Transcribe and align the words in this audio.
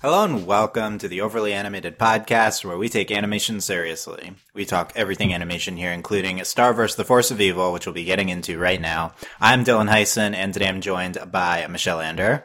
Hello 0.00 0.22
and 0.22 0.46
welcome 0.46 0.96
to 0.98 1.08
the 1.08 1.20
Overly 1.20 1.52
Animated 1.52 1.98
Podcast, 1.98 2.64
where 2.64 2.78
we 2.78 2.88
take 2.88 3.10
animation 3.10 3.60
seriously. 3.60 4.32
We 4.54 4.64
talk 4.64 4.92
everything 4.94 5.34
animation 5.34 5.76
here, 5.76 5.90
including 5.90 6.44
Star 6.44 6.72
vs. 6.72 6.94
the 6.94 7.04
Force 7.04 7.32
of 7.32 7.40
Evil, 7.40 7.72
which 7.72 7.84
we'll 7.84 7.96
be 7.96 8.04
getting 8.04 8.28
into 8.28 8.60
right 8.60 8.80
now. 8.80 9.14
I'm 9.40 9.64
Dylan 9.64 9.90
Heisen, 9.90 10.36
and 10.36 10.54
today 10.54 10.68
I'm 10.68 10.82
joined 10.82 11.18
by 11.32 11.66
Michelle 11.66 12.00
Ander. 12.00 12.44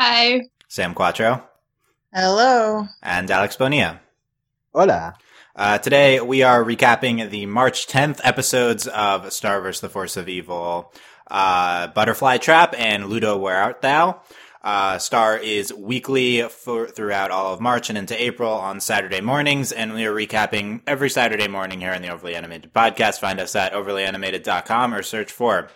Hi. 0.00 0.48
Sam 0.66 0.94
Quattro. 0.94 1.44
Hello. 2.12 2.88
And 3.00 3.30
Alex 3.30 3.56
Bonilla. 3.56 4.00
Hola. 4.74 5.14
Uh, 5.54 5.78
today 5.78 6.20
we 6.20 6.42
are 6.42 6.64
recapping 6.64 7.30
the 7.30 7.46
March 7.46 7.86
10th 7.86 8.20
episodes 8.24 8.88
of 8.88 9.32
Star 9.32 9.60
vs. 9.60 9.80
the 9.80 9.88
Force 9.88 10.16
of 10.16 10.28
Evil, 10.28 10.92
uh, 11.30 11.86
Butterfly 11.86 12.38
Trap 12.38 12.74
and 12.76 13.06
Ludo 13.06 13.36
Where 13.36 13.58
Art 13.58 13.80
Thou. 13.80 14.20
Uh, 14.64 14.96
Star 14.96 15.36
is 15.36 15.74
weekly 15.74 16.40
for, 16.48 16.88
throughout 16.88 17.30
all 17.30 17.52
of 17.52 17.60
March 17.60 17.90
and 17.90 17.98
into 17.98 18.20
April 18.20 18.50
on 18.50 18.80
Saturday 18.80 19.20
mornings, 19.20 19.72
and 19.72 19.92
we 19.92 20.06
are 20.06 20.12
recapping 20.12 20.80
every 20.86 21.10
Saturday 21.10 21.48
morning 21.48 21.82
here 21.82 21.92
on 21.92 22.00
the 22.00 22.08
Overly 22.08 22.34
Animated 22.34 22.72
Podcast. 22.72 23.20
Find 23.20 23.38
us 23.40 23.54
at 23.54 23.74
overlyanimated.com 23.74 24.94
or 24.94 25.02
search 25.02 25.30
for 25.30 25.68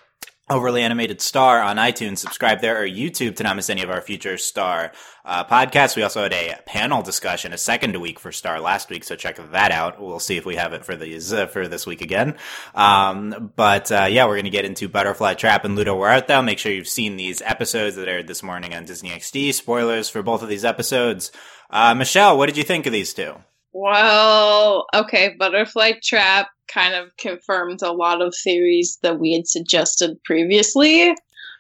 Overly 0.51 0.83
Animated 0.83 1.21
Star 1.21 1.61
on 1.61 1.77
iTunes. 1.77 2.19
Subscribe 2.19 2.61
there 2.61 2.83
or 2.83 2.87
YouTube 2.87 3.37
to 3.37 3.43
not 3.43 3.57
miss 3.57 3.69
any 3.69 3.83
of 3.83 3.91
our 3.91 4.01
future 4.01 4.39
Star 4.39 4.93
uh, 5.25 5.45
podcasts. 5.45 5.95
We 5.95 6.03
also 6.03 6.23
had 6.23 6.33
a 6.33 6.59
panel 6.65 7.03
discussion, 7.03 7.53
a 7.53 7.59
second 7.59 8.01
week 8.01 8.19
for 8.19 8.33
Star 8.33 8.59
last 8.61 8.89
week, 8.89 9.05
so 9.05 9.15
check 9.15 9.39
that 9.53 9.71
out. 9.71 10.01
We'll 10.01 10.21
see 10.21 10.39
if 10.39 10.47
we 10.47 10.57
have 10.57 10.73
it 10.73 10.85
for 10.85 10.97
these 10.97 11.33
uh, 11.33 11.47
for 11.47 11.69
this 11.69 11.87
week 11.87 12.01
again. 12.01 12.37
Um, 12.75 13.53
but 13.57 13.93
uh, 13.93 14.07
yeah, 14.11 14.25
we're 14.25 14.37
going 14.37 14.45
to 14.45 14.51
get 14.51 14.65
into 14.65 14.89
Butterfly 14.89 15.35
Trap 15.35 15.65
and 15.65 15.77
Ludo 15.77 15.99
Thou. 16.27 16.41
Make 16.41 16.59
sure 16.59 16.73
you've 16.73 16.89
seen 16.89 17.17
these 17.17 17.43
episodes 17.43 17.97
that 17.97 18.09
aired 18.09 18.27
this 18.27 18.43
morning 18.43 18.75
on 18.75 18.87
Disney 18.87 19.11
XD. 19.11 19.53
Spoilers 19.53 20.09
for 20.09 20.23
both 20.23 20.43
of 20.43 20.49
these 20.49 20.65
episodes. 20.65 21.31
Uh, 21.69 21.95
Michelle, 21.95 22.39
what 22.39 22.47
did 22.47 22.57
you 22.57 22.65
think 22.65 22.87
of 22.87 22.93
these 22.93 23.13
two? 23.13 23.35
Well, 23.73 24.87
okay, 24.95 25.37
Butterfly 25.39 25.93
Trap 26.03 26.49
kind 26.73 26.95
of 26.95 27.09
confirmed 27.17 27.83
a 27.83 27.93
lot 27.93 28.23
of 28.23 28.35
theories 28.45 28.99
that 29.03 29.19
we 29.19 29.33
had 29.33 29.47
suggested 29.47 30.23
previously. 30.25 31.15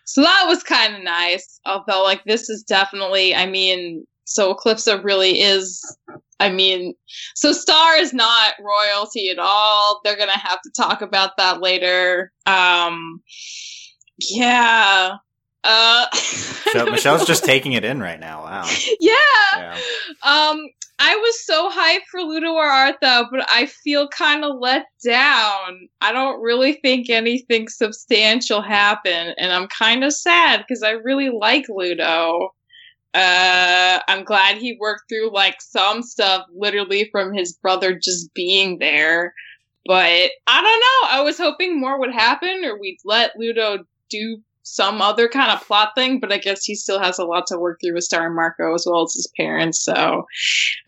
So 0.04 0.22
that 0.22 0.44
was 0.46 0.62
kind 0.62 0.94
of 0.94 1.02
nice. 1.02 1.60
Although, 1.66 2.02
like, 2.02 2.22
this 2.24 2.48
is 2.48 2.62
definitely, 2.62 3.34
I 3.34 3.46
mean, 3.46 4.06
so 4.24 4.54
Eclipsa 4.54 5.02
really 5.02 5.40
is, 5.40 5.82
I 6.40 6.50
mean, 6.50 6.94
so 7.34 7.52
Star 7.52 7.96
is 7.96 8.12
not 8.12 8.54
royalty 8.60 9.30
at 9.30 9.38
all. 9.38 10.00
They're 10.04 10.16
going 10.16 10.30
to 10.30 10.38
have 10.38 10.60
to 10.62 10.70
talk 10.76 11.02
about 11.02 11.36
that 11.36 11.60
later. 11.60 12.32
Um, 12.46 13.22
yeah. 14.18 15.16
Uh, 15.64 16.06
so 16.14 16.86
Michelle's 16.86 17.26
just 17.26 17.44
taking 17.44 17.72
it 17.72 17.84
in 17.84 18.00
right 18.00 18.20
now. 18.20 18.44
Wow. 18.44 18.70
Yeah. 19.00 19.14
yeah. 19.56 19.78
Um, 20.22 20.68
I 21.00 21.14
was 21.14 21.46
so 21.46 21.70
hyped 21.70 22.06
for 22.10 22.20
Ludo 22.22 22.54
Where 22.54 22.70
Art 22.70 22.96
Thou, 23.00 23.28
but 23.30 23.46
I 23.48 23.66
feel 23.66 24.08
kind 24.08 24.44
of 24.44 24.56
let 24.58 24.86
down. 25.04 25.88
I 26.00 26.12
don't 26.12 26.42
really 26.42 26.74
think 26.74 27.08
anything 27.08 27.68
substantial 27.68 28.62
happened, 28.62 29.34
and 29.38 29.52
I'm 29.52 29.68
kind 29.68 30.02
of 30.02 30.12
sad 30.12 30.64
because 30.66 30.82
I 30.82 30.90
really 30.90 31.30
like 31.30 31.66
Ludo. 31.68 32.50
Uh, 33.14 34.00
I'm 34.08 34.24
glad 34.24 34.58
he 34.58 34.76
worked 34.78 35.04
through 35.08 35.32
like 35.32 35.60
some 35.60 36.02
stuff 36.02 36.46
literally 36.54 37.08
from 37.10 37.32
his 37.32 37.54
brother 37.54 37.98
just 37.98 38.34
being 38.34 38.78
there. 38.78 39.32
But 39.86 40.30
I 40.46 40.60
don't 40.62 40.62
know. 40.64 41.18
I 41.18 41.22
was 41.22 41.38
hoping 41.38 41.80
more 41.80 41.98
would 41.98 42.12
happen, 42.12 42.64
or 42.64 42.78
we'd 42.78 42.98
let 43.04 43.38
Ludo 43.38 43.84
do 44.10 44.42
some 44.68 45.00
other 45.00 45.28
kind 45.28 45.50
of 45.50 45.66
plot 45.66 45.92
thing, 45.94 46.20
but 46.20 46.32
I 46.32 46.38
guess 46.38 46.64
he 46.64 46.74
still 46.74 47.00
has 47.00 47.18
a 47.18 47.24
lot 47.24 47.46
to 47.48 47.58
work 47.58 47.80
through 47.80 47.94
with 47.94 48.04
Star 48.04 48.26
and 48.26 48.36
Marco 48.36 48.74
as 48.74 48.84
well 48.86 49.02
as 49.02 49.14
his 49.14 49.30
parents. 49.36 49.82
So, 49.82 50.26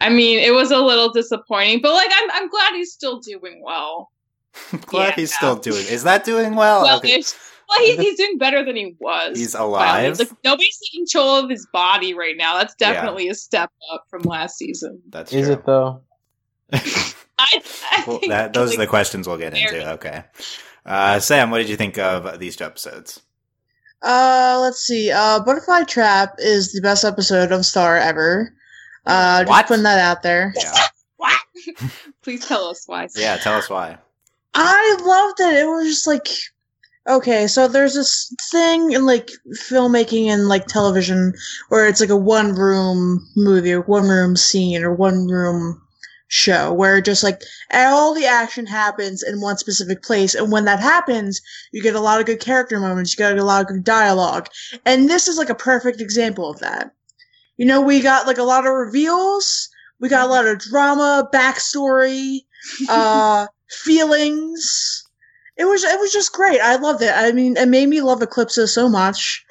I 0.01 0.11
mean, 0.11 0.39
it 0.39 0.55
was 0.55 0.71
a 0.71 0.79
little 0.79 1.11
disappointing, 1.11 1.81
but 1.83 1.93
like, 1.93 2.11
I'm 2.13 2.31
I'm 2.33 2.49
glad 2.49 2.75
he's 2.75 2.93
still 2.93 3.21
doing 3.21 3.63
well. 3.65 4.11
glad 4.87 5.09
yeah, 5.09 5.15
he's 5.17 5.35
still 5.35 5.57
doing. 5.57 5.85
Is 5.89 6.03
that 6.05 6.25
doing 6.25 6.55
well? 6.55 6.83
Well, 6.83 6.99
okay. 6.99 7.23
well 7.69 7.79
he's, 7.79 7.99
he's 8.01 8.19
doing 8.19 8.39
better 8.39 8.65
than 8.65 8.77
he 8.77 8.95
was. 8.99 9.39
He's 9.39 9.55
alive. 9.55 10.19
Like, 10.19 10.31
nobody's 10.45 10.79
taking 10.79 11.07
control 11.07 11.37
of 11.37 11.51
his 11.51 11.67
body 11.73 12.15
right 12.15 12.37
now. 12.37 12.59
That's 12.59 12.75
definitely 12.75 13.27
yeah. 13.27 13.33
a 13.33 13.35
step 13.35 13.71
up 13.93 14.05
from 14.11 14.23
last 14.23 14.59
season. 14.59 15.01
That's 15.09 15.33
is 15.33 15.47
true. 15.47 15.55
it 15.55 15.65
though? 15.65 16.03
I, 16.73 17.63
I 17.91 18.05
well, 18.07 18.21
that, 18.29 18.53
those 18.53 18.71
like, 18.71 18.79
are 18.79 18.83
the 18.83 18.87
questions 18.87 19.27
we'll 19.27 19.39
get 19.39 19.55
into. 19.55 19.93
Okay, 19.93 20.25
uh, 20.85 21.19
Sam, 21.21 21.51
what 21.51 21.59
did 21.59 21.69
you 21.69 21.77
think 21.77 21.99
of 21.99 22.39
these 22.39 22.57
two 22.57 22.65
episodes? 22.65 23.23
Uh, 24.03 24.59
let's 24.62 24.81
see. 24.81 25.11
Uh, 25.11 25.41
Butterfly 25.41 25.84
Trap 25.84 26.34
is 26.38 26.72
the 26.72 26.81
best 26.81 27.05
episode 27.05 27.53
of 27.53 27.66
Star 27.66 27.97
ever. 27.97 28.55
Uh, 29.06 29.44
just 29.44 29.66
putting 29.66 29.83
that 29.84 29.99
out 29.99 30.22
there. 30.22 30.55
Yeah. 30.62 30.87
what? 31.16 31.38
Please 32.22 32.47
tell 32.47 32.66
us 32.66 32.84
why. 32.87 33.09
Yeah, 33.16 33.37
tell 33.37 33.55
us 33.56 33.69
why. 33.69 33.99
I 34.55 34.97
loved 35.03 35.41
it. 35.41 35.59
It 35.60 35.66
was 35.66 35.87
just 35.87 36.06
like, 36.06 36.28
okay, 37.09 37.47
so 37.47 37.69
there's 37.69 37.94
this 37.94 38.34
thing 38.50 38.93
in 38.93 39.06
like 39.06 39.31
filmmaking 39.69 40.27
and 40.27 40.49
like 40.49 40.66
television 40.66 41.34
where 41.69 41.87
it's 41.87 42.00
like 42.00 42.10
a 42.10 42.16
one 42.16 42.55
room 42.55 43.27
movie 43.37 43.72
or 43.72 43.83
one 43.83 44.09
room 44.09 44.37
scene 44.37 44.83
or 44.83 44.94
one 44.94 45.27
room 45.28 45.81
show 46.31 46.73
where 46.73 47.01
just 47.01 47.25
like 47.25 47.43
all 47.75 48.15
the 48.15 48.25
action 48.25 48.65
happens 48.65 49.23
in 49.23 49.41
one 49.41 49.59
specific 49.59 50.01
place. 50.01 50.35
And 50.35 50.51
when 50.53 50.65
that 50.65 50.79
happens 50.79 51.41
you 51.73 51.83
get 51.83 51.97
a 51.97 52.01
lot 52.01 52.21
of 52.21 52.27
good 52.27 52.41
character 52.41 52.79
moments. 52.79 53.13
You 53.13 53.19
get 53.19 53.37
a 53.37 53.45
lot 53.45 53.63
of 53.63 53.67
good 53.67 53.85
dialogue. 53.85 54.49
And 54.87 55.11
this 55.11 55.27
is 55.27 55.37
like 55.37 55.51
a 55.51 55.55
perfect 55.57 56.01
example 56.01 56.49
of 56.49 56.61
that. 56.61 56.93
You 57.57 57.67
know 57.67 57.81
we 57.81 58.01
got 58.01 58.29
like 58.29 58.39
a 58.39 58.45
lot 58.45 58.67
of 58.67 58.73
reveals. 58.73 59.69
We 59.99 60.09
got 60.09 60.27
a 60.27 60.33
lot 60.33 60.47
of 60.47 60.61
drama 60.61 61.29
backstory 61.35 62.41
uh 62.89 63.49
feelings. 63.69 65.05
It 65.57 65.65
was 65.65 65.83
it 65.83 65.99
was 65.99 66.13
just 66.13 66.33
great. 66.33 66.61
I 66.61 66.77
loved 66.77 67.03
it. 67.03 67.13
I 67.13 67.33
mean 67.33 67.57
it 67.57 67.69
made 67.69 67.89
me 67.89 68.01
love 68.03 68.21
eclipsa 68.21 68.69
so 68.69 68.89
much 68.89 69.45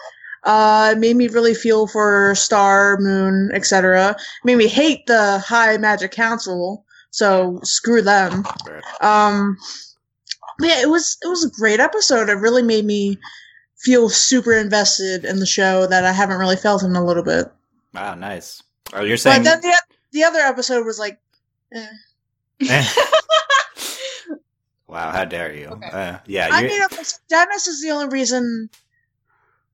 uh, 0.44 0.94
it 0.96 1.00
made 1.00 1.16
me 1.16 1.28
really 1.28 1.54
feel 1.54 1.88
for 1.88 2.34
Star, 2.36 2.98
Moon, 3.00 3.50
etc. 3.54 4.16
Made 4.44 4.58
me 4.58 4.68
hate 4.68 5.06
the 5.06 5.40
High 5.40 5.78
Magic 5.78 6.12
Council, 6.12 6.86
so 7.12 7.60
screw 7.64 8.02
them. 8.02 8.46
Um, 9.02 9.58
yeah, 10.62 10.82
it 10.82 10.90
was 10.90 11.18
it 11.24 11.28
was 11.28 11.44
a 11.44 11.50
great 11.50 11.80
episode. 11.80 12.30
It 12.30 12.34
really 12.36 12.64
made 12.64 12.86
me 12.86 13.18
feel 13.78 14.10
super 14.10 14.54
invested 14.54 15.26
in 15.26 15.40
the 15.40 15.46
show 15.46 15.88
that 15.88 16.06
I 16.06 16.12
haven't 16.12 16.40
really 16.40 16.58
felt 16.58 16.84
in 16.84 16.96
a 16.96 17.04
little 17.06 17.24
bit. 17.24 17.48
Wow, 17.94 18.16
nice. 18.16 18.62
Oh, 18.94 19.02
you're 19.02 19.18
saying. 19.18 19.44
But 19.44 19.62
then 19.62 19.72
the, 19.72 19.82
the 20.12 20.24
other 20.24 20.40
episode 20.40 20.86
was 20.86 21.00
like, 21.00 21.20
eh. 21.74 21.88
wow, 24.88 25.12
how 25.12 25.26
dare 25.26 25.54
you? 25.54 25.68
Okay. 25.68 25.90
Uh, 25.92 26.18
yeah, 26.26 26.50
I 26.52 26.64
mean, 26.64 26.82
Dennis 27.30 27.68
is 27.68 27.82
the 27.82 27.92
only 27.92 28.08
reason 28.10 28.70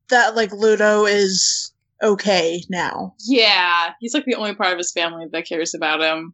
that 0.09 0.35
like 0.35 0.51
Ludo 0.51 1.05
is 1.05 1.71
okay 2.01 2.63
now. 2.69 3.15
Yeah, 3.25 3.93
he's 3.99 4.13
like 4.13 4.25
the 4.25 4.35
only 4.35 4.55
part 4.55 4.71
of 4.71 4.77
his 4.77 4.91
family 4.91 5.25
that 5.31 5.47
cares 5.47 5.73
about 5.73 6.01
him. 6.01 6.33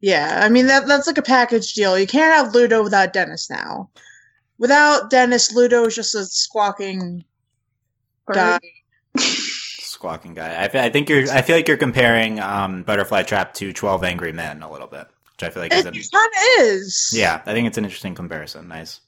Yeah, 0.00 0.40
I 0.42 0.48
mean 0.48 0.66
that 0.66 0.86
that's 0.86 1.06
like 1.06 1.18
a 1.18 1.22
package 1.22 1.74
deal. 1.74 1.98
You 1.98 2.06
can't 2.06 2.34
have 2.34 2.54
Ludo 2.54 2.82
without 2.82 3.12
Dennis 3.12 3.50
now. 3.50 3.90
Without 4.58 5.10
Dennis, 5.10 5.54
Ludo 5.54 5.84
is 5.86 5.94
just 5.94 6.14
a 6.14 6.24
squawking 6.24 7.24
guy. 8.32 8.58
squawking 9.16 10.34
guy. 10.34 10.54
I, 10.54 10.86
I 10.86 10.90
think 10.90 11.08
you're. 11.08 11.30
I 11.30 11.42
feel 11.42 11.56
like 11.56 11.68
you're 11.68 11.76
comparing 11.76 12.40
um, 12.40 12.82
Butterfly 12.82 13.22
Trap 13.24 13.54
to 13.54 13.72
Twelve 13.72 14.04
Angry 14.04 14.32
Men 14.32 14.62
a 14.62 14.70
little 14.70 14.86
bit, 14.86 15.06
which 15.32 15.42
I 15.42 15.50
feel 15.50 15.62
like 15.62 15.72
it 15.72 15.84
kind 15.84 15.88
of 15.88 15.96
is. 16.60 17.10
Yeah, 17.14 17.42
I 17.44 17.52
think 17.52 17.66
it's 17.66 17.78
an 17.78 17.84
interesting 17.84 18.14
comparison. 18.14 18.68
Nice 18.68 19.00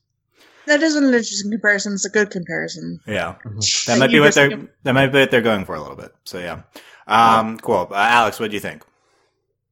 that 0.67 0.83
is 0.83 0.95
an 0.97 1.05
interesting 1.05 1.51
comparison. 1.51 1.95
It's 1.95 2.05
a 2.05 2.11
good 2.11 2.31
comparison. 2.31 3.01
Yeah, 3.07 3.37
mm-hmm. 3.45 3.59
that 3.91 3.99
might 3.99 4.11
be 4.11 4.21
what 4.21 4.35
they're 4.35 4.69
that 4.83 4.93
might 4.93 5.09
be 5.09 5.21
what 5.21 5.31
they're 5.31 5.41
going 5.41 5.65
for 5.65 5.75
a 5.75 5.81
little 5.81 5.97
bit. 5.97 6.15
So 6.25 6.39
yeah, 6.39 6.63
um, 7.07 7.59
cool. 7.59 7.89
Uh, 7.91 7.95
Alex, 7.95 8.41
what 8.41 8.51
do 8.51 8.55
you 8.55 8.61
think? 8.61 8.85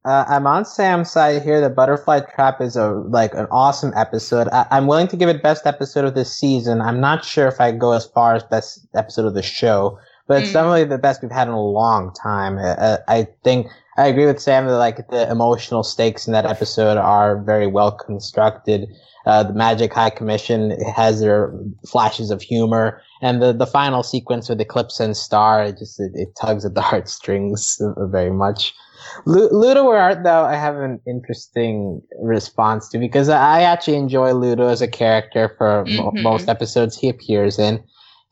Uh, 0.03 0.25
I'm 0.27 0.47
on 0.47 0.65
Sam's 0.65 1.11
side 1.11 1.43
here. 1.43 1.61
The 1.61 1.69
Butterfly 1.69 2.21
Trap 2.33 2.59
is 2.59 2.75
a 2.75 2.89
like 2.89 3.33
an 3.35 3.47
awesome 3.51 3.93
episode. 3.95 4.47
I, 4.51 4.65
am 4.71 4.87
willing 4.87 5.07
to 5.09 5.17
give 5.17 5.29
it 5.29 5.43
best 5.43 5.67
episode 5.67 6.05
of 6.05 6.15
this 6.15 6.35
season. 6.35 6.81
I'm 6.81 6.99
not 6.99 7.23
sure 7.23 7.47
if 7.47 7.61
I 7.61 7.71
go 7.71 7.91
as 7.91 8.05
far 8.07 8.33
as 8.33 8.43
best 8.43 8.87
episode 8.95 9.25
of 9.25 9.35
the 9.35 9.43
show, 9.43 9.99
but 10.27 10.41
it's 10.41 10.49
mm. 10.49 10.53
definitely 10.53 10.85
the 10.85 10.97
best 10.97 11.21
we've 11.21 11.31
had 11.31 11.47
in 11.47 11.53
a 11.53 11.61
long 11.61 12.13
time. 12.13 12.57
Uh, 12.57 12.97
I 13.07 13.27
think 13.43 13.67
I 13.97 14.07
agree 14.07 14.25
with 14.25 14.39
Sam 14.39 14.67
that 14.67 14.77
like 14.77 15.07
the 15.09 15.29
emotional 15.29 15.83
stakes 15.83 16.27
in 16.27 16.33
that 16.33 16.45
episode 16.45 16.97
are 16.97 17.41
very 17.41 17.67
well 17.67 17.91
constructed. 17.91 18.89
Uh, 19.25 19.43
the 19.43 19.53
Magic 19.53 19.93
High 19.93 20.09
Commission 20.09 20.71
has 20.95 21.19
their 21.19 21.53
flashes 21.87 22.31
of 22.31 22.41
humor, 22.41 23.01
and 23.21 23.41
the, 23.41 23.53
the 23.53 23.67
final 23.67 24.01
sequence 24.01 24.49
with 24.49 24.59
Eclipsa 24.59 25.01
and 25.01 25.15
Star, 25.15 25.63
it 25.63 25.77
just 25.77 25.99
it, 25.99 26.11
it 26.15 26.29
tugs 26.39 26.65
at 26.65 26.73
the 26.73 26.81
heartstrings 26.91 27.79
very 27.97 28.31
much. 28.31 28.73
Ludo 29.25 29.85
Where 29.85 29.97
Art 29.97 30.23
Thou, 30.23 30.45
I 30.45 30.55
have 30.55 30.77
an 30.77 30.99
interesting 31.07 32.01
response 32.21 32.87
to 32.89 32.97
because 32.99 33.29
I 33.29 33.61
actually 33.61 33.97
enjoy 33.97 34.33
Ludo 34.33 34.67
as 34.67 34.81
a 34.81 34.87
character 34.87 35.53
for 35.57 35.85
mm-hmm. 35.85 36.21
most 36.21 36.47
episodes 36.47 36.97
he 36.97 37.09
appears 37.09 37.59
in. 37.59 37.83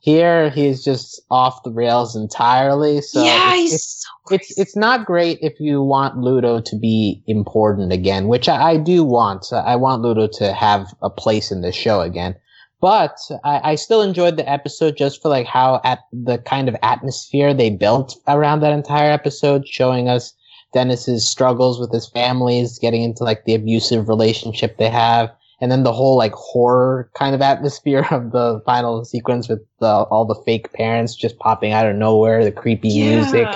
Here, 0.02 0.48
he's 0.48 0.82
just 0.82 1.20
off 1.30 1.62
the 1.62 1.70
rails 1.70 2.16
entirely. 2.16 3.02
So 3.02 3.22
yeah, 3.22 3.52
it's, 3.52 3.60
he's 3.60 3.74
it's, 3.74 4.06
so 4.26 4.34
it's 4.34 4.58
it's 4.58 4.76
not 4.76 5.04
great 5.04 5.38
if 5.42 5.60
you 5.60 5.82
want 5.82 6.16
Ludo 6.16 6.60
to 6.60 6.78
be 6.78 7.22
important 7.26 7.92
again, 7.92 8.26
which 8.26 8.48
I, 8.48 8.70
I 8.70 8.76
do 8.78 9.04
want. 9.04 9.52
I 9.52 9.76
want 9.76 10.00
Ludo 10.00 10.26
to 10.38 10.54
have 10.54 10.94
a 11.02 11.10
place 11.10 11.50
in 11.50 11.60
the 11.60 11.70
show 11.70 12.00
again. 12.00 12.34
But 12.80 13.18
I, 13.44 13.72
I 13.72 13.74
still 13.74 14.00
enjoyed 14.00 14.38
the 14.38 14.48
episode 14.48 14.96
just 14.96 15.20
for 15.20 15.28
like 15.28 15.46
how 15.46 15.82
at 15.84 15.98
the 16.12 16.38
kind 16.38 16.66
of 16.66 16.76
atmosphere 16.82 17.52
they 17.52 17.68
built 17.68 18.16
around 18.26 18.60
that 18.60 18.72
entire 18.72 19.10
episode, 19.10 19.68
showing 19.68 20.08
us 20.08 20.32
Dennis's 20.72 21.28
struggles 21.28 21.78
with 21.78 21.92
his 21.92 22.08
families, 22.08 22.78
getting 22.78 23.02
into 23.02 23.22
like 23.22 23.44
the 23.44 23.54
abusive 23.54 24.08
relationship 24.08 24.78
they 24.78 24.88
have, 24.88 25.30
and 25.60 25.70
then 25.70 25.82
the 25.82 25.92
whole 25.92 26.16
like 26.16 26.32
horror 26.32 27.10
kind 27.14 27.34
of 27.34 27.42
atmosphere 27.42 28.06
of 28.10 28.32
the 28.32 28.62
final 28.64 29.04
sequence 29.04 29.48
with 29.48 29.60
the, 29.78 29.86
all 29.86 30.24
the 30.24 30.40
fake 30.46 30.72
parents 30.72 31.14
just 31.14 31.38
popping 31.38 31.72
out 31.72 31.86
of 31.86 31.96
nowhere, 31.96 32.44
the 32.44 32.52
creepy 32.52 32.88
music. 32.88 33.48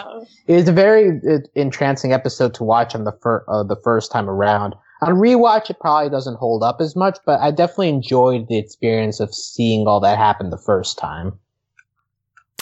It 0.46 0.54
was 0.54 0.68
a 0.68 0.72
very 0.72 1.20
uh, 1.28 1.38
entrancing 1.54 2.12
episode 2.12 2.54
to 2.54 2.64
watch 2.64 2.94
on 2.94 3.04
the 3.04 3.12
fir- 3.22 3.44
uh, 3.48 3.62
the 3.62 3.76
first 3.76 4.12
time 4.12 4.28
around. 4.28 4.74
On 5.02 5.14
rewatch, 5.14 5.68
it 5.70 5.80
probably 5.80 6.10
doesn't 6.10 6.36
hold 6.36 6.62
up 6.62 6.80
as 6.80 6.96
much, 6.96 7.18
but 7.26 7.40
I 7.40 7.50
definitely 7.50 7.90
enjoyed 7.90 8.48
the 8.48 8.58
experience 8.58 9.20
of 9.20 9.34
seeing 9.34 9.86
all 9.86 10.00
that 10.00 10.18
happen 10.18 10.50
the 10.50 10.58
first 10.58 10.98
time. 10.98 11.38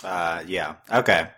Uh, 0.03 0.43
yeah. 0.47 0.75
Okay. 0.93 1.29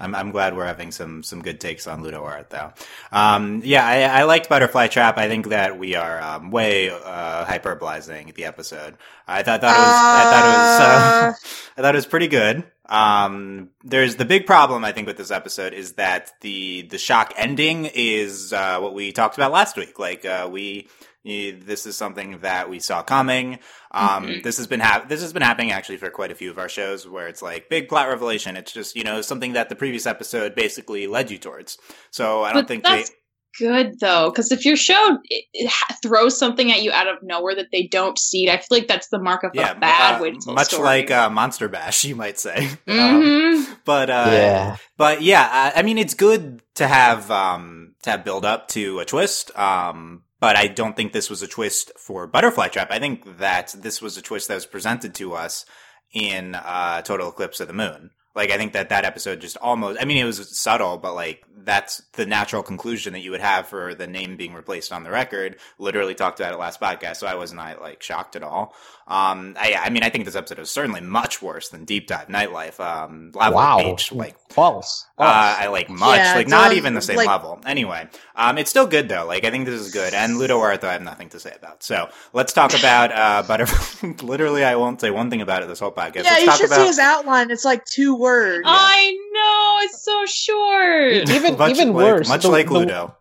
I'm, 0.00 0.14
I'm 0.14 0.30
glad 0.30 0.56
we're 0.56 0.66
having 0.66 0.90
some 0.90 1.22
some 1.22 1.42
good 1.42 1.60
takes 1.60 1.86
on 1.86 2.02
Ludo 2.02 2.24
Art 2.24 2.50
Thou. 2.50 2.72
Um, 3.12 3.62
yeah, 3.64 3.86
I, 3.86 4.20
I 4.20 4.22
liked 4.24 4.48
Butterfly 4.48 4.88
Trap. 4.88 5.18
I 5.18 5.28
think 5.28 5.48
that 5.48 5.78
we 5.78 5.94
are 5.94 6.20
um, 6.20 6.50
way 6.50 6.90
uh, 6.90 7.44
hyperbolizing 7.44 8.34
the 8.34 8.46
episode. 8.46 8.96
I 9.28 9.42
thought, 9.42 9.60
thought 9.60 9.76
it 9.76 9.78
was 9.78 9.96
I 9.96 10.24
thought 10.30 10.44
it 10.44 10.56
was 10.56 10.80
uh, 10.80 11.72
I 11.76 11.82
thought 11.82 11.94
it 11.94 11.98
was 11.98 12.06
pretty 12.06 12.28
good. 12.28 12.64
Um, 12.90 13.68
there's 13.84 14.16
the 14.16 14.24
big 14.24 14.46
problem 14.46 14.84
I 14.84 14.90
think 14.90 15.06
with 15.06 15.16
this 15.16 15.30
episode 15.30 15.74
is 15.74 15.92
that 15.92 16.32
the 16.40 16.82
the 16.82 16.98
shock 16.98 17.32
ending 17.36 17.88
is 17.94 18.52
uh, 18.52 18.80
what 18.80 18.94
we 18.94 19.12
talked 19.12 19.36
about 19.36 19.52
last 19.52 19.76
week. 19.76 19.98
Like 19.98 20.24
uh, 20.24 20.48
we 20.50 20.88
this 21.24 21.86
is 21.86 21.96
something 21.96 22.38
that 22.40 22.70
we 22.70 22.78
saw 22.78 23.02
coming. 23.02 23.58
Um, 23.90 24.26
Mhm. 24.26 24.42
this 24.42 24.56
has 24.56 24.66
been 24.66 24.80
hap- 24.80 25.08
this 25.08 25.20
has 25.20 25.32
been 25.32 25.42
happening 25.42 25.70
actually 25.70 25.98
for 25.98 26.10
quite 26.10 26.30
a 26.30 26.34
few 26.34 26.50
of 26.50 26.58
our 26.58 26.68
shows 26.68 27.06
where 27.06 27.28
it's 27.28 27.42
like 27.42 27.68
big 27.68 27.88
plot 27.88 28.08
revelation. 28.08 28.56
It's 28.56 28.72
just 28.72 28.96
you 28.96 29.04
know 29.04 29.20
something 29.20 29.52
that 29.52 29.68
the 29.68 29.76
previous 29.76 30.06
episode 30.06 30.54
basically 30.54 31.06
led 31.06 31.30
you 31.30 31.38
towards. 31.38 31.78
So 32.10 32.42
I 32.42 32.52
don't 32.52 32.62
But 32.62 32.68
think 32.68 32.84
that's 32.84 33.10
they. 33.10 33.16
good 33.58 33.98
though, 34.00 34.30
because 34.30 34.52
if 34.52 34.64
your 34.64 34.76
show 34.76 35.18
it, 35.24 35.44
it 35.52 35.72
throws 36.02 36.38
something 36.38 36.70
at 36.72 36.82
you 36.82 36.92
out 36.92 37.08
of 37.08 37.16
nowhere 37.22 37.54
that 37.56 37.66
they 37.72 37.82
don't 37.88 38.16
see, 38.18 38.48
I 38.48 38.56
feel 38.58 38.78
like 38.78 38.86
that's 38.88 39.08
the 39.08 39.18
mark 39.20 39.42
of 39.42 39.50
Yeah, 39.54 39.72
a 39.72 39.78
bad 39.80 40.20
uh, 40.20 40.22
way 40.22 40.30
to 40.30 40.38
tell 40.38 40.52
a 40.52 40.56
much 40.56 40.68
story. 40.68 40.84
like 40.84 41.10
uh, 41.10 41.28
Monster 41.28 41.68
Bash, 41.68 42.04
you 42.10 42.14
might 42.16 42.38
say. 42.38 42.68
Um, 42.88 43.22
Mhm. 43.22 43.76
but 43.84 44.08
uh, 44.08 44.30
yeah. 44.32 44.76
But 44.96 45.20
yeah, 45.22 45.48
I, 45.74 45.80
I 45.80 45.82
mean, 45.82 45.98
it's 45.98 46.14
good 46.14 46.62
to 46.76 46.86
have 46.86 47.30
um, 47.30 47.94
to 48.04 48.10
have 48.10 48.24
build 48.24 48.44
up 48.44 48.68
to 48.68 49.00
a 49.00 49.04
twist. 49.04 49.50
Um, 49.58 50.22
but 50.40 50.56
I 50.56 50.66
don't 50.66 50.96
think 50.96 51.12
this 51.12 51.30
was 51.30 51.42
a 51.42 51.46
twist 51.46 51.92
for 51.98 52.26
Butterfly 52.26 52.68
Trap. 52.68 52.90
I 52.90 52.98
think 52.98 53.38
that 53.38 53.74
this 53.78 54.00
was 54.00 54.16
a 54.16 54.22
twist 54.22 54.48
that 54.48 54.54
was 54.54 54.66
presented 54.66 55.14
to 55.16 55.34
us 55.34 55.66
in 56.12 56.54
uh, 56.54 57.02
Total 57.02 57.28
Eclipse 57.28 57.60
of 57.60 57.68
the 57.68 57.74
Moon. 57.74 58.10
Like, 58.34 58.50
I 58.50 58.56
think 58.56 58.72
that 58.72 58.88
that 58.88 59.04
episode 59.04 59.40
just 59.40 59.56
almost, 59.58 60.00
I 60.00 60.04
mean, 60.04 60.16
it 60.16 60.24
was 60.24 60.58
subtle, 60.58 60.98
but 60.98 61.14
like, 61.14 61.44
that's 61.64 62.02
the 62.12 62.26
natural 62.26 62.62
conclusion 62.62 63.12
that 63.12 63.20
you 63.20 63.30
would 63.30 63.40
have 63.40 63.66
for 63.68 63.94
the 63.94 64.06
name 64.06 64.36
being 64.36 64.54
replaced 64.54 64.92
on 64.92 65.02
the 65.04 65.10
record. 65.10 65.56
Literally 65.78 66.14
talked 66.14 66.40
about 66.40 66.52
it 66.52 66.58
last 66.58 66.80
podcast, 66.80 67.16
so 67.16 67.26
I 67.26 67.34
wasn't 67.34 67.60
like 67.80 68.02
shocked 68.02 68.36
at 68.36 68.42
all. 68.42 68.74
Um, 69.08 69.56
I, 69.58 69.74
I 69.74 69.90
mean, 69.90 70.04
I 70.04 70.10
think 70.10 70.24
this 70.24 70.36
episode 70.36 70.58
was 70.58 70.70
certainly 70.70 71.00
much 71.00 71.42
worse 71.42 71.68
than 71.70 71.84
Deep 71.84 72.06
Dive 72.06 72.28
Nightlife. 72.28 72.78
Um, 72.78 73.32
Lava 73.34 73.56
Wow. 73.56 73.78
Beach, 73.78 74.12
like, 74.12 74.36
False. 74.50 75.06
uh, 75.18 75.22
I 75.58 75.66
like 75.66 75.90
much, 75.90 76.16
Yeah, 76.18 76.34
like 76.36 76.46
not 76.46 76.68
all- 76.70 76.76
even 76.76 76.94
the 76.94 77.00
same 77.02 77.16
like- 77.16 77.26
level. 77.26 77.60
Anyway, 77.66 78.08
um, 78.36 78.56
it's 78.56 78.70
still 78.70 78.86
good 78.86 79.08
though. 79.08 79.26
Like 79.26 79.44
I 79.44 79.50
think 79.50 79.66
this 79.66 79.80
is 79.80 79.90
good. 79.92 80.14
And 80.14 80.38
Ludo 80.38 80.60
Artha, 80.60 80.88
I 80.88 80.92
have 80.92 81.02
nothing 81.02 81.28
to 81.30 81.40
say 81.40 81.52
about. 81.56 81.82
So 81.82 82.08
let's 82.32 82.52
talk 82.52 82.78
about 82.78 83.10
uh, 83.12 83.42
Butterfly. 83.48 84.12
Literally, 84.22 84.62
I 84.64 84.76
won't 84.76 85.00
say 85.00 85.10
one 85.10 85.28
thing 85.28 85.40
about 85.40 85.62
it 85.64 85.68
this 85.68 85.80
whole 85.80 85.90
podcast. 85.90 86.22
yeah, 86.24 86.30
let's 86.30 86.40
you 86.42 86.46
talk 86.46 86.56
should 86.58 86.66
about 86.66 86.80
see 86.80 86.86
his 86.86 86.98
outline. 87.00 87.50
It's 87.50 87.64
like 87.64 87.84
two 87.86 88.14
words. 88.14 88.62
I 88.64 89.10
know 89.32 89.79
it's. 91.10 91.30
Even- 91.30 91.56
much 91.58 91.70
even 91.72 91.88
like, 91.92 91.96
worse, 92.04 92.28
much 92.28 92.42
the- 92.42 92.48
like 92.50 92.66
the- 92.68 92.72
Ludo. 92.74 93.16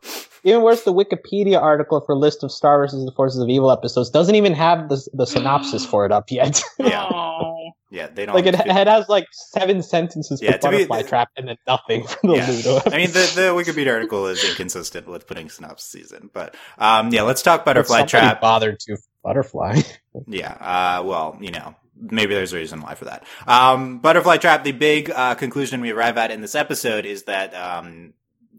Even 0.45 0.61
worse, 0.61 0.83
the 0.83 0.93
Wikipedia 0.93 1.61
article 1.61 1.99
for 2.05 2.15
list 2.15 2.43
of 2.45 2.51
Star 2.51 2.77
versus 2.77 3.03
the 3.03 3.11
Forces 3.11 3.41
of 3.41 3.49
Evil 3.49 3.71
episodes 3.71 4.09
doesn't 4.09 4.35
even 4.35 4.53
have 4.53 4.87
the, 4.87 5.05
the 5.11 5.25
synopsis 5.25 5.85
for 5.85 6.05
it 6.05 6.13
up 6.13 6.31
yet. 6.31 6.61
Yeah. 6.79 7.09
Yeah, 7.91 8.05
they 8.05 8.27
don't 8.27 8.35
like 8.35 8.45
it, 8.45 8.53
it 8.53 8.87
has 8.87 9.09
like 9.09 9.25
seven 9.31 9.81
sentences 9.81 10.39
Yeah, 10.43 10.51
for 10.51 10.57
to 10.59 10.69
be- 10.69 10.75
Butterfly 10.85 11.01
Trap 11.09 11.29
and 11.35 11.47
then 11.47 11.55
nothing 11.65 12.05
for 12.05 12.19
the 12.21 12.35
Yeah. 12.35 12.47
Ludo. 12.47 12.81
I 12.85 12.97
mean, 12.97 13.07
the, 13.07 13.31
the 13.33 13.41
Wikipedia 13.55 13.91
article 13.91 14.27
is 14.27 14.47
inconsistent 14.47 15.07
with 15.07 15.25
putting 15.25 15.49
synopsis 15.49 16.11
in, 16.11 16.29
but 16.31 16.53
um, 16.77 17.11
yeah, 17.11 17.23
let's 17.23 17.41
talk 17.41 17.65
Butterfly 17.65 18.03
Trap. 18.03 18.41
bothered 18.41 18.79
to 18.81 18.95
Butterfly. 19.23 19.81
Yeah. 20.27 20.51
Uh, 20.51 21.03
well, 21.03 21.37
you 21.41 21.49
know, 21.49 21.73
maybe 21.99 22.33
there's 22.33 22.53
a 22.53 22.57
reason 22.57 22.81
why 22.81 22.95
for 22.95 23.05
that. 23.05 23.25
Um, 23.47 23.99
Butterfly 23.99 24.37
Trap, 24.37 24.63
the 24.63 24.71
big 24.71 25.09
uh, 25.11 25.35
conclusion 25.35 25.81
we 25.81 25.91
arrive 25.91 26.17
at 26.17 26.31
in 26.31 26.41
this 26.41 26.55
episode 26.55 27.05
is 27.05 27.23
that 27.23 27.53
um, 27.53 28.13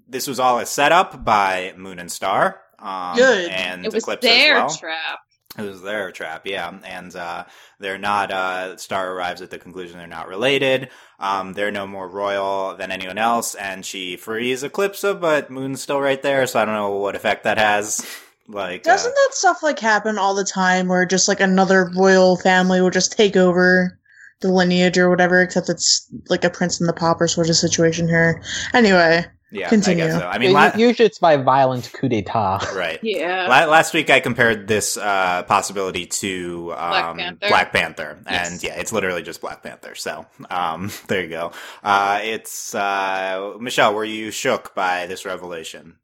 this 0.09 0.27
was 0.27 0.39
all 0.41 0.59
a 0.59 0.67
setup 0.67 1.25
by 1.25 1.75
Moon 1.77 1.99
and 1.99 2.11
Star. 2.11 2.61
Um, 2.79 3.17
Good. 3.17 3.51
And 3.51 3.85
It 3.85 3.93
was 3.93 4.05
Eclipsa 4.05 4.21
their 4.21 4.55
well. 4.55 4.71
trap. 4.75 5.21
It 5.59 5.63
was 5.63 5.83
their 5.83 6.13
trap, 6.13 6.47
yeah. 6.47 6.73
And 6.85 7.15
uh, 7.17 7.45
they're 7.81 7.99
not. 7.99 8.31
Uh, 8.31 8.77
Star 8.77 9.13
arrives 9.13 9.43
at 9.43 9.51
the 9.51 9.59
conclusion 9.59 9.99
they're 9.99 10.07
not 10.07 10.29
related. 10.29 10.91
Um, 11.19 11.55
they're 11.55 11.73
no 11.73 11.87
more 11.89 12.09
royal 12.09 12.77
than 12.77 12.93
anyone 12.93 13.19
else, 13.19 13.57
and 13.57 13.85
she 13.85 14.17
frees 14.17 14.63
Eclipsa, 14.63 15.21
but 15.21 15.51
Moon's 15.51 15.83
still 15.83 16.01
right 16.01 16.23
there. 16.23 16.47
So 16.47 16.61
I 16.61 16.65
don't 16.65 16.75
know 16.75 16.91
what 16.97 17.17
effect 17.17 17.45
that 17.45 17.59
has. 17.59 18.07
Like, 18.51 18.87
uh, 18.87 18.91
Doesn't 18.91 19.15
that 19.15 19.35
stuff 19.35 19.63
like 19.63 19.79
happen 19.79 20.19
all 20.19 20.35
the 20.35 20.45
time 20.45 20.89
where 20.89 21.07
just 21.07 21.29
like 21.29 21.41
another 21.41 21.91
royal 21.97 22.37
family 22.37 22.81
will 22.81 22.91
just 22.91 23.13
take 23.13 23.37
over 23.37 23.99
the 24.41 24.49
lineage 24.49 24.99
or 24.99 25.11
whatever, 25.11 25.41
except 25.41 25.69
it's 25.69 26.07
like 26.29 26.45
a 26.45 26.51
prince 26.51 26.81
and 26.81 26.89
the 26.89 26.93
pauper 26.93 27.29
sort 27.29 27.49
of 27.49 27.57
situation 27.57 28.09
here. 28.09 28.43
Anyway, 28.73 29.25
yeah, 29.53 29.69
continue. 29.69 30.05
I 30.05 30.09
guess 30.09 30.19
so. 30.19 30.27
I 30.27 30.39
mean, 30.39 30.53
la- 30.53 30.73
usually 30.77 31.07
it's 31.07 31.19
by 31.19 31.37
violent 31.37 31.93
coup 31.93 32.09
d'état. 32.09 32.73
right. 32.75 32.99
Yeah. 33.03 33.47
La- 33.49 33.71
last 33.71 33.93
week 33.93 34.09
I 34.09 34.21
compared 34.21 34.67
this 34.67 34.97
uh, 34.97 35.43
possibility 35.45 36.07
to 36.07 36.67
Black 36.67 37.05
um, 37.05 37.17
Panther? 37.19 37.49
Black 37.49 37.73
Panther, 37.73 38.19
and 38.27 38.63
yeah, 38.63 38.79
it's 38.81 38.93
literally 38.93 39.23
just 39.23 39.41
Black 39.41 39.63
Panther. 39.63 39.95
So 39.95 40.25
um, 40.51 40.91
there 41.09 41.23
you 41.23 41.29
go. 41.29 41.53
Uh, 41.85 42.21
it's 42.23 42.75
uh, 42.75 43.55
Michelle. 43.61 43.95
Were 43.95 44.05
you 44.05 44.31
shook 44.31 44.75
by 44.75 45.07
this 45.07 45.25
revelation? 45.25 45.97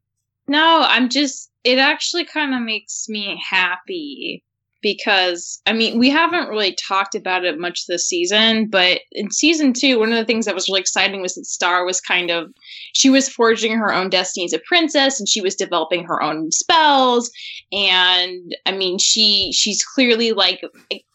No, 0.49 0.85
I'm 0.87 1.09
just, 1.09 1.51
it 1.67 1.79
actually 1.79 2.23
kind 2.23 2.55
of 2.55 2.61
makes 2.61 3.09
me 3.09 3.37
happy 3.45 4.41
because, 4.81 5.61
I 5.65 5.73
mean, 5.73 5.99
we 5.99 6.09
haven't 6.09 6.47
really 6.47 6.77
talked 6.87 7.13
about 7.13 7.43
it 7.43 7.59
much 7.59 7.87
this 7.87 8.07
season, 8.07 8.69
but 8.69 9.01
in 9.11 9.31
season 9.31 9.73
two, 9.73 9.99
one 9.99 10.13
of 10.13 10.15
the 10.15 10.23
things 10.23 10.45
that 10.45 10.55
was 10.55 10.69
really 10.69 10.79
exciting 10.79 11.21
was 11.21 11.35
that 11.35 11.43
Star 11.43 11.83
was 11.83 11.99
kind 11.99 12.31
of, 12.31 12.53
she 12.93 13.09
was 13.09 13.27
forging 13.27 13.77
her 13.77 13.93
own 13.93 14.09
destiny 14.09 14.45
as 14.45 14.53
a 14.53 14.61
princess 14.65 15.19
and 15.19 15.27
she 15.27 15.41
was 15.41 15.55
developing 15.55 16.05
her 16.05 16.23
own 16.23 16.53
spells. 16.53 17.29
And 17.73 18.55
I 18.65 18.71
mean, 18.71 18.97
she, 18.97 19.51
she's 19.51 19.83
clearly 19.83 20.31
like 20.31 20.61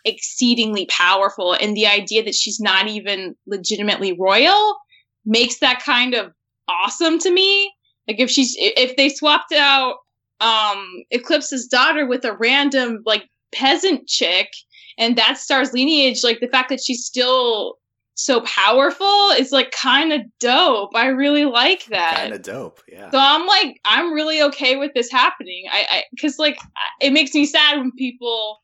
exceedingly 0.04 0.85
powerful. 0.90 1.54
And 1.54 1.75
the 1.75 1.87
idea 1.87 2.23
that 2.25 2.35
she's 2.35 2.61
not 2.61 2.88
even 2.88 3.37
legitimately 3.47 4.18
royal 4.21 4.76
makes 5.25 5.61
that 5.61 5.82
kind 5.82 6.12
of 6.12 6.35
awesome 6.68 7.18
to 7.21 7.32
me. 7.32 7.73
Like 8.06 8.21
if 8.21 8.28
she's 8.28 8.54
if 8.59 8.97
they 8.97 9.09
swapped 9.09 9.52
out 9.52 9.94
um 10.42 10.87
Eclipsa's 11.11 11.68
daughter 11.68 12.06
with 12.06 12.25
a 12.25 12.37
random 12.37 13.02
like 13.06 13.25
peasant 13.54 14.06
chick 14.08 14.49
and 14.99 15.16
that 15.16 15.38
star's 15.38 15.72
lineage, 15.72 16.22
like 16.22 16.40
the 16.40 16.49
fact 16.49 16.68
that 16.68 16.80
she's 16.82 17.04
still 17.04 17.76
so 18.14 18.42
powerful 18.42 19.30
is 19.38 19.52
like 19.52 19.70
kind 19.70 20.12
of 20.12 20.20
dope. 20.38 20.90
I 20.94 21.06
really 21.06 21.46
like 21.46 21.87
that. 21.87 22.16
Kind 22.18 22.34
of 22.34 22.42
dope. 22.42 22.80
Yeah. 22.87 23.11
So 23.11 23.18
I'm 23.18 23.46
like, 23.46 23.80
I'm 23.87 24.12
really 24.12 24.42
okay 24.42 24.76
with 24.76 24.92
this 24.94 25.11
happening. 25.11 25.64
I, 25.72 25.87
I, 25.88 26.02
because 26.14 26.38
like, 26.38 26.58
it 27.00 27.12
makes 27.12 27.32
me 27.32 27.46
sad 27.46 27.78
when 27.78 27.90
people, 27.92 28.58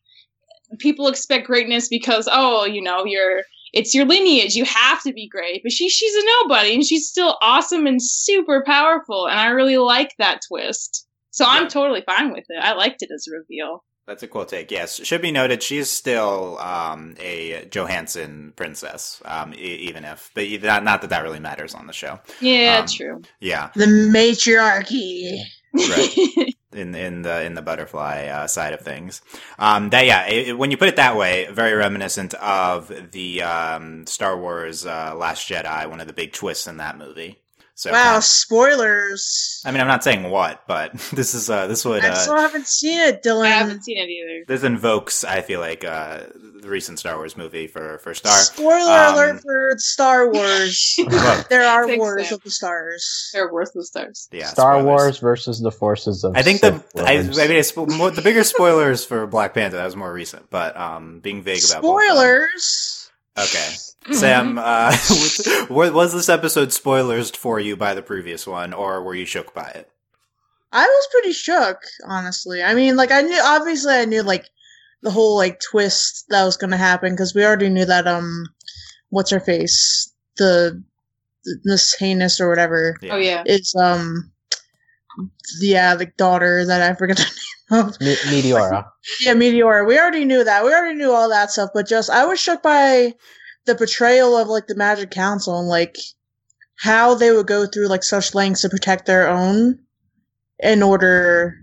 people 0.77 1.07
expect 1.07 1.47
greatness 1.47 1.89
because, 1.89 2.29
oh, 2.31 2.65
you 2.65 2.81
know, 2.81 3.05
you're, 3.05 3.41
it's 3.73 3.95
your 3.95 4.05
lineage. 4.05 4.55
You 4.55 4.65
have 4.65 5.01
to 5.03 5.13
be 5.13 5.27
great. 5.27 5.61
But 5.63 5.71
she, 5.71 5.89
she's 5.89 6.13
a 6.13 6.27
nobody, 6.41 6.75
and 6.75 6.85
she's 6.85 7.07
still 7.07 7.37
awesome 7.41 7.87
and 7.87 8.01
super 8.01 8.63
powerful. 8.63 9.27
And 9.27 9.39
I 9.39 9.47
really 9.47 9.77
like 9.77 10.13
that 10.19 10.41
twist. 10.47 11.07
So 11.31 11.45
I'm 11.47 11.67
totally 11.67 12.01
fine 12.05 12.31
with 12.31 12.45
it. 12.49 12.57
I 12.61 12.73
liked 12.73 13.01
it 13.01 13.09
as 13.13 13.27
a 13.27 13.37
reveal. 13.37 13.83
That's 14.07 14.23
a 14.23 14.27
cool 14.27 14.45
take. 14.45 14.71
Yes, 14.71 15.05
should 15.05 15.21
be 15.21 15.31
noted. 15.31 15.61
She 15.61 15.77
is 15.77 15.91
still 15.91 16.57
um, 16.57 17.13
a 17.19 17.65
Johansen 17.69 18.53
princess, 18.55 19.21
um, 19.23 19.53
e- 19.53 19.57
even 19.87 20.03
if, 20.03 20.31
but 20.33 20.47
not, 20.63 20.83
not 20.83 21.01
that 21.01 21.11
that 21.11 21.21
really 21.21 21.39
matters 21.39 21.75
on 21.75 21.85
the 21.85 21.93
show. 21.93 22.19
Yeah, 22.41 22.79
Um, 22.79 22.87
true. 22.87 23.21
Yeah, 23.39 23.69
the 23.75 23.85
matriarchy. 23.85 25.43
Right. 25.71 26.55
in 26.73 26.95
in 26.95 27.21
the 27.21 27.43
in 27.43 27.53
the 27.53 27.61
butterfly 27.61 28.25
uh, 28.25 28.47
side 28.47 28.73
of 28.73 28.79
things. 28.81 29.21
Um, 29.59 29.91
that 29.91 30.07
yeah, 30.07 30.25
it, 30.27 30.57
when 30.57 30.71
you 30.71 30.77
put 30.77 30.87
it 30.89 30.95
that 30.95 31.15
way, 31.15 31.47
very 31.51 31.73
reminiscent 31.73 32.33
of 32.33 33.11
the 33.11 33.43
um, 33.43 34.07
Star 34.07 34.35
Wars 34.39 34.87
uh, 34.87 35.13
Last 35.15 35.47
Jedi, 35.47 35.87
one 35.87 36.01
of 36.01 36.07
the 36.07 36.13
big 36.13 36.33
twists 36.33 36.65
in 36.65 36.77
that 36.77 36.97
movie. 36.97 37.37
So 37.79 37.91
wow, 37.93 38.11
kind 38.15 38.23
spoilers. 38.25 39.61
I 39.63 39.71
mean, 39.71 39.79
I'm 39.79 39.87
not 39.87 40.03
saying 40.03 40.29
what, 40.29 40.67
but 40.67 40.91
this 41.13 41.33
is 41.33 41.49
uh, 41.49 41.65
this 41.67 41.85
would 41.85 42.03
I 42.03 42.09
uh, 42.09 42.15
still 42.15 42.35
haven't 42.35 42.67
seen 42.67 42.99
it, 42.99 43.23
Dylan. 43.23 43.45
I 43.45 43.49
haven't 43.51 43.85
seen 43.85 43.97
it 43.97 44.09
either. 44.09 44.43
this 44.47 44.63
invokes, 44.63 45.23
I 45.23 45.39
feel 45.41 45.61
like, 45.61 45.85
uh, 45.85 46.23
the 46.59 46.67
recent 46.67 46.99
Star 46.99 47.15
Wars 47.15 47.37
movie 47.37 47.67
for 47.67 47.99
for 47.99 48.13
Star. 48.13 48.35
Spoiler 48.37 48.91
Um, 48.91 49.13
alert 49.13 49.41
for 49.41 49.75
Star 49.77 50.29
Wars. 50.33 50.99
There 51.49 51.63
are 51.63 51.87
Thanks, 51.87 51.99
wars 51.99 52.27
Sam. 52.27 52.35
of 52.35 52.43
the 52.43 52.51
stars. 52.51 53.29
They're 53.31 53.53
worth 53.53 53.71
the 53.73 53.85
stars. 53.85 54.27
yeah, 54.33 54.47
Star 54.47 54.73
spoilers. 54.73 54.85
Wars 54.85 55.17
versus 55.19 55.61
the 55.61 55.71
forces 55.71 56.25
of. 56.25 56.35
I 56.35 56.41
think 56.41 56.59
the 56.59 56.83
I, 56.97 57.19
I 57.19 57.47
mean 57.47 57.51
it's 57.57 57.73
more, 57.77 58.11
the 58.11 58.21
bigger 58.21 58.43
spoilers 58.43 59.05
for 59.05 59.25
Black 59.25 59.53
Panther 59.53 59.77
that 59.77 59.85
was 59.85 59.95
more 59.95 60.11
recent, 60.11 60.49
but 60.49 60.75
um, 60.75 61.21
being 61.21 61.41
vague 61.43 61.63
about 61.63 61.81
both 61.81 61.95
of. 62.01 62.07
Spoilers. 62.09 62.98
Okay, 63.37 63.67
Mm-hmm. 64.05 64.13
Sam, 64.13 64.57
uh, 64.57 64.91
was, 65.69 65.91
was 65.91 66.13
this 66.13 66.29
episode 66.29 66.71
spoilers 66.71 67.29
for 67.31 67.59
you 67.59 67.75
by 67.75 67.93
the 67.93 68.01
previous 68.01 68.47
one, 68.47 68.73
or 68.73 69.03
were 69.03 69.13
you 69.13 69.25
shook 69.25 69.53
by 69.53 69.67
it? 69.69 69.91
I 70.71 70.85
was 70.85 71.07
pretty 71.11 71.33
shook, 71.33 71.77
honestly. 72.05 72.63
I 72.63 72.73
mean, 72.75 72.95
like 72.95 73.11
I 73.11 73.21
knew 73.21 73.39
obviously 73.43 73.93
I 73.93 74.05
knew 74.05 74.23
like 74.23 74.45
the 75.01 75.11
whole 75.11 75.35
like 75.35 75.59
twist 75.59 76.25
that 76.29 76.43
was 76.45 76.57
going 76.57 76.71
to 76.71 76.77
happen 76.77 77.13
because 77.13 77.35
we 77.35 77.43
already 77.43 77.69
knew 77.69 77.85
that 77.85 78.07
um 78.07 78.45
what's 79.09 79.31
her 79.31 79.39
face? 79.39 80.11
The 80.37 80.81
Miss 81.65 81.95
Heinous 81.95 82.39
or 82.39 82.49
whatever 82.49 82.95
Yeah. 83.01 83.15
Oh 83.15 83.17
yeah. 83.17 83.43
is 83.45 83.75
um 83.77 84.31
yeah, 85.59 85.95
the 85.95 86.05
daughter 86.17 86.65
that 86.65 86.81
I 86.81 86.95
forget 86.95 87.17
the 87.17 87.23
name 87.23 87.31
of. 87.31 87.48
Me- 87.71 88.15
Meteora. 88.27 88.85
Yeah, 89.21 89.33
Meteora. 89.33 89.87
We 89.87 89.97
already 89.99 90.25
knew 90.25 90.43
that. 90.43 90.63
We 90.65 90.73
already 90.73 90.95
knew 90.97 91.11
all 91.11 91.29
that 91.29 91.51
stuff, 91.51 91.69
but 91.73 91.87
just 91.87 92.09
I 92.09 92.25
was 92.25 92.39
shook 92.39 92.61
by 92.63 93.13
the 93.65 93.75
betrayal 93.75 94.37
of 94.37 94.47
like 94.47 94.67
the 94.67 94.75
Magic 94.75 95.11
Council 95.11 95.57
and 95.59 95.67
like 95.67 95.95
how 96.77 97.13
they 97.15 97.31
would 97.31 97.47
go 97.47 97.65
through 97.65 97.87
like 97.87 98.03
such 98.03 98.33
lengths 98.33 98.61
to 98.61 98.69
protect 98.69 99.05
their 99.05 99.27
own 99.29 99.79
in 100.59 100.81
order 100.83 101.55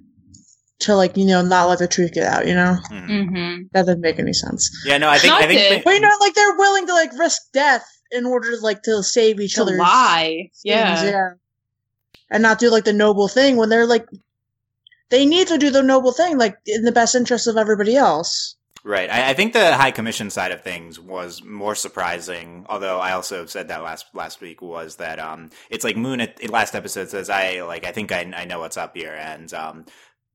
to 0.81 0.95
like, 0.95 1.17
you 1.17 1.25
know, 1.27 1.43
not 1.43 1.69
let 1.69 1.79
the 1.79 1.89
truth 1.89 2.13
get 2.13 2.25
out, 2.27 2.47
you 2.47 2.55
know? 2.55 2.77
Mhm. 2.91 3.09
Mm-hmm. 3.09 3.63
That 3.73 3.87
doesn't 3.87 4.01
make 4.01 4.19
any 4.19 4.33
sense. 4.35 4.71
Yeah, 4.85 4.99
no, 4.99 5.09
I 5.09 5.19
think 5.19 5.33
I 5.33 5.41
Not 5.41 5.49
think 5.49 5.61
it. 5.61 5.85
But 5.85 5.95
you 5.95 6.01
know, 6.01 6.11
like 6.21 6.35
they're 6.35 6.57
willing 6.57 6.87
to 6.87 6.93
like 6.93 7.19
risk 7.19 7.41
death 7.53 7.87
in 8.13 8.27
order 8.27 8.51
to 8.55 8.61
like 8.63 8.83
to 8.83 9.03
save 9.03 9.41
each 9.41 9.55
To 9.55 9.63
other's 9.63 9.79
lie. 9.79 10.35
things, 10.53 10.61
Yeah. 10.65 11.03
yeah. 11.05 11.31
And 12.31 12.43
not 12.43 12.59
do 12.59 12.71
like 12.71 12.85
the 12.85 12.93
noble 12.93 13.29
thing 13.29 13.57
when 13.57 13.69
they're 13.71 13.87
like 13.87 14.07
they 15.11 15.27
need 15.27 15.49
to 15.49 15.59
do 15.59 15.71
the 15.71 15.83
noble 15.83 16.13
thing, 16.13 16.39
like 16.39 16.57
in 16.67 16.83
the 16.83 16.93
best 16.93 17.15
interest 17.15 17.47
of 17.47 17.57
everybody 17.57 17.97
else. 17.97 18.57
Right. 18.85 19.11
I, 19.11 19.31
I 19.31 19.35
think 19.35 19.53
the 19.53 19.75
High 19.75 19.91
Commission 19.91 20.31
side 20.31 20.53
of 20.53 20.63
things 20.63 21.01
was 21.01 21.43
more 21.43 21.75
surprising. 21.75 22.67
Although 22.69 23.01
I 23.01 23.13
also 23.13 23.45
said 23.47 23.69
that 23.69 23.83
last 23.83 24.07
last 24.15 24.41
week 24.41 24.63
was 24.63 24.97
that 24.97 25.19
um, 25.19 25.51
it's 25.71 25.83
like 25.83 25.97
Moon 25.97 26.21
at 26.21 26.39
in 26.41 26.51
last 26.51 26.77
episode 26.77 27.09
says 27.09 27.29
I 27.29 27.63
like 27.63 27.85
I 27.85 27.91
think 27.91 28.13
I, 28.13 28.21
I 28.37 28.45
know 28.45 28.61
what's 28.61 28.77
up 28.77 28.97
here, 28.97 29.13
and 29.13 29.53
um, 29.53 29.87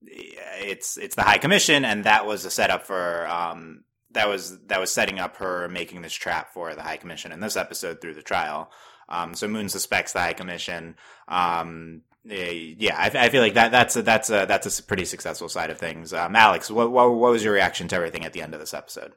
it's 0.01 0.98
it's 0.98 1.16
the 1.16 1.24
High 1.24 1.38
Commission, 1.38 1.86
and 1.86 2.04
that 2.04 2.25
was 2.25 2.44
a 2.44 2.51
setup 2.51 2.86
for 2.86 3.25
um 3.28 3.86
that 4.12 4.28
was 4.28 4.60
that 4.66 4.80
was 4.80 4.92
setting 4.92 5.20
up 5.20 5.38
her 5.38 5.70
making 5.70 6.01
this 6.01 6.13
trap 6.13 6.54
for 6.54 6.75
the 6.75 6.84
High 6.84 6.98
Commission 6.98 7.32
in 7.32 7.40
this 7.40 7.56
episode 7.56 8.01
through 8.01 8.16
the 8.16 8.22
trial. 8.22 8.70
Um, 9.08 9.34
so 9.34 9.48
Moon 9.48 9.70
suspects 9.70 10.13
the 10.13 10.20
High 10.20 10.34
Commission. 10.34 10.96
Um, 11.28 12.01
yeah, 12.24 12.96
I, 12.98 13.25
I 13.25 13.30
feel 13.30 13.42
like 13.42 13.56
that 13.56 13.72
that's 13.72 13.96
a, 13.96 14.01
that's 14.01 14.30
a 14.30 14.46
that's 14.46 14.80
a 14.80 14.84
pretty 14.84 15.06
successful 15.06 15.50
side 15.50 15.70
of 15.70 15.78
things. 15.78 16.13
Um, 16.13 16.36
Alex, 16.36 16.70
what, 16.70 16.92
what 16.92 17.13
what 17.13 17.32
was 17.32 17.44
your 17.44 17.54
reaction 17.54 17.88
to 17.90 17.96
everything 17.96 18.25
at 18.25 18.34
the 18.34 18.42
end 18.42 18.54
of 18.54 18.60
this 18.60 18.74
episode? 18.74 19.13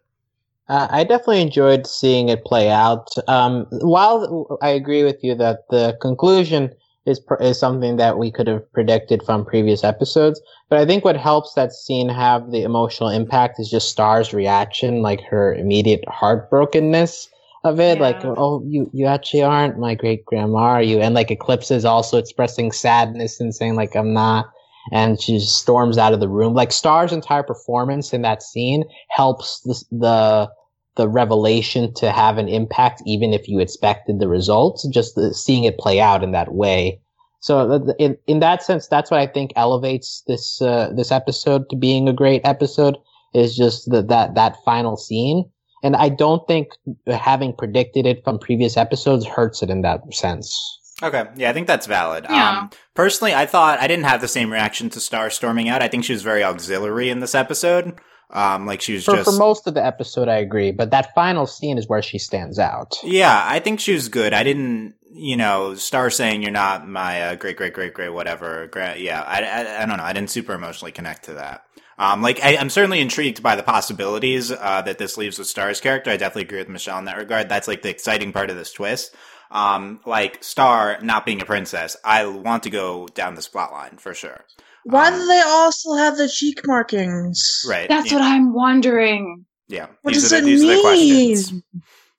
Uh, 0.69 0.89
I 0.91 1.05
definitely 1.05 1.43
enjoyed 1.43 1.87
seeing 1.87 2.31
it 2.31 2.45
play 2.45 2.71
out. 2.71 3.09
Um, 3.29 3.67
while 3.71 4.59
I 4.63 4.71
agree 4.71 5.05
with 5.05 5.23
you 5.23 5.35
that 5.35 5.69
the 5.69 5.99
conclusion 6.01 6.71
is 7.05 7.21
pr- 7.21 7.35
is 7.35 7.59
something 7.59 7.97
that 7.99 8.17
we 8.17 8.33
could 8.33 8.47
have 8.47 8.73
predicted 8.73 9.23
from 9.23 9.45
previous 9.45 9.85
episodes, 9.85 10.41
but 10.71 10.79
I 10.79 10.87
think 10.87 11.05
what 11.05 11.19
helps 11.19 11.53
that 11.53 11.73
scene 11.73 12.09
have 12.09 12.51
the 12.51 12.63
emotional 12.63 13.11
impact 13.11 13.61
is 13.61 13.71
just 13.71 13.91
Star's 13.91 14.33
reaction, 14.33 15.03
like 15.03 15.21
her 15.25 15.55
immediate 15.55 16.05
heartbrokenness 16.09 17.29
of 17.65 17.81
it. 17.81 17.99
Like, 17.99 18.21
oh, 18.25 18.63
you 18.67 18.91
you 18.93 19.07
actually 19.07 19.43
aren't 19.43 19.79
my 19.79 19.95
great 19.95 20.25
grandma, 20.25 20.59
are 20.59 20.83
you? 20.83 21.01
And 21.01 21.15
like 21.15 21.29
Eclipsa 21.29 21.73
is 21.73 21.85
also 21.85 22.19
expressing 22.19 22.71
sadness 22.71 23.41
and 23.41 23.55
saying 23.55 23.75
like 23.75 23.97
I'm 23.97 24.13
not. 24.13 24.47
And 24.93 25.21
she 25.21 25.39
just 25.39 25.57
storms 25.57 25.97
out 25.97 26.13
of 26.13 26.21
the 26.21 26.29
room. 26.29 26.53
Like 26.53 26.71
Star's 26.71 27.11
entire 27.11 27.43
performance 27.43 28.13
in 28.13 28.21
that 28.23 28.43
scene 28.43 28.85
helps 29.09 29.61
the 29.63 29.83
the, 29.91 30.51
the 30.97 31.09
revelation 31.09 31.93
to 31.95 32.13
have 32.13 32.37
an 32.37 32.49
impact, 32.49 33.03
even 33.07 33.33
if 33.33 33.49
you 33.49 33.61
expected 33.61 34.21
the 34.21 34.29
results. 34.29 34.87
Just 34.89 35.15
the, 35.15 35.33
seeing 35.33 35.65
it 35.65 35.79
play 35.79 36.01
out 36.01 36.23
in 36.23 36.33
that 36.33 36.53
way. 36.53 37.01
So 37.41 37.95
in 37.99 38.19
in 38.27 38.41
that 38.41 38.63
sense, 38.63 38.87
that's 38.87 39.11
what 39.11 39.21
I 39.21 39.27
think 39.27 39.53
elevates 39.57 40.23
this 40.27 40.61
uh, 40.61 40.91
this 40.95 41.11
episode 41.11 41.69
to 41.71 41.77
being 41.77 42.09
a 42.09 42.13
great 42.13 42.43
episode. 42.45 42.99
Is 43.35 43.57
just 43.57 43.91
the, 43.91 44.03
that 44.03 44.35
that 44.37 44.57
final 44.65 44.97
scene. 44.97 45.51
And 45.85 45.95
I 45.95 46.09
don't 46.09 46.45
think 46.49 46.69
having 47.07 47.53
predicted 47.53 48.07
it 48.07 48.25
from 48.25 48.39
previous 48.39 48.77
episodes 48.77 49.27
hurts 49.27 49.63
it 49.63 49.69
in 49.69 49.83
that 49.83 50.15
sense. 50.15 50.81
Okay, 51.03 51.25
yeah, 51.37 51.51
I 51.51 51.53
think 51.53 51.67
that's 51.67 51.87
valid. 51.87 52.25
Yeah. 52.29 52.61
Um, 52.61 52.71
personally, 52.95 53.35
I 53.35 53.45
thought 53.45 53.81
I 53.81 53.87
didn't 53.87 54.07
have 54.07 54.23
the 54.23 54.29
same 54.29 54.51
reaction 54.51 54.89
to 54.91 55.01
Star 55.01 55.29
storming 55.29 55.69
out. 55.69 55.83
I 55.83 55.89
think 55.89 56.05
she 56.05 56.15
was 56.15 56.23
very 56.23 56.43
auxiliary 56.43 57.11
in 57.11 57.21
this 57.21 57.35
episode. 57.35 58.01
Um, 58.31 58.65
like 58.67 58.81
she 58.81 58.95
was 58.95 59.05
For, 59.05 59.17
just 59.17 59.31
for 59.31 59.37
most 59.37 59.67
of 59.67 59.75
the 59.75 59.85
episode, 59.85 60.29
I 60.29 60.37
agree, 60.37 60.73
but 60.73 60.91
that 60.93 61.15
final 61.15 61.47
scene 61.47 61.77
is 61.77 61.87
where 61.87 62.03
she 62.03 62.19
stands 62.19 62.59
out. 62.59 62.97
Yeah, 63.05 63.43
I 63.45 63.61
think 63.61 63.79
she 63.79 63.93
was 63.93 64.09
good. 64.09 64.33
I 64.33 64.43
didn't, 64.43 64.95
you 65.13 65.37
know, 65.37 65.75
Star 65.75 66.09
saying 66.09 66.43
you're 66.43 66.51
not 66.51 66.89
my 66.89 67.23
uh, 67.23 67.35
great, 67.35 67.57
great, 67.57 67.75
great, 67.75 67.93
great, 67.93 68.09
whatever. 68.09 68.69
Gra- 68.69 68.97
yeah, 68.97 69.21
I, 69.21 69.43
I, 69.43 69.83
I 69.83 69.87
don't 69.87 69.99
know. 69.99 70.05
I 70.05 70.15
didn't 70.15 70.31
super 70.31 70.55
emotionally 70.55 70.93
connect 70.93 71.27
to 71.27 71.35
that. 71.35 71.65
Um, 71.99 72.23
like 72.23 72.41
I, 72.43 72.57
I'm 72.57 72.71
certainly 72.71 73.01
intrigued 73.01 73.43
by 73.43 73.57
the 73.57 73.63
possibilities 73.63 74.51
uh, 74.51 74.83
that 74.83 74.99
this 74.99 75.17
leaves 75.17 75.39
with 75.39 75.47
Star's 75.49 75.81
character. 75.81 76.11
I 76.11 76.17
definitely 76.17 76.43
agree 76.43 76.59
with 76.59 76.69
Michelle 76.69 76.99
in 76.99 77.05
that 77.05 77.17
regard. 77.19 77.49
That's 77.49 77.69
like 77.69 77.83
the 77.83 77.91
exciting 77.91 78.33
part 78.33 78.51
of 78.51 78.57
this 78.57 78.73
twist. 78.73 79.15
Um, 79.51 80.01
like 80.05 80.43
Star 80.43 80.99
not 81.03 81.25
being 81.25 81.41
a 81.41 81.45
princess, 81.45 81.97
I 82.05 82.27
want 82.27 82.65
to 82.65 82.71
go 82.71 83.07
down 83.07 83.35
this 83.37 83.47
plot 83.47 83.71
line 83.73 83.99
for 83.99 84.13
sure. 84.15 84.45
Why 84.85 85.09
Um, 85.09 85.15
do 85.15 85.27
they 85.27 85.41
all 85.47 85.71
still 85.71 85.97
have 85.97 86.17
the 86.17 86.29
cheek 86.29 86.67
markings? 86.67 87.65
Right. 87.69 87.89
That's 87.89 88.11
yeah, 88.11 88.19
what 88.19 88.25
I'm 88.25 88.53
wondering. 88.53 89.47
Yeah. 89.69 89.87
What 90.03 90.15
these 90.15 90.25
does 90.25 90.33
are 90.33 90.37
it 90.39 90.41
the, 90.41 90.47
these 90.47 90.65
are 90.65 90.67
the 90.67 90.75
mean? 90.75 91.33
questions. 91.37 91.63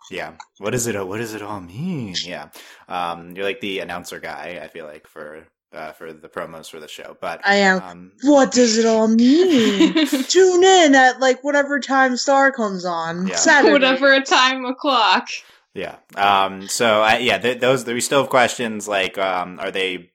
Yeah. 0.10 0.34
What 0.60 0.72
does 0.72 0.88
it? 0.88 1.08
What 1.08 1.17
does 1.17 1.34
it 1.34 1.41
all 1.41 1.60
mean? 1.60 2.15
Yeah. 2.24 2.50
Um, 2.88 3.36
you're 3.36 3.46
like 3.46 3.60
the 3.60 3.79
announcer 3.79 4.20
guy. 4.20 4.60
I 4.63 4.67
feel 4.67 4.86
like 4.86 5.08
for 5.08 5.46
uh, 5.75 5.91
for 5.91 6.13
the 6.13 6.29
promos 6.29 6.70
for 6.70 6.79
the 6.79 6.88
show, 6.88 7.17
but 7.20 7.41
I 7.46 7.55
am. 7.55 7.82
um, 7.84 8.12
What 8.24 8.51
does 8.51 8.77
it 8.77 8.86
all 8.86 9.08
mean? 9.08 9.94
Tune 10.08 10.63
in 10.63 10.96
at 10.96 11.20
like 11.20 11.44
whatever 11.44 11.79
time 11.79 12.17
Star 12.17 12.51
comes 12.51 12.86
on. 12.86 13.27
Yeah. 13.27 13.36
Saturday. 13.36 13.74
Whatever 13.74 14.20
time 14.22 14.65
o'clock. 14.65 15.27
yeah. 15.74 15.98
Um, 16.15 16.67
so 16.67 17.01
I, 17.01 17.17
yeah, 17.17 17.38
th- 17.38 17.60
those 17.60 17.86
we 17.86 18.01
still 18.01 18.22
have 18.22 18.29
questions 18.29 18.88
like, 18.88 19.17
um, 19.17 19.60
are 19.60 19.72
they 19.72 20.12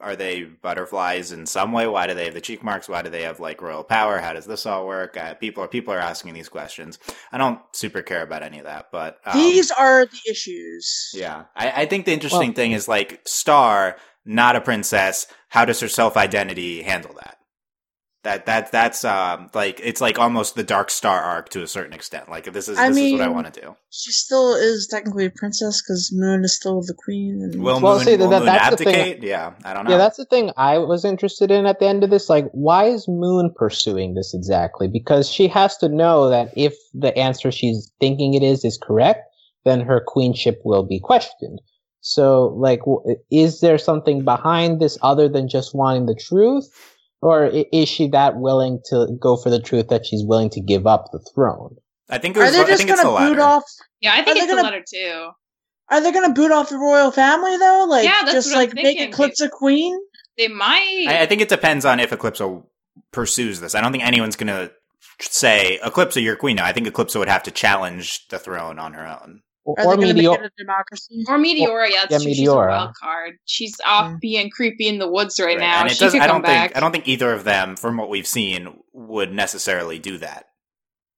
are 0.00 0.16
they 0.16 0.42
butterflies 0.42 1.30
in 1.30 1.46
some 1.46 1.70
way? 1.70 1.86
Why 1.86 2.08
do 2.08 2.14
they 2.14 2.24
have 2.24 2.34
the 2.34 2.40
cheek 2.40 2.64
marks? 2.64 2.88
Why 2.88 3.02
do 3.02 3.08
they 3.10 3.22
have 3.22 3.38
like 3.38 3.62
royal 3.62 3.84
power? 3.84 4.18
How 4.18 4.32
does 4.32 4.44
this 4.44 4.66
all 4.66 4.84
work? 4.84 5.16
Uh, 5.16 5.34
people 5.34 5.62
are 5.62 5.68
people 5.68 5.94
are 5.94 5.98
asking 6.00 6.34
these 6.34 6.48
questions. 6.48 6.98
I 7.30 7.38
don't 7.38 7.60
super 7.72 8.02
care 8.02 8.22
about 8.22 8.42
any 8.42 8.58
of 8.58 8.64
that, 8.64 8.86
but 8.90 9.20
um, 9.24 9.38
These 9.38 9.70
are 9.70 10.06
the 10.06 10.18
issues. 10.28 11.10
Yeah, 11.14 11.44
I, 11.54 11.82
I 11.82 11.86
think 11.86 12.04
the 12.04 12.12
interesting 12.12 12.52
thing 12.52 12.72
is 12.72 12.88
like 12.88 13.20
Star, 13.26 13.96
not 14.30 14.56
a 14.56 14.60
princess. 14.60 15.26
How 15.48 15.64
does 15.64 15.80
her 15.80 15.88
self 15.88 16.16
identity 16.16 16.82
handle 16.82 17.14
that? 17.14 17.36
That 18.22 18.44
that 18.44 18.70
that's 18.70 19.02
um 19.02 19.48
like 19.54 19.80
it's 19.82 20.02
like 20.02 20.18
almost 20.18 20.54
the 20.54 20.62
Dark 20.62 20.90
Star 20.90 21.22
arc 21.22 21.48
to 21.50 21.62
a 21.62 21.66
certain 21.66 21.94
extent. 21.94 22.28
Like 22.28 22.44
this 22.52 22.68
is 22.68 22.78
I 22.78 22.88
this 22.88 22.98
is 22.98 23.12
what 23.12 23.22
I 23.22 23.28
want 23.28 23.52
to 23.54 23.60
do. 23.62 23.74
She 23.88 24.12
still 24.12 24.54
is 24.54 24.86
technically 24.90 25.24
a 25.24 25.30
princess 25.30 25.80
because 25.82 26.10
Moon 26.12 26.44
is 26.44 26.54
still 26.54 26.82
the 26.82 26.94
queen. 27.02 27.40
And 27.42 27.62
Will 27.62 27.80
Well, 27.80 27.96
Moon, 27.96 28.04
see, 28.04 28.16
will 28.16 28.28
that- 28.28 28.40
Moon 28.40 28.46
that's 28.46 28.76
the 28.76 28.84
thing. 28.84 28.94
abdicate? 28.94 29.22
Yeah, 29.22 29.54
I 29.64 29.72
don't 29.72 29.86
know. 29.86 29.92
Yeah, 29.92 29.96
that's 29.96 30.18
the 30.18 30.26
thing 30.26 30.50
I 30.58 30.76
was 30.76 31.02
interested 31.06 31.50
in 31.50 31.64
at 31.64 31.80
the 31.80 31.86
end 31.86 32.04
of 32.04 32.10
this. 32.10 32.28
Like, 32.28 32.48
why 32.52 32.84
is 32.88 33.08
Moon 33.08 33.54
pursuing 33.56 34.12
this 34.14 34.34
exactly? 34.34 34.86
Because 34.86 35.26
she 35.30 35.48
has 35.48 35.78
to 35.78 35.88
know 35.88 36.28
that 36.28 36.52
if 36.56 36.74
the 36.92 37.16
answer 37.16 37.50
she's 37.50 37.90
thinking 38.00 38.34
it 38.34 38.42
is 38.42 38.66
is 38.66 38.76
correct, 38.76 39.20
then 39.64 39.80
her 39.80 40.04
queenship 40.06 40.60
will 40.62 40.82
be 40.84 41.00
questioned. 41.00 41.58
So, 42.00 42.48
like, 42.56 42.80
is 43.30 43.60
there 43.60 43.78
something 43.78 44.24
behind 44.24 44.80
this 44.80 44.96
other 45.02 45.28
than 45.28 45.48
just 45.48 45.74
wanting 45.74 46.06
the 46.06 46.14
truth? 46.14 46.66
Or 47.22 47.46
is 47.46 47.88
she 47.88 48.08
that 48.08 48.36
willing 48.36 48.80
to 48.86 49.08
go 49.20 49.36
for 49.36 49.50
the 49.50 49.60
truth 49.60 49.88
that 49.88 50.06
she's 50.06 50.24
willing 50.24 50.48
to 50.50 50.60
give 50.60 50.86
up 50.86 51.06
the 51.12 51.20
throne? 51.34 51.76
I 52.08 52.18
think 52.18 52.36
it 52.36 52.40
are 52.40 52.50
they 52.50 52.60
I 52.60 52.64
just 52.66 52.78
think 52.78 52.90
it's 52.90 53.02
the 53.02 53.06
gonna 53.08 53.28
boot 53.28 53.38
off? 53.38 53.64
Yeah, 54.00 54.12
I 54.14 54.22
think 54.22 54.36
they 54.38 54.40
it's 54.44 54.46
the 54.46 54.56
gonna- 54.56 54.62
letter 54.62 54.84
too. 54.88 55.28
Are 55.90 56.00
they 56.00 56.12
gonna 56.12 56.32
boot 56.32 56.50
off 56.50 56.70
the 56.70 56.78
royal 56.78 57.10
family 57.10 57.56
though? 57.58 57.86
Like 57.88 58.04
Yeah, 58.04 58.22
that's 58.22 58.32
just 58.32 58.48
what 58.48 58.54
I'm 58.54 58.66
like 58.68 58.74
make 58.74 58.84
thinking. 58.98 59.12
Eclipsa 59.12 59.46
a 59.46 59.48
queen? 59.50 59.98
They 60.38 60.48
might. 60.48 61.04
I, 61.08 61.22
I 61.22 61.26
think 61.26 61.42
it 61.42 61.48
depends 61.50 61.84
on 61.84 62.00
if 62.00 62.10
Eclipsa 62.10 62.62
pursues 63.12 63.60
this. 63.60 63.74
I 63.74 63.80
don't 63.80 63.92
think 63.92 64.04
anyone's 64.04 64.36
going 64.36 64.46
to 64.46 64.72
say 65.20 65.78
Eclipsa, 65.84 66.22
you're 66.22 66.36
queen 66.36 66.56
now. 66.56 66.64
I 66.64 66.72
think 66.72 66.86
Eclipsa 66.86 67.18
would 67.18 67.28
have 67.28 67.42
to 67.44 67.50
challenge 67.50 68.26
the 68.28 68.38
throne 68.38 68.78
on 68.78 68.94
her 68.94 69.06
own. 69.06 69.42
Are 69.66 69.74
or 69.86 69.96
they 69.96 70.02
going 70.02 70.14
Meteor. 70.16 70.30
make 70.30 70.40
it 70.40 70.46
a 70.46 70.50
democracy? 70.58 71.24
or 71.28 71.38
Meteora, 71.38 71.88
yeah, 71.90 72.00
that's 72.08 72.12
yeah, 72.12 72.18
true. 72.30 72.34
She's 72.34 72.48
a 72.48 72.54
wild 72.54 72.94
card. 73.00 73.34
She's 73.44 73.76
off 73.86 74.10
Yeah. 74.12 74.16
being 74.20 74.50
creepy 74.50 74.88
in 74.88 74.98
the 74.98 75.08
woods 75.08 75.38
right, 75.38 75.58
now. 75.58 75.80
And 75.82 75.90
it 75.90 75.94
she 75.96 76.04
does, 76.04 76.12
could 76.12 76.22
I 76.22 76.26
come 76.26 76.36
don't 76.36 76.42
back. 76.42 76.70
think 76.70 76.76
I 76.76 76.80
don't 76.80 76.92
think 76.92 77.06
either 77.08 77.32
of 77.32 77.44
them, 77.44 77.76
from 77.76 77.96
what 77.98 78.08
we've 78.08 78.26
seen, 78.26 78.78
would 78.92 79.32
necessarily 79.32 79.98
do 79.98 80.16
that. 80.18 80.46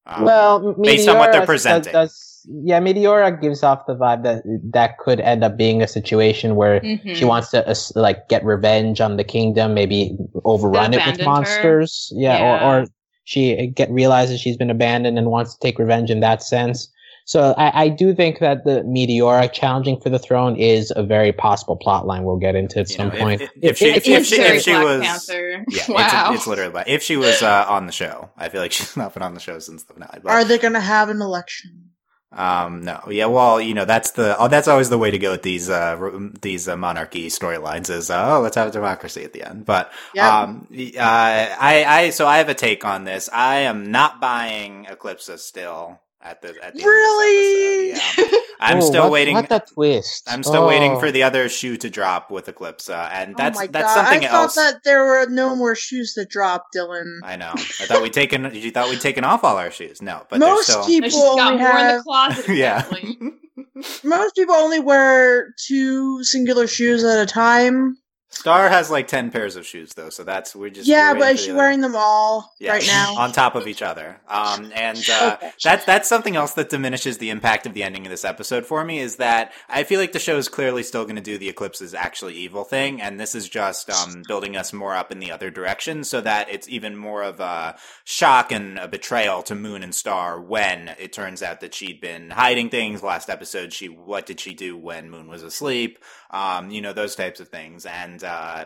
Um, 0.06 0.24
well, 0.24 0.74
based 0.82 1.08
on 1.08 1.18
what 1.18 1.30
they're 1.30 1.46
presenting. 1.46 1.92
Does, 1.92 2.44
yeah, 2.64 2.80
Meteora 2.80 3.40
gives 3.40 3.62
off 3.62 3.86
the 3.86 3.94
vibe 3.94 4.24
that 4.24 4.42
that 4.72 4.98
could 4.98 5.20
end 5.20 5.44
up 5.44 5.56
being 5.56 5.80
a 5.80 5.86
situation 5.86 6.56
where 6.56 6.80
Mhm. 6.80 7.14
she 7.14 7.24
wants 7.24 7.50
to 7.52 7.66
uh, 7.68 7.74
like 7.94 8.28
get 8.28 8.44
revenge 8.44 9.00
on 9.00 9.16
the 9.16 9.22
kingdom, 9.24 9.74
maybe 9.74 10.16
overrun 10.44 10.92
it 10.94 11.06
with 11.06 11.24
monsters. 11.24 12.12
Yeah, 12.16 12.38
Yeah. 12.38 12.68
Or, 12.76 12.80
or 12.80 12.86
she 13.22 13.68
get 13.68 13.88
realizes 13.92 14.40
she's 14.40 14.56
been 14.56 14.70
abandoned 14.70 15.16
and 15.16 15.28
wants 15.30 15.54
to 15.54 15.60
take 15.60 15.78
revenge 15.78 16.10
in 16.10 16.18
that 16.18 16.42
sense. 16.42 16.90
So 17.24 17.54
I, 17.56 17.84
I 17.84 17.88
do 17.88 18.14
think 18.14 18.40
that 18.40 18.64
the 18.64 18.82
Meteora 18.82 19.52
challenging 19.52 20.00
for 20.00 20.10
the 20.10 20.18
throne 20.18 20.56
is 20.56 20.92
a 20.94 21.02
very 21.02 21.32
possible 21.32 21.76
plot 21.76 22.06
line 22.06 22.24
we'll 22.24 22.38
get 22.38 22.54
into 22.56 22.80
at 22.80 22.90
You 22.90 22.96
some 22.96 23.08
know, 23.08 23.14
if- 23.14 23.20
point. 23.20 23.42
if- 23.42 23.50
if 23.62 23.78
she- 23.78 23.86
if- 23.90 24.06
if 24.08 24.26
she- 24.26 24.40
if 24.40 24.62
she 24.62 24.72
was- 24.72 25.02
Panther. 25.02 25.64
yeah, 25.70 25.84
wow. 25.88 26.32
it's, 26.32 26.40
it's 26.40 26.46
literally. 26.46 26.72
But 26.72 26.88
if 26.88 27.02
she 27.02 27.16
was 27.16 27.42
uh, 27.42 27.64
on 27.68 27.86
the 27.86 27.92
show, 27.92 28.30
I 28.36 28.48
feel 28.48 28.60
like 28.60 28.72
she's 28.76 28.96
not 28.96 29.14
been 29.14 29.22
on 29.22 29.34
the 29.34 29.40
show 29.40 29.58
since 29.60 29.84
the 29.84 29.94
finale. 29.94 30.20
But, 30.22 30.30
Are 30.32 30.44
they 30.44 30.58
going 30.58 30.74
to 30.74 30.80
have 30.80 31.08
an 31.08 31.20
election? 31.22 31.90
Um, 32.34 32.82
no, 32.82 32.98
yeah, 33.10 33.26
well, 33.26 33.60
you 33.60 33.74
know, 33.74 33.84
that's 33.84 34.12
the 34.12 34.34
oh, 34.38 34.48
that's 34.48 34.66
always 34.66 34.88
the 34.88 34.96
way 34.96 35.10
to 35.10 35.18
go 35.18 35.32
with 35.32 35.42
these 35.42 35.68
uh 35.68 35.98
these 36.40 36.66
uh, 36.66 36.78
monarchy 36.78 37.26
storylines 37.28 37.90
is 37.90 38.08
uh, 38.08 38.36
oh, 38.36 38.40
let's 38.40 38.56
have 38.56 38.68
a 38.68 38.70
democracy 38.70 39.22
at 39.22 39.34
the 39.34 39.42
end. 39.46 39.66
But 39.66 39.92
Yeah. 40.14 40.40
um, 40.40 40.66
uh, 40.72 40.98
I 40.98 41.84
I 41.86 42.08
so 42.10 42.26
I 42.26 42.38
have 42.38 42.48
a 42.48 42.54
take 42.54 42.86
on 42.86 43.04
this. 43.04 43.28
I 43.34 43.56
am 43.58 43.90
not 43.90 44.18
buying 44.18 44.86
Eclipsa 44.90 45.38
still 45.40 46.00
at 46.22 46.40
the 46.42 46.48
at 46.48 46.54
the 46.54 46.64
end 46.64 46.68
of 46.68 46.74
this 46.74 46.84
Really? 46.84 47.92
episode. 47.92 48.30
Yeah. 48.32 48.38
I'm 48.60 48.78
Oh, 48.78 48.80
still 48.80 49.02
what- 49.04 49.12
waiting. 49.12 49.34
What 49.34 49.50
a 49.50 49.60
twist! 49.74 50.22
I'm 50.30 50.42
still 50.44 50.66
waiting 50.66 50.92
Oh. 50.92 51.00
for 51.00 51.10
the 51.10 51.24
other 51.24 51.48
shoe 51.48 51.76
to 51.78 51.90
drop 51.90 52.30
with 52.30 52.46
Eclipsa, 52.46 52.94
uh, 52.94 53.08
and 53.12 53.36
that's 53.36 53.60
oh 53.60 53.66
that's 53.66 53.92
God. 53.94 54.06
something 54.06 54.24
I 54.28 54.30
else. 54.32 54.54
thought 54.54 54.72
that 54.74 54.84
there 54.84 55.04
were 55.04 55.26
no 55.28 55.56
more 55.56 55.74
shoes 55.74 56.14
to 56.14 56.24
drop, 56.24 56.66
Dylan. 56.74 57.18
I 57.24 57.34
know. 57.36 57.50
I 57.54 57.56
thought 57.86 58.02
we'd 58.02 58.12
taken. 58.12 58.54
You 58.54 58.70
thought 58.70 58.88
we'd 58.88 59.00
taken 59.00 59.24
off 59.24 59.42
all 59.42 59.56
our 59.56 59.72
shoes. 59.72 60.00
No, 60.00 60.24
but 60.30 60.38
Most 60.38 60.68
still. 60.68 60.86
people 60.86 61.10
got 61.36 61.52
only 61.54 61.58
more 61.64 61.70
in 61.70 61.76
the 61.76 61.82
have 61.82 62.02
closet. 62.04 62.48
yeah. 62.56 62.84
most 64.04 64.36
people 64.36 64.54
only 64.54 64.78
wear 64.80 65.52
two 65.66 66.22
singular 66.22 66.66
shoes 66.68 67.02
at 67.04 67.18
a 67.20 67.26
time. 67.26 67.96
Star 68.34 68.68
has 68.70 68.90
like 68.90 69.08
ten 69.08 69.30
pairs 69.30 69.56
of 69.56 69.66
shoes 69.66 69.92
though, 69.94 70.08
so 70.08 70.24
that's 70.24 70.56
we're 70.56 70.70
just 70.70 70.88
yeah, 70.88 71.12
we're 71.12 71.18
but 71.20 71.34
is 71.34 71.40
she 71.44 71.50
the- 71.50 71.56
wearing 71.56 71.80
them 71.82 71.94
all 71.94 72.52
Yeah, 72.58 72.72
right 72.72 72.86
now? 72.86 73.14
on 73.16 73.30
top 73.32 73.54
of 73.54 73.66
each 73.68 73.82
other. 73.82 74.20
Um, 74.26 74.72
and 74.74 74.98
uh, 75.10 75.36
Okay. 75.36 75.52
that's 75.62 75.84
that's 75.84 76.08
something 76.08 76.34
else 76.34 76.54
that 76.54 76.70
diminishes 76.70 77.18
the 77.18 77.28
impact 77.30 77.66
of 77.66 77.74
the 77.74 77.82
ending 77.82 78.06
of 78.06 78.10
this 78.10 78.24
episode 78.24 78.64
for 78.66 78.84
me 78.84 78.98
is 79.00 79.16
that 79.16 79.52
I 79.68 79.84
feel 79.84 80.00
like 80.00 80.12
the 80.12 80.18
show 80.18 80.38
is 80.38 80.48
clearly 80.48 80.82
still 80.82 81.04
going 81.04 81.16
to 81.16 81.22
do 81.22 81.36
the 81.38 81.52
Eclipsa 81.52 81.82
is 81.82 81.94
actually 81.94 82.34
evil 82.34 82.64
thing, 82.64 83.00
and 83.02 83.20
this 83.20 83.34
is 83.34 83.48
just 83.48 83.90
um, 83.90 84.22
building 84.26 84.56
us 84.56 84.72
more 84.72 84.94
up 84.94 85.12
in 85.12 85.18
the 85.20 85.30
other 85.30 85.50
direction, 85.50 86.02
so 86.02 86.20
that 86.22 86.48
it's 86.50 86.68
even 86.68 86.96
more 86.96 87.22
of 87.22 87.38
a 87.38 87.76
shock 88.04 88.50
and 88.50 88.78
a 88.78 88.88
betrayal 88.88 89.42
to 89.42 89.54
Moon 89.54 89.82
and 89.82 89.94
Star 89.94 90.40
when 90.40 90.88
it 90.98 91.12
turns 91.12 91.42
out 91.42 91.60
that 91.60 91.74
she'd 91.74 92.00
been 92.00 92.30
hiding 92.30 92.70
things. 92.70 93.02
Last 93.02 93.28
episode, 93.28 93.72
she 93.74 93.86
what 93.88 94.24
did 94.26 94.40
she 94.40 94.54
do 94.54 94.76
when 94.76 95.10
Moon 95.10 95.28
was 95.28 95.42
asleep? 95.42 95.98
Um, 96.32 96.70
you 96.70 96.80
know 96.80 96.94
those 96.94 97.14
types 97.14 97.40
of 97.40 97.48
things, 97.48 97.84
and 97.84 98.24
uh, 98.24 98.64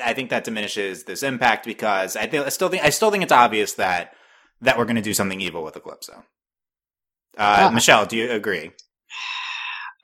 I 0.00 0.14
think 0.14 0.30
that 0.30 0.44
diminishes 0.44 1.04
this 1.04 1.24
impact 1.24 1.66
because 1.66 2.14
I, 2.14 2.26
th- 2.26 2.46
I 2.46 2.50
still 2.50 2.68
think 2.68 2.84
I 2.84 2.90
still 2.90 3.10
think 3.10 3.24
it's 3.24 3.32
obvious 3.32 3.72
that 3.74 4.14
that 4.60 4.78
we're 4.78 4.84
going 4.84 4.96
to 4.96 5.02
do 5.02 5.14
something 5.14 5.40
evil 5.40 5.64
with 5.64 5.74
Eclipsa. 5.74 6.22
Uh, 7.36 7.66
Uh, 7.66 7.70
Michelle, 7.72 8.06
do 8.06 8.16
you 8.16 8.30
agree? 8.30 8.70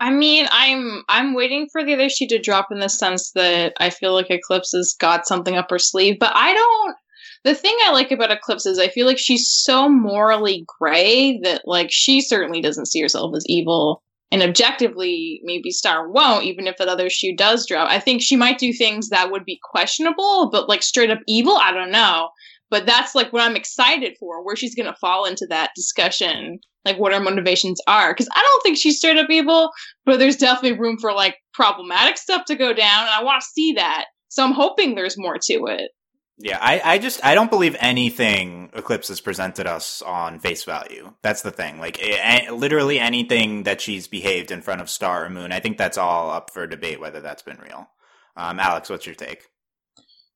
I 0.00 0.10
mean, 0.10 0.46
I'm 0.50 1.04
I'm 1.08 1.34
waiting 1.34 1.68
for 1.70 1.84
the 1.84 1.94
other 1.94 2.08
shoe 2.08 2.26
to 2.28 2.38
drop 2.38 2.68
in 2.70 2.80
the 2.80 2.88
sense 2.88 3.32
that 3.32 3.72
I 3.78 3.90
feel 3.90 4.12
like 4.12 4.28
Eclipsa 4.28 4.76
has 4.76 4.96
got 4.98 5.26
something 5.26 5.56
up 5.56 5.70
her 5.70 5.78
sleeve, 5.78 6.18
but 6.18 6.32
I 6.34 6.54
don't. 6.54 6.96
The 7.44 7.54
thing 7.54 7.76
I 7.84 7.92
like 7.92 8.10
about 8.10 8.30
Eclipsa 8.30 8.66
is 8.66 8.78
I 8.78 8.88
feel 8.88 9.06
like 9.06 9.18
she's 9.18 9.48
so 9.48 9.88
morally 9.88 10.64
gray 10.80 11.38
that 11.44 11.62
like 11.64 11.88
she 11.90 12.20
certainly 12.20 12.60
doesn't 12.60 12.86
see 12.86 13.00
herself 13.00 13.34
as 13.36 13.44
evil, 13.46 14.02
and 14.32 14.42
objectively, 14.42 15.40
maybe 15.44 15.70
Star 15.70 16.10
won't, 16.10 16.44
even 16.44 16.66
if 16.66 16.76
that 16.78 16.88
other 16.88 17.08
shoe 17.08 17.34
does 17.36 17.66
drop. 17.66 17.88
I 17.88 18.00
think 18.00 18.20
she 18.20 18.36
might 18.36 18.58
do 18.58 18.72
things 18.72 19.08
that 19.10 19.30
would 19.30 19.44
be 19.44 19.60
questionable, 19.62 20.50
but 20.50 20.68
like 20.68 20.82
straight 20.82 21.10
up 21.10 21.20
evil, 21.28 21.56
I 21.56 21.72
don't 21.72 21.92
know. 21.92 22.30
But 22.68 22.86
that's 22.86 23.14
like 23.14 23.32
what 23.32 23.42
I'm 23.42 23.54
excited 23.54 24.16
for, 24.18 24.44
where 24.44 24.56
she's 24.56 24.74
gonna 24.74 24.96
fall 25.00 25.24
into 25.24 25.46
that 25.50 25.70
discussion, 25.76 26.58
like 26.84 26.98
what 26.98 27.12
her 27.12 27.20
motivations 27.20 27.80
are. 27.86 28.12
Because 28.12 28.28
I 28.34 28.42
don't 28.42 28.62
think 28.62 28.76
she's 28.76 28.98
straight 28.98 29.16
up 29.18 29.30
evil, 29.30 29.70
but 30.04 30.18
there's 30.18 30.36
definitely 30.36 30.78
room 30.78 30.96
for 31.00 31.12
like 31.12 31.36
problematic 31.54 32.18
stuff 32.18 32.44
to 32.46 32.56
go 32.56 32.72
down, 32.72 33.02
and 33.02 33.10
I 33.10 33.22
want 33.22 33.40
to 33.40 33.46
see 33.46 33.74
that. 33.74 34.06
So 34.28 34.44
I'm 34.44 34.52
hoping 34.52 34.94
there's 34.96 35.16
more 35.16 35.38
to 35.40 35.66
it. 35.66 35.90
Yeah, 36.38 36.58
I, 36.60 36.82
I 36.84 36.98
just 36.98 37.24
I 37.24 37.34
don't 37.34 37.50
believe 37.50 37.76
anything 37.80 38.70
Eclipsa 38.74 39.08
has 39.08 39.20
presented 39.22 39.66
us 39.66 40.02
on 40.02 40.38
face 40.38 40.64
value. 40.64 41.14
That's 41.22 41.40
the 41.42 41.50
thing. 41.50 41.78
Like 41.78 41.98
a, 42.02 42.48
a- 42.48 42.52
literally 42.54 42.98
anything 43.00 43.62
that 43.62 43.80
she's 43.80 44.06
behaved 44.06 44.50
in 44.50 44.60
front 44.60 44.82
of 44.82 44.90
Star 44.90 45.24
or 45.24 45.30
Moon, 45.30 45.50
I 45.52 45.60
think 45.60 45.78
that's 45.78 45.96
all 45.96 46.30
up 46.30 46.50
for 46.52 46.66
debate 46.66 47.00
whether 47.00 47.20
that's 47.20 47.42
been 47.42 47.58
real. 47.58 47.88
Um, 48.36 48.60
Alex, 48.60 48.90
what's 48.90 49.06
your 49.06 49.14
take? 49.14 49.44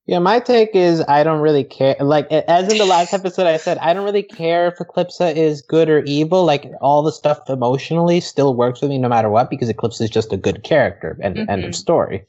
Yeah, 0.07 0.17
my 0.17 0.39
take 0.39 0.71
is 0.75 1.03
I 1.07 1.23
don't 1.23 1.41
really 1.41 1.63
care. 1.63 1.95
Like 1.99 2.31
as 2.31 2.71
in 2.71 2.79
the 2.79 2.85
last 2.85 3.13
episode, 3.13 3.45
I 3.45 3.57
said 3.57 3.77
I 3.77 3.93
don't 3.93 4.03
really 4.03 4.23
care 4.23 4.67
if 4.69 4.79
Eclipsa 4.79 5.35
is 5.35 5.61
good 5.61 5.87
or 5.87 5.99
evil. 6.05 6.43
Like 6.43 6.65
all 6.81 7.03
the 7.03 7.11
stuff 7.11 7.47
emotionally 7.47 8.19
still 8.21 8.55
works 8.55 8.81
with 8.81 8.89
me 8.89 8.97
no 8.97 9.07
matter 9.07 9.29
what 9.29 9.51
because 9.51 9.69
Eclipsa 9.69 10.01
is 10.01 10.09
just 10.09 10.33
a 10.33 10.37
good 10.37 10.63
character 10.63 11.15
and 11.21 11.37
end 11.37 11.63
Mhm. 11.63 11.67
of 11.67 11.75
story. 11.75 12.25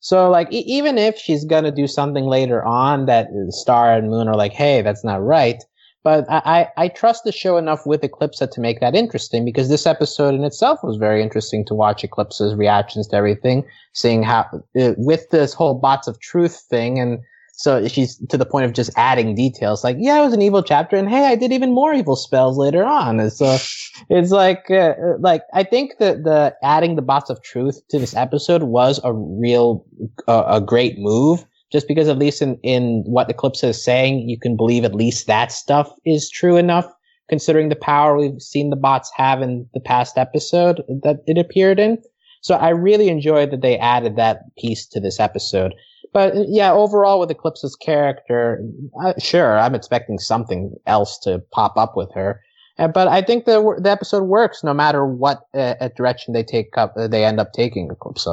So 0.00 0.30
like 0.30 0.52
e- 0.52 0.64
even 0.66 0.98
if 0.98 1.18
she's 1.18 1.44
gonna 1.44 1.72
do 1.72 1.86
something 1.86 2.24
later 2.26 2.64
on 2.64 3.06
that 3.06 3.28
Star 3.50 3.92
and 3.92 4.10
Moon 4.10 4.28
are 4.28 4.36
like, 4.36 4.52
hey, 4.52 4.82
that's 4.82 5.04
not 5.04 5.22
right. 5.22 5.62
But 6.04 6.24
I, 6.30 6.68
I, 6.76 6.84
I 6.84 6.88
trust 6.88 7.24
the 7.24 7.32
show 7.32 7.56
enough 7.56 7.84
with 7.84 8.02
Eclipsa 8.02 8.48
to 8.52 8.60
make 8.60 8.78
that 8.78 8.94
interesting 8.94 9.44
because 9.44 9.68
this 9.68 9.86
episode 9.86 10.36
in 10.36 10.44
itself 10.44 10.78
was 10.84 10.98
very 10.98 11.20
interesting 11.20 11.64
to 11.64 11.74
watch 11.74 12.04
Eclipsa's 12.04 12.54
reactions 12.54 13.08
to 13.08 13.16
everything 13.16 13.64
seeing 13.92 14.22
how 14.22 14.46
uh, 14.80 14.92
with 14.96 15.28
this 15.30 15.52
whole 15.52 15.74
box 15.74 16.06
of 16.06 16.20
truth 16.20 16.62
thing 16.70 17.00
and 17.00 17.18
so 17.56 17.88
she's 17.88 18.16
to 18.28 18.36
the 18.36 18.44
point 18.44 18.66
of 18.66 18.72
just 18.72 18.90
adding 18.96 19.34
details 19.34 19.82
like 19.82 19.96
yeah 19.98 20.18
it 20.18 20.24
was 20.24 20.32
an 20.32 20.42
evil 20.42 20.62
chapter 20.62 20.96
and 20.96 21.08
hey 21.08 21.26
i 21.26 21.34
did 21.34 21.52
even 21.52 21.74
more 21.74 21.92
evil 21.92 22.14
spells 22.14 22.56
later 22.56 22.84
on 22.84 23.18
and 23.18 23.32
so 23.32 23.56
it's 24.10 24.30
like 24.30 24.70
uh, 24.70 24.94
like 25.18 25.42
i 25.54 25.62
think 25.62 25.92
that 25.98 26.24
the 26.24 26.54
adding 26.62 26.96
the 26.96 27.02
box 27.02 27.28
of 27.30 27.42
truth 27.42 27.80
to 27.88 27.98
this 27.98 28.14
episode 28.14 28.62
was 28.62 29.00
a 29.02 29.12
real 29.12 29.84
uh, 30.28 30.44
a 30.46 30.60
great 30.60 30.98
move 30.98 31.44
just 31.72 31.88
because 31.88 32.08
at 32.08 32.18
least 32.18 32.40
in 32.40 32.58
in 32.62 33.02
what 33.06 33.28
Eclipsa 33.28 33.70
is 33.70 33.82
saying 33.82 34.28
you 34.28 34.38
can 34.38 34.56
believe 34.56 34.84
at 34.84 34.94
least 34.94 35.26
that 35.26 35.50
stuff 35.50 35.90
is 36.04 36.30
true 36.30 36.56
enough 36.56 36.86
considering 37.28 37.68
the 37.68 37.76
power 37.76 38.16
we've 38.16 38.40
seen 38.40 38.70
the 38.70 38.76
bots 38.76 39.10
have 39.16 39.42
in 39.42 39.66
the 39.74 39.80
past 39.80 40.16
episode 40.16 40.82
that 41.02 41.22
it 41.26 41.38
appeared 41.38 41.80
in 41.80 41.98
so 42.46 42.54
I 42.54 42.68
really 42.68 43.08
enjoyed 43.08 43.50
that 43.50 43.60
they 43.60 43.76
added 43.76 44.14
that 44.14 44.54
piece 44.56 44.86
to 44.86 45.00
this 45.00 45.18
episode. 45.18 45.74
But 46.16 46.34
uh, 46.34 46.44
yeah, 46.48 46.72
overall 46.72 47.20
with 47.20 47.30
Eclipsa's 47.30 47.76
character, 47.76 48.64
uh, 48.98 49.12
sure, 49.18 49.58
I'm 49.58 49.74
expecting 49.74 50.18
something 50.18 50.74
else 50.86 51.18
to 51.24 51.42
pop 51.52 51.76
up 51.76 51.94
with 51.94 52.10
her. 52.14 52.40
Uh, 52.78 52.88
but 52.88 53.06
I 53.06 53.20
think 53.20 53.44
the 53.44 53.78
the 53.78 53.90
episode 53.90 54.22
works 54.22 54.64
no 54.64 54.72
matter 54.72 55.04
what 55.04 55.42
uh, 55.52 55.90
direction 55.94 56.32
they 56.32 56.42
take 56.42 56.78
up. 56.78 56.94
Uh, 56.96 57.06
they 57.06 57.22
end 57.22 57.38
up 57.38 57.52
taking 57.52 57.90
Eclipse. 57.90 58.26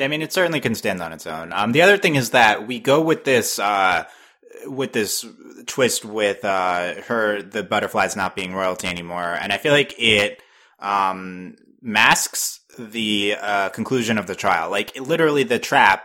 I 0.00 0.08
mean, 0.08 0.22
it 0.22 0.32
certainly 0.32 0.60
can 0.60 0.74
stand 0.74 1.02
on 1.02 1.12
its 1.12 1.26
own. 1.26 1.52
Um, 1.52 1.72
the 1.72 1.82
other 1.82 1.98
thing 1.98 2.14
is 2.14 2.30
that 2.30 2.66
we 2.66 2.80
go 2.80 3.02
with 3.02 3.24
this, 3.24 3.58
uh, 3.58 4.04
with 4.64 4.94
this 4.94 5.26
twist 5.66 6.06
with, 6.06 6.42
uh, 6.42 7.02
her, 7.02 7.42
the 7.42 7.62
butterflies 7.62 8.16
not 8.16 8.34
being 8.34 8.54
royalty 8.54 8.88
anymore. 8.88 9.36
And 9.40 9.52
I 9.52 9.58
feel 9.58 9.72
like 9.72 9.94
it, 9.98 10.40
um, 10.78 11.56
masks 11.82 12.60
the, 12.78 13.36
uh, 13.38 13.68
conclusion 13.68 14.16
of 14.16 14.26
the 14.26 14.34
trial. 14.34 14.70
Like, 14.70 14.98
literally 14.98 15.44
the 15.44 15.58
trap 15.58 16.04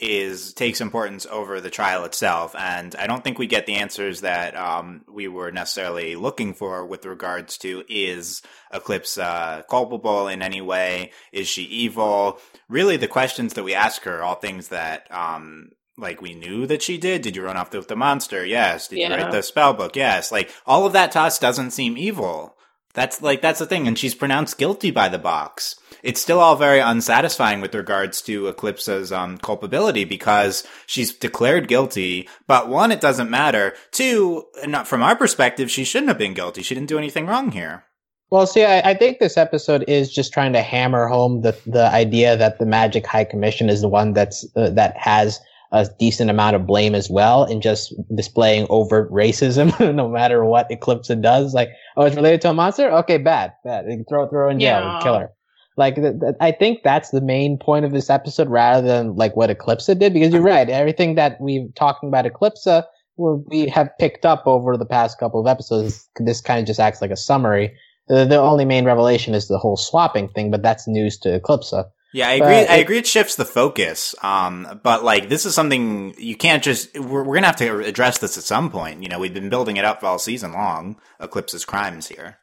is, 0.00 0.54
takes 0.54 0.80
importance 0.80 1.26
over 1.30 1.60
the 1.60 1.70
trial 1.70 2.04
itself. 2.04 2.54
And 2.58 2.94
I 2.96 3.06
don't 3.06 3.22
think 3.22 3.38
we 3.38 3.46
get 3.46 3.66
the 3.66 3.76
answers 3.76 4.22
that, 4.22 4.56
um, 4.56 5.04
we 5.12 5.28
were 5.28 5.50
necessarily 5.52 6.16
looking 6.16 6.54
for 6.54 6.86
with 6.86 7.06
regards 7.06 7.58
to 7.58 7.84
is 7.88 8.42
Eclipsa, 8.72 9.22
uh, 9.22 9.62
culpable 9.62 10.28
in 10.28 10.42
any 10.42 10.60
way? 10.60 11.12
Is 11.32 11.48
she 11.48 11.62
evil? 11.64 12.40
really 12.70 12.96
the 12.96 13.08
questions 13.08 13.54
that 13.54 13.64
we 13.64 13.74
ask 13.74 14.04
her 14.04 14.18
are 14.18 14.22
all 14.22 14.36
things 14.36 14.68
that 14.68 15.06
um 15.12 15.70
like 15.98 16.22
we 16.22 16.32
knew 16.32 16.66
that 16.66 16.80
she 16.80 16.96
did 16.96 17.20
did 17.20 17.36
you 17.36 17.42
run 17.42 17.56
off 17.56 17.74
with 17.74 17.88
the 17.88 17.96
monster 17.96 18.46
yes 18.46 18.88
did 18.88 18.98
you 18.98 19.08
write 19.08 19.32
the 19.32 19.42
spell 19.42 19.74
book 19.74 19.96
yes 19.96 20.32
like 20.32 20.50
all 20.64 20.86
of 20.86 20.94
that 20.94 21.12
to 21.12 21.20
us 21.20 21.38
doesn't 21.38 21.72
seem 21.72 21.98
evil 21.98 22.56
That's 22.92 23.22
like 23.22 23.40
that's 23.40 23.60
the 23.60 23.66
thing, 23.66 23.86
and 23.86 23.96
she's 23.96 24.14
pronounced 24.14 24.58
guilty 24.58 24.90
by 24.90 25.08
the 25.08 25.18
box. 25.18 25.76
It's 26.02 26.20
still 26.20 26.40
all 26.40 26.56
very 26.56 26.80
unsatisfying 26.80 27.60
with 27.60 27.74
regards 27.74 28.20
to 28.22 28.48
Eclipsa's 28.48 29.12
um, 29.12 29.38
culpability 29.38 30.04
because 30.04 30.66
she's 30.86 31.12
declared 31.12 31.68
guilty. 31.68 32.28
But 32.46 32.68
one, 32.68 32.90
it 32.90 33.00
doesn't 33.00 33.30
matter. 33.30 33.74
Two, 33.92 34.44
not 34.66 34.88
from 34.88 35.02
our 35.02 35.14
perspective, 35.14 35.70
she 35.70 35.84
shouldn't 35.84 36.08
have 36.08 36.18
been 36.18 36.34
guilty. 36.34 36.62
She 36.62 36.74
didn't 36.74 36.88
do 36.88 36.98
anything 36.98 37.26
wrong 37.26 37.52
here. 37.52 37.84
Well, 38.30 38.46
see, 38.46 38.64
I, 38.64 38.90
I, 38.90 38.94
think 38.94 39.18
this 39.18 39.36
episode 39.36 39.84
is 39.88 40.12
just 40.12 40.32
trying 40.32 40.52
to 40.52 40.62
hammer 40.62 41.06
home 41.06 41.42
the 41.42 41.56
the 41.66 41.90
idea 41.92 42.36
that 42.36 42.58
the 42.58 42.66
Magic 42.66 43.06
High 43.06 43.24
Commission 43.24 43.68
is 43.68 43.82
the 43.82 43.88
one 43.88 44.12
that's 44.12 44.46
uh, 44.56 44.70
that 44.70 44.96
has 44.96 45.40
a 45.72 45.86
decent 45.98 46.30
amount 46.30 46.56
of 46.56 46.66
blame 46.66 46.94
as 46.94 47.08
well 47.08 47.44
in 47.44 47.60
just 47.60 47.94
displaying 48.14 48.66
overt 48.70 49.10
racism 49.12 49.78
no 49.94 50.08
matter 50.08 50.44
what 50.44 50.68
Eclipsa 50.70 51.20
does. 51.20 51.54
Like, 51.54 51.70
oh, 51.96 52.04
it's 52.04 52.16
related 52.16 52.40
to 52.42 52.50
a 52.50 52.54
monster? 52.54 52.90
Okay, 52.90 53.18
bad, 53.18 53.52
bad. 53.64 53.84
Throw, 54.08 54.24
it, 54.24 54.30
throw 54.30 54.50
in 54.50 54.58
jail, 54.58 54.80
yeah. 54.80 55.00
kill 55.02 55.18
her. 55.18 55.30
Like, 55.76 55.94
th- 55.94 56.20
th- 56.20 56.34
I 56.40 56.50
think 56.50 56.82
that's 56.82 57.10
the 57.10 57.20
main 57.20 57.56
point 57.56 57.84
of 57.84 57.92
this 57.92 58.10
episode 58.10 58.48
rather 58.48 58.86
than 58.86 59.14
like 59.14 59.36
what 59.36 59.50
Eclipsa 59.50 59.98
did, 59.98 60.12
because 60.12 60.32
you're 60.32 60.42
right. 60.42 60.68
Everything 60.68 61.14
that 61.14 61.40
we've 61.40 61.72
talking 61.74 62.08
about 62.08 62.24
Eclipsa, 62.24 62.66
uh, 62.66 62.82
well, 63.16 63.44
we 63.46 63.68
have 63.68 63.90
picked 63.98 64.26
up 64.26 64.42
over 64.46 64.76
the 64.76 64.86
past 64.86 65.18
couple 65.18 65.40
of 65.40 65.46
episodes. 65.46 66.08
This 66.16 66.40
kind 66.40 66.58
of 66.58 66.66
just 66.66 66.80
acts 66.80 67.00
like 67.00 67.10
a 67.10 67.16
summary. 67.16 67.72
The, 68.08 68.24
the 68.24 68.38
only 68.38 68.64
main 68.64 68.84
revelation 68.84 69.34
is 69.34 69.46
the 69.46 69.58
whole 69.58 69.76
swapping 69.76 70.28
thing, 70.28 70.50
but 70.50 70.62
that's 70.62 70.88
news 70.88 71.16
to 71.18 71.38
Eclipsa. 71.38 71.84
Yeah, 72.12 72.28
I 72.28 72.32
agree. 72.32 72.54
I 72.54 72.76
agree. 72.76 72.98
It 72.98 73.06
shifts 73.06 73.36
the 73.36 73.44
focus. 73.44 74.14
Um, 74.22 74.80
but 74.82 75.04
like 75.04 75.28
this 75.28 75.46
is 75.46 75.54
something 75.54 76.14
you 76.18 76.36
can't 76.36 76.62
just. 76.62 76.98
We're, 76.98 77.22
we're 77.22 77.34
gonna 77.34 77.46
have 77.46 77.56
to 77.56 77.78
address 77.80 78.18
this 78.18 78.36
at 78.36 78.44
some 78.44 78.70
point. 78.70 79.02
You 79.02 79.08
know, 79.08 79.18
we've 79.18 79.34
been 79.34 79.48
building 79.48 79.76
it 79.76 79.84
up 79.84 80.02
all 80.02 80.18
season 80.18 80.52
long. 80.52 80.96
Eclipsa's 81.20 81.64
crimes 81.64 82.08
here. 82.08 82.38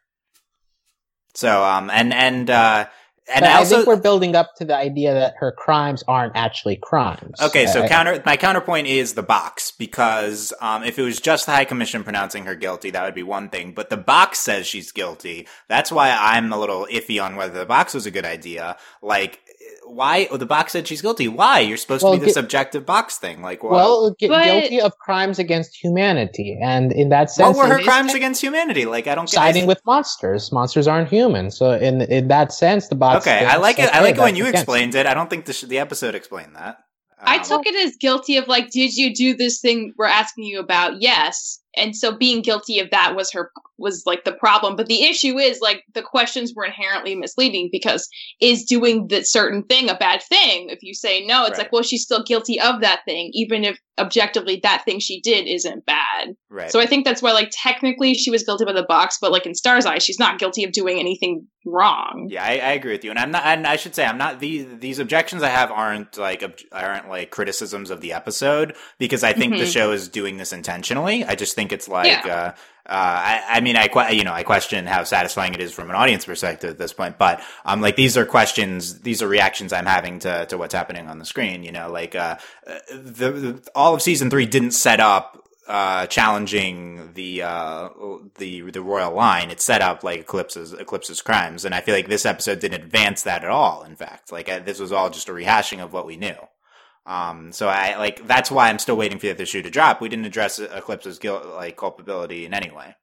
So, 1.33 1.63
um, 1.63 1.89
and 1.89 2.13
and 2.13 2.49
uh, 2.49 2.87
and 3.33 3.43
I, 3.43 3.57
also, 3.57 3.75
think 3.75 3.87
we're 3.87 3.97
building 3.97 4.35
up 4.35 4.55
to 4.55 4.65
the 4.65 4.75
idea 4.75 5.13
that 5.13 5.35
her 5.39 5.51
crimes 5.51 6.03
aren't 6.07 6.35
actually 6.35 6.77
crimes. 6.77 7.41
Okay, 7.41 7.67
so 7.67 7.83
I, 7.83 7.87
counter 7.87 8.23
my 8.25 8.37
counterpoint 8.37 8.87
is 8.87 9.15
the 9.15 9.23
box 9.23 9.71
because 9.71 10.53
um, 10.61 10.83
if 10.83 10.97
it 10.97 11.01
was 11.01 11.19
just 11.19 11.45
the 11.45 11.51
High 11.51 11.65
Commission 11.65 12.03
pronouncing 12.03 12.45
her 12.45 12.55
guilty, 12.55 12.89
that 12.91 13.03
would 13.03 13.15
be 13.15 13.23
one 13.23 13.49
thing. 13.49 13.73
But 13.73 13.89
the 13.89 13.97
box 13.97 14.39
says 14.39 14.65
she's 14.65 14.93
guilty. 14.93 15.47
That's 15.67 15.91
why 15.91 16.09
I'm 16.17 16.53
a 16.53 16.57
little 16.57 16.87
iffy 16.89 17.21
on 17.21 17.35
whether 17.35 17.59
the 17.59 17.65
box 17.65 17.93
was 17.93 18.05
a 18.05 18.11
good 18.11 18.25
idea. 18.25 18.77
Like 19.01 19.41
why? 19.89 20.27
Oh, 20.29 20.37
the 20.37 20.45
box 20.45 20.73
said 20.73 20.87
she's 20.87 21.01
guilty. 21.01 21.27
Why? 21.27 21.59
You're 21.59 21.77
supposed 21.77 22.03
well, 22.03 22.13
to 22.13 22.19
be 22.19 22.25
this 22.25 22.35
objective 22.35 22.85
box 22.85 23.17
thing. 23.17 23.41
Like, 23.41 23.63
why? 23.63 23.71
well, 23.71 24.15
gu- 24.19 24.27
but, 24.27 24.43
guilty 24.43 24.81
of 24.81 24.97
crimes 24.97 25.39
against 25.39 25.75
humanity, 25.75 26.57
and 26.61 26.91
in 26.91 27.09
that 27.09 27.31
sense, 27.31 27.55
what 27.55 27.67
were 27.67 27.77
her 27.77 27.83
crimes 27.83 28.13
against 28.13 28.41
humanity? 28.41 28.85
Like, 28.85 29.07
I 29.07 29.15
don't 29.15 29.29
siding 29.29 29.65
with 29.67 29.81
monsters. 29.85 30.51
Monsters 30.51 30.87
aren't 30.87 31.09
human, 31.09 31.51
so 31.51 31.71
in 31.71 32.01
in 32.01 32.27
that 32.27 32.53
sense, 32.53 32.87
the 32.87 32.95
box. 32.95 33.25
Okay, 33.25 33.45
I 33.45 33.57
like 33.57 33.79
it. 33.79 33.89
I 33.93 34.01
like 34.01 34.15
it 34.15 34.21
when 34.21 34.35
you 34.35 34.43
against. 34.43 34.63
explained 34.63 34.95
it. 34.95 35.05
I 35.05 35.13
don't 35.13 35.29
think 35.29 35.45
the 35.45 35.53
sh- 35.53 35.63
the 35.63 35.79
episode 35.79 36.15
explained 36.15 36.55
that. 36.55 36.77
Um, 37.19 37.25
I 37.25 37.39
took 37.39 37.65
it 37.65 37.75
as 37.75 37.95
guilty 37.97 38.37
of 38.37 38.47
like, 38.47 38.69
did 38.69 38.95
you 38.95 39.13
do 39.13 39.35
this 39.35 39.59
thing 39.59 39.93
we're 39.97 40.05
asking 40.05 40.43
you 40.43 40.59
about? 40.59 41.01
Yes, 41.01 41.59
and 41.77 41.95
so 41.95 42.15
being 42.15 42.41
guilty 42.41 42.79
of 42.79 42.89
that 42.89 43.15
was 43.15 43.31
her 43.31 43.51
was 43.77 44.03
like 44.05 44.23
the 44.23 44.31
problem 44.31 44.75
but 44.75 44.87
the 44.87 45.03
issue 45.03 45.37
is 45.37 45.61
like 45.61 45.83
the 45.93 46.01
questions 46.01 46.53
were 46.55 46.65
inherently 46.65 47.15
misleading 47.15 47.69
because 47.71 48.09
is 48.41 48.63
doing 48.65 49.07
the 49.07 49.23
certain 49.23 49.63
thing 49.63 49.89
a 49.89 49.95
bad 49.95 50.21
thing 50.23 50.69
if 50.69 50.81
you 50.81 50.93
say 50.93 51.25
no 51.25 51.43
it's 51.43 51.51
right. 51.51 51.59
like 51.59 51.71
well 51.71 51.83
she's 51.83 52.03
still 52.03 52.23
guilty 52.23 52.59
of 52.59 52.81
that 52.81 53.01
thing 53.05 53.29
even 53.33 53.63
if 53.63 53.79
objectively 53.97 54.59
that 54.63 54.83
thing 54.85 54.99
she 54.99 55.21
did 55.21 55.47
isn't 55.47 55.85
bad. 55.85 56.35
Right. 56.49 56.71
So 56.71 56.79
i 56.79 56.85
think 56.85 57.05
that's 57.05 57.21
why 57.21 57.31
like 57.31 57.49
technically 57.51 58.13
she 58.13 58.31
was 58.31 58.43
guilty 58.43 58.65
by 58.65 58.73
the 58.73 58.83
box 58.83 59.17
but 59.19 59.31
like 59.31 59.45
in 59.45 59.55
star's 59.55 59.85
eye 59.85 59.99
she's 59.99 60.19
not 60.19 60.39
guilty 60.39 60.63
of 60.63 60.71
doing 60.71 60.99
anything 60.99 61.47
wrong. 61.65 62.27
Yeah 62.29 62.43
i, 62.43 62.57
I 62.57 62.71
agree 62.71 62.91
with 62.93 63.03
you. 63.03 63.11
And 63.11 63.19
i'm 63.19 63.31
not 63.31 63.45
and 63.45 63.65
i 63.65 63.75
should 63.75 63.95
say 63.95 64.05
i'm 64.05 64.17
not 64.17 64.39
these 64.39 64.65
these 64.79 64.99
objections 64.99 65.43
i 65.43 65.49
have 65.49 65.71
aren't 65.71 66.17
like 66.17 66.43
ob- 66.43 66.59
aren't 66.71 67.09
like 67.09 67.31
criticisms 67.31 67.89
of 67.89 68.01
the 68.01 68.13
episode 68.13 68.75
because 68.99 69.23
i 69.23 69.33
think 69.33 69.53
mm-hmm. 69.53 69.61
the 69.61 69.67
show 69.67 69.91
is 69.91 70.07
doing 70.07 70.37
this 70.37 70.53
intentionally. 70.53 71.23
I 71.23 71.35
just 71.35 71.55
think 71.55 71.71
it's 71.71 71.87
like, 71.87 72.25
yeah. 72.25 72.35
uh, 72.35 72.51
uh, 72.87 72.93
I, 72.93 73.43
I, 73.49 73.59
mean, 73.61 73.75
I, 73.75 74.09
you 74.11 74.23
know, 74.23 74.33
I 74.33 74.43
question 74.43 74.85
how 74.85 75.03
satisfying 75.03 75.53
it 75.53 75.61
is 75.61 75.73
from 75.73 75.89
an 75.89 75.95
audience 75.95 76.25
perspective 76.25 76.69
at 76.69 76.77
this 76.77 76.93
point, 76.93 77.17
but, 77.17 77.41
um, 77.65 77.81
like 77.81 77.95
these 77.95 78.17
are 78.17 78.25
questions, 78.25 79.01
these 79.01 79.21
are 79.21 79.27
reactions 79.27 79.73
I'm 79.73 79.85
having 79.85 80.19
to, 80.19 80.45
to 80.45 80.57
what's 80.57 80.73
happening 80.73 81.07
on 81.07 81.19
the 81.19 81.25
screen, 81.25 81.63
you 81.63 81.71
know, 81.71 81.91
like, 81.91 82.15
uh, 82.15 82.37
the, 82.89 83.31
the 83.31 83.69
all 83.75 83.93
of 83.93 84.01
season 84.01 84.29
three 84.29 84.45
didn't 84.45 84.71
set 84.71 84.99
up, 84.99 85.43
uh, 85.67 86.07
challenging 86.07 87.11
the, 87.13 87.41
uh, 87.41 87.89
the, 88.37 88.61
the 88.71 88.81
royal 88.81 89.13
line. 89.13 89.51
It 89.51 89.59
set 89.59 89.81
up 89.81 90.01
like 90.01 90.21
Eclipsa's, 90.21 90.73
Eclipsa's 90.73 91.21
crimes. 91.21 91.65
And 91.65 91.75
I 91.75 91.81
feel 91.81 91.93
like 91.93 92.07
this 92.07 92.25
episode 92.25 92.61
didn't 92.61 92.83
advance 92.83 93.23
that 93.23 93.43
at 93.43 93.49
all. 93.49 93.83
In 93.83 93.97
fact, 93.97 94.31
like, 94.31 94.47
uh, 94.47 94.59
this 94.59 94.79
was 94.79 94.93
all 94.93 95.09
just 95.09 95.27
a 95.27 95.33
rehashing 95.33 95.83
of 95.83 95.91
what 95.91 96.05
we 96.05 96.15
knew. 96.15 96.35
Um, 97.07 97.53
so 97.53 97.69
I 97.69 97.97
like 97.97 98.27
that's 98.27 98.51
why 98.51 98.67
I'm 98.67 98.79
still 98.79 98.97
waiting 98.97 99.17
for 99.17 99.27
the 99.27 99.31
other 99.31 99.45
shoe 99.45 99.61
to 99.61 99.69
drop. 99.69 100.01
We 100.01 100.09
didn't 100.09 100.25
address 100.25 100.59
Eclipsa's 100.59 101.19
guilt, 101.19 101.45
like 101.45 101.77
culpability 101.77 102.45
in 102.45 102.53
any 102.53 102.69
way. 102.69 102.95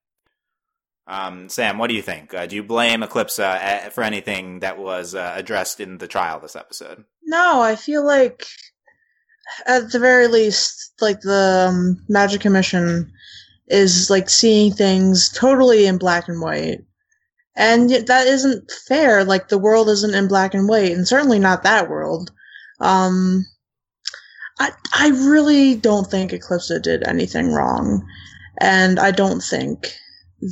Um, 1.07 1.49
Sam, 1.49 1.79
what 1.79 1.89
do 1.89 1.95
you 1.95 2.03
think? 2.03 2.33
Uh, 2.35 2.47
do 2.47 2.55
you 2.57 2.63
blame 2.63 3.03
Eclipse 3.03 3.39
uh, 3.39 3.89
for 3.93 4.05
anything 4.05 4.61
that 4.61 4.79
was 4.79 5.15
uh, 5.15 5.33
addressed 5.35 5.81
in 5.81 5.99
the 5.99 6.07
trial 6.07 6.39
this 6.39 6.57
episode? 6.57 7.05
No, 7.25 7.63
I 7.63 7.77
feel 7.77 8.07
like 8.07 8.47
at 9.67 9.91
the 9.91 9.99
very 9.99 10.29
least, 10.29 10.93
like 11.01 11.21
the 11.21 11.69
um, 11.71 12.05
Magic 12.09 12.43
Commission 12.43 13.11
is 13.69 14.11
like 14.11 14.29
seeing 14.29 14.73
things 14.73 15.31
totally 15.31 15.87
in 15.87 15.99
black 15.99 16.29
and 16.29 16.41
white. 16.41 16.85
And 17.57 17.89
that 17.91 18.27
isn't 18.27 18.71
fair. 18.71 19.25
Like 19.25 19.49
the 19.49 19.59
world 19.59 19.89
isn't 19.89 20.15
in 20.15 20.29
black 20.29 20.55
and 20.55 20.69
white, 20.69 20.93
and 20.93 21.07
certainly 21.07 21.39
not 21.39 21.63
that 21.63 21.89
world. 21.89 22.33
Um, 22.81 23.47
I 24.59 24.71
I 24.93 25.09
really 25.09 25.75
don't 25.75 26.11
think 26.11 26.33
Eclipsa 26.33 26.81
did 26.83 27.07
anything 27.07 27.53
wrong, 27.53 28.07
and 28.61 28.99
I 28.99 29.11
don't 29.11 29.41
think 29.41 29.95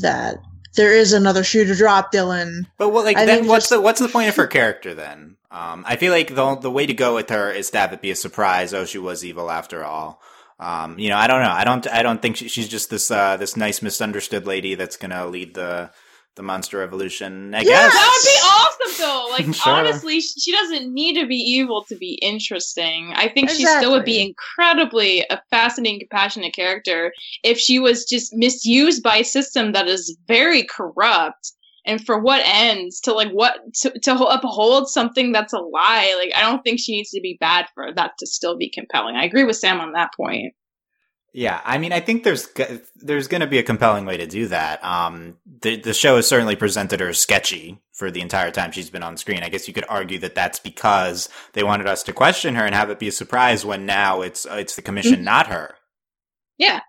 that 0.00 0.36
there 0.74 0.92
is 0.92 1.12
another 1.12 1.44
shoe 1.44 1.64
to 1.64 1.74
drop, 1.74 2.12
Dylan. 2.12 2.66
But 2.78 2.90
what, 2.90 3.04
like, 3.04 3.16
then 3.16 3.46
what's 3.46 3.64
just... 3.64 3.70
the 3.70 3.80
what's 3.80 4.00
the 4.00 4.08
point 4.08 4.28
of 4.28 4.36
her 4.36 4.46
character 4.46 4.94
then? 4.94 5.36
Um, 5.50 5.84
I 5.86 5.96
feel 5.96 6.12
like 6.12 6.34
the 6.34 6.56
the 6.56 6.70
way 6.70 6.86
to 6.86 6.94
go 6.94 7.14
with 7.14 7.30
her 7.30 7.50
is 7.50 7.70
to 7.70 7.78
have 7.78 7.92
it 7.92 8.00
be 8.00 8.10
a 8.10 8.16
surprise. 8.16 8.72
Oh, 8.72 8.84
she 8.84 8.98
was 8.98 9.24
evil 9.24 9.50
after 9.50 9.84
all. 9.84 10.20
Um, 10.58 10.98
you 10.98 11.08
know, 11.08 11.16
I 11.16 11.26
don't 11.26 11.42
know. 11.42 11.50
I 11.50 11.64
don't. 11.64 11.86
I 11.88 12.02
don't 12.02 12.22
think 12.22 12.36
she, 12.36 12.48
she's 12.48 12.68
just 12.68 12.88
this 12.88 13.10
uh, 13.10 13.36
this 13.36 13.56
nice 13.56 13.82
misunderstood 13.82 14.46
lady 14.46 14.74
that's 14.74 14.96
gonna 14.96 15.26
lead 15.26 15.54
the 15.54 15.90
the 16.34 16.42
monster 16.42 16.78
revolution. 16.78 17.54
I 17.54 17.58
yeah, 17.58 17.64
guess 17.64 17.92
that 17.92 18.10
would 18.14 18.28
be 18.28 18.40
awesome 18.48 18.98
though. 18.98 19.18
Like 19.32 19.54
sure. 19.54 19.72
honestly, 19.72 20.20
she 20.20 20.52
doesn't 20.52 20.92
need 20.92 21.18
to 21.18 21.26
be 21.26 21.36
evil 21.36 21.84
to 21.88 21.96
be 21.96 22.18
interesting. 22.20 23.12
I 23.14 23.28
think 23.28 23.50
exactly. 23.50 23.64
she 23.64 23.66
still 23.78 23.92
would 23.92 24.04
be 24.04 24.20
incredibly 24.20 25.24
a 25.30 25.40
fascinating, 25.48 26.00
compassionate 26.00 26.54
character 26.54 27.14
if 27.42 27.58
she 27.58 27.78
was 27.78 28.04
just 28.04 28.34
misused 28.34 29.02
by 29.02 29.16
a 29.18 29.24
system 29.24 29.72
that 29.72 29.88
is 29.88 30.16
very 30.28 30.64
corrupt. 30.64 31.52
And 31.86 32.04
for 32.04 32.20
what 32.20 32.42
ends? 32.44 33.00
To 33.00 33.12
like 33.12 33.30
what 33.30 33.56
to, 33.80 33.98
to 34.00 34.14
uphold 34.14 34.88
something 34.88 35.32
that's 35.32 35.54
a 35.54 35.58
lie? 35.58 36.14
Like 36.22 36.36
I 36.36 36.42
don't 36.42 36.62
think 36.62 36.78
she 36.78 36.92
needs 36.92 37.10
to 37.10 37.20
be 37.22 37.38
bad 37.40 37.66
for 37.74 37.92
that 37.94 38.12
to 38.18 38.26
still 38.26 38.56
be 38.56 38.70
compelling. 38.70 39.16
I 39.16 39.24
agree 39.24 39.44
with 39.44 39.56
Sam 39.56 39.80
on 39.80 39.92
that 39.92 40.10
point. 40.14 40.54
Yeah, 41.34 41.62
I 41.64 41.78
mean, 41.78 41.92
I 41.92 42.00
think 42.00 42.24
there's 42.24 42.48
there's 42.96 43.26
going 43.26 43.40
to 43.40 43.46
be 43.46 43.58
a 43.58 43.62
compelling 43.62 44.04
way 44.04 44.18
to 44.18 44.26
do 44.26 44.48
that. 44.48 44.84
Um, 44.84 45.38
the 45.62 45.76
the 45.76 45.94
show 45.94 46.16
has 46.16 46.28
certainly 46.28 46.56
presented 46.56 47.00
her 47.00 47.08
as 47.08 47.18
sketchy 47.18 47.80
for 47.94 48.10
the 48.10 48.20
entire 48.20 48.50
time 48.50 48.70
she's 48.70 48.90
been 48.90 49.02
on 49.02 49.16
screen. 49.16 49.42
I 49.42 49.48
guess 49.48 49.66
you 49.66 49.72
could 49.72 49.86
argue 49.88 50.18
that 50.18 50.34
that's 50.34 50.58
because 50.58 51.30
they 51.54 51.62
wanted 51.62 51.86
us 51.86 52.02
to 52.04 52.12
question 52.12 52.54
her 52.56 52.66
and 52.66 52.74
have 52.74 52.90
it 52.90 52.98
be 52.98 53.08
a 53.08 53.12
surprise 53.12 53.64
when 53.64 53.86
now 53.86 54.20
it's 54.20 54.46
it's 54.50 54.76
the 54.76 54.82
commission, 54.82 55.14
mm-hmm. 55.14 55.24
not 55.24 55.46
her. 55.46 55.74
Yeah. 56.58 56.80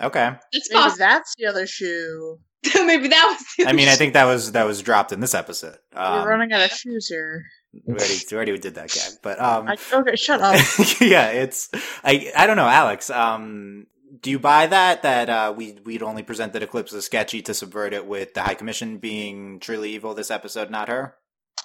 Okay. 0.00 0.30
It's 0.52 0.72
Maybe 0.72 0.90
that's 0.96 1.34
the 1.36 1.46
other 1.46 1.66
shoe. 1.66 2.38
Maybe 2.74 3.08
that 3.08 3.36
was. 3.58 3.66
I 3.66 3.72
mean, 3.72 3.88
I 3.88 3.96
think 3.96 4.12
that 4.14 4.24
was 4.24 4.52
that 4.52 4.66
was 4.66 4.82
dropped 4.82 5.10
in 5.10 5.18
this 5.18 5.34
episode. 5.34 5.78
Um, 5.94 6.22
We're 6.22 6.30
running 6.30 6.52
out 6.52 6.62
of 6.62 6.70
shoes 6.70 7.08
here. 7.08 7.42
We 7.72 7.94
already, 7.94 8.14
we 8.30 8.36
already 8.36 8.58
did 8.58 8.74
that 8.74 8.90
gag, 8.90 9.12
but 9.22 9.40
um, 9.40 9.68
I, 9.68 9.76
okay, 9.92 10.16
shut 10.16 10.40
up. 10.40 10.54
yeah, 11.00 11.28
it's 11.28 11.70
I 12.02 12.32
I 12.36 12.46
don't 12.46 12.56
know, 12.56 12.66
Alex. 12.66 13.10
Um, 13.10 13.86
do 14.20 14.30
you 14.30 14.40
buy 14.40 14.66
that 14.66 15.02
that 15.02 15.30
uh, 15.30 15.54
we 15.56 15.78
we'd 15.84 16.02
only 16.02 16.24
presented 16.24 16.62
Eclipsa 16.62 16.94
as 16.94 17.04
sketchy 17.06 17.42
to 17.42 17.54
subvert 17.54 17.92
it 17.92 18.06
with 18.06 18.34
the 18.34 18.42
High 18.42 18.54
Commission 18.54 18.98
being 18.98 19.60
truly 19.60 19.92
evil 19.92 20.14
this 20.14 20.32
episode, 20.32 20.70
not 20.70 20.88
her? 20.88 21.14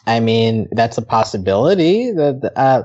I 0.05 0.19
mean, 0.19 0.67
that's 0.71 0.99
a 0.99 1.01
possibility. 1.01 2.11
That 2.11 2.53
uh, 2.55 2.83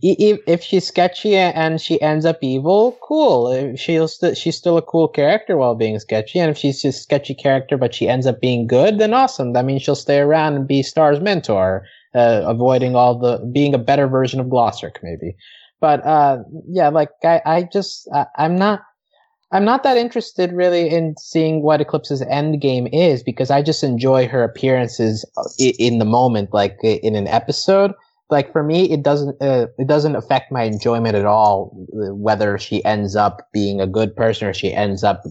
if 0.00 0.62
she's 0.62 0.86
sketchy 0.86 1.36
and 1.36 1.80
she 1.80 2.00
ends 2.00 2.24
up 2.24 2.38
evil, 2.42 2.98
cool. 3.02 3.76
She'll 3.76 4.08
st- 4.08 4.36
she's 4.36 4.56
still 4.56 4.76
a 4.76 4.82
cool 4.82 5.08
character 5.08 5.56
while 5.56 5.74
being 5.74 5.98
sketchy. 5.98 6.38
And 6.38 6.50
if 6.50 6.56
she's 6.58 6.82
just 6.82 7.02
sketchy 7.02 7.34
character 7.34 7.76
but 7.76 7.94
she 7.94 8.08
ends 8.08 8.26
up 8.26 8.40
being 8.40 8.66
good, 8.66 8.98
then 8.98 9.14
awesome. 9.14 9.52
That 9.52 9.64
means 9.64 9.82
she'll 9.82 9.94
stay 9.94 10.18
around 10.18 10.54
and 10.54 10.68
be 10.68 10.82
Star's 10.82 11.20
mentor 11.20 11.84
uh, 12.14 12.42
avoiding 12.44 12.94
all 12.94 13.18
the 13.18 13.38
being 13.52 13.74
a 13.74 13.78
better 13.78 14.06
version 14.06 14.40
of 14.40 14.46
Glossaryck, 14.46 14.96
maybe. 15.02 15.36
But 15.80 16.04
uh, 16.06 16.38
yeah, 16.68 16.88
like 16.88 17.10
I, 17.24 17.40
I 17.44 17.62
just 17.64 18.08
I, 18.14 18.26
am 18.38 18.56
not. 18.56 18.82
I'm 19.54 19.66
not 19.66 19.82
that 19.82 19.98
interested 19.98 20.50
really 20.52 20.88
in 20.88 21.14
seeing 21.18 21.62
what 21.62 21.80
Eclipsa's 21.80 22.22
end 22.22 22.62
game 22.62 22.86
is 22.86 23.22
because 23.22 23.50
I 23.50 23.60
just 23.60 23.84
enjoy 23.84 24.26
her 24.26 24.42
appearances 24.42 25.26
uh, 25.36 25.42
in 25.58 25.98
the 25.98 26.06
moment, 26.06 26.54
like 26.54 26.78
in 26.82 27.14
an 27.14 27.28
episode. 27.28 27.92
Like 28.30 28.50
for 28.50 28.62
me, 28.62 28.90
it 28.90 29.02
doesn't 29.02 29.36
uh, 29.42 29.66
it 29.76 29.88
doesn't 29.88 30.16
affect 30.16 30.52
my 30.52 30.62
enjoyment 30.62 31.16
at 31.16 31.26
all 31.26 31.70
whether 31.90 32.56
she 32.58 32.82
ends 32.84 33.14
up 33.14 33.48
being 33.52 33.80
a 33.80 33.86
good 33.86 34.16
person 34.16 34.48
or 34.48 34.54
she 34.54 34.72
ends 34.72 35.04
up 35.04 35.22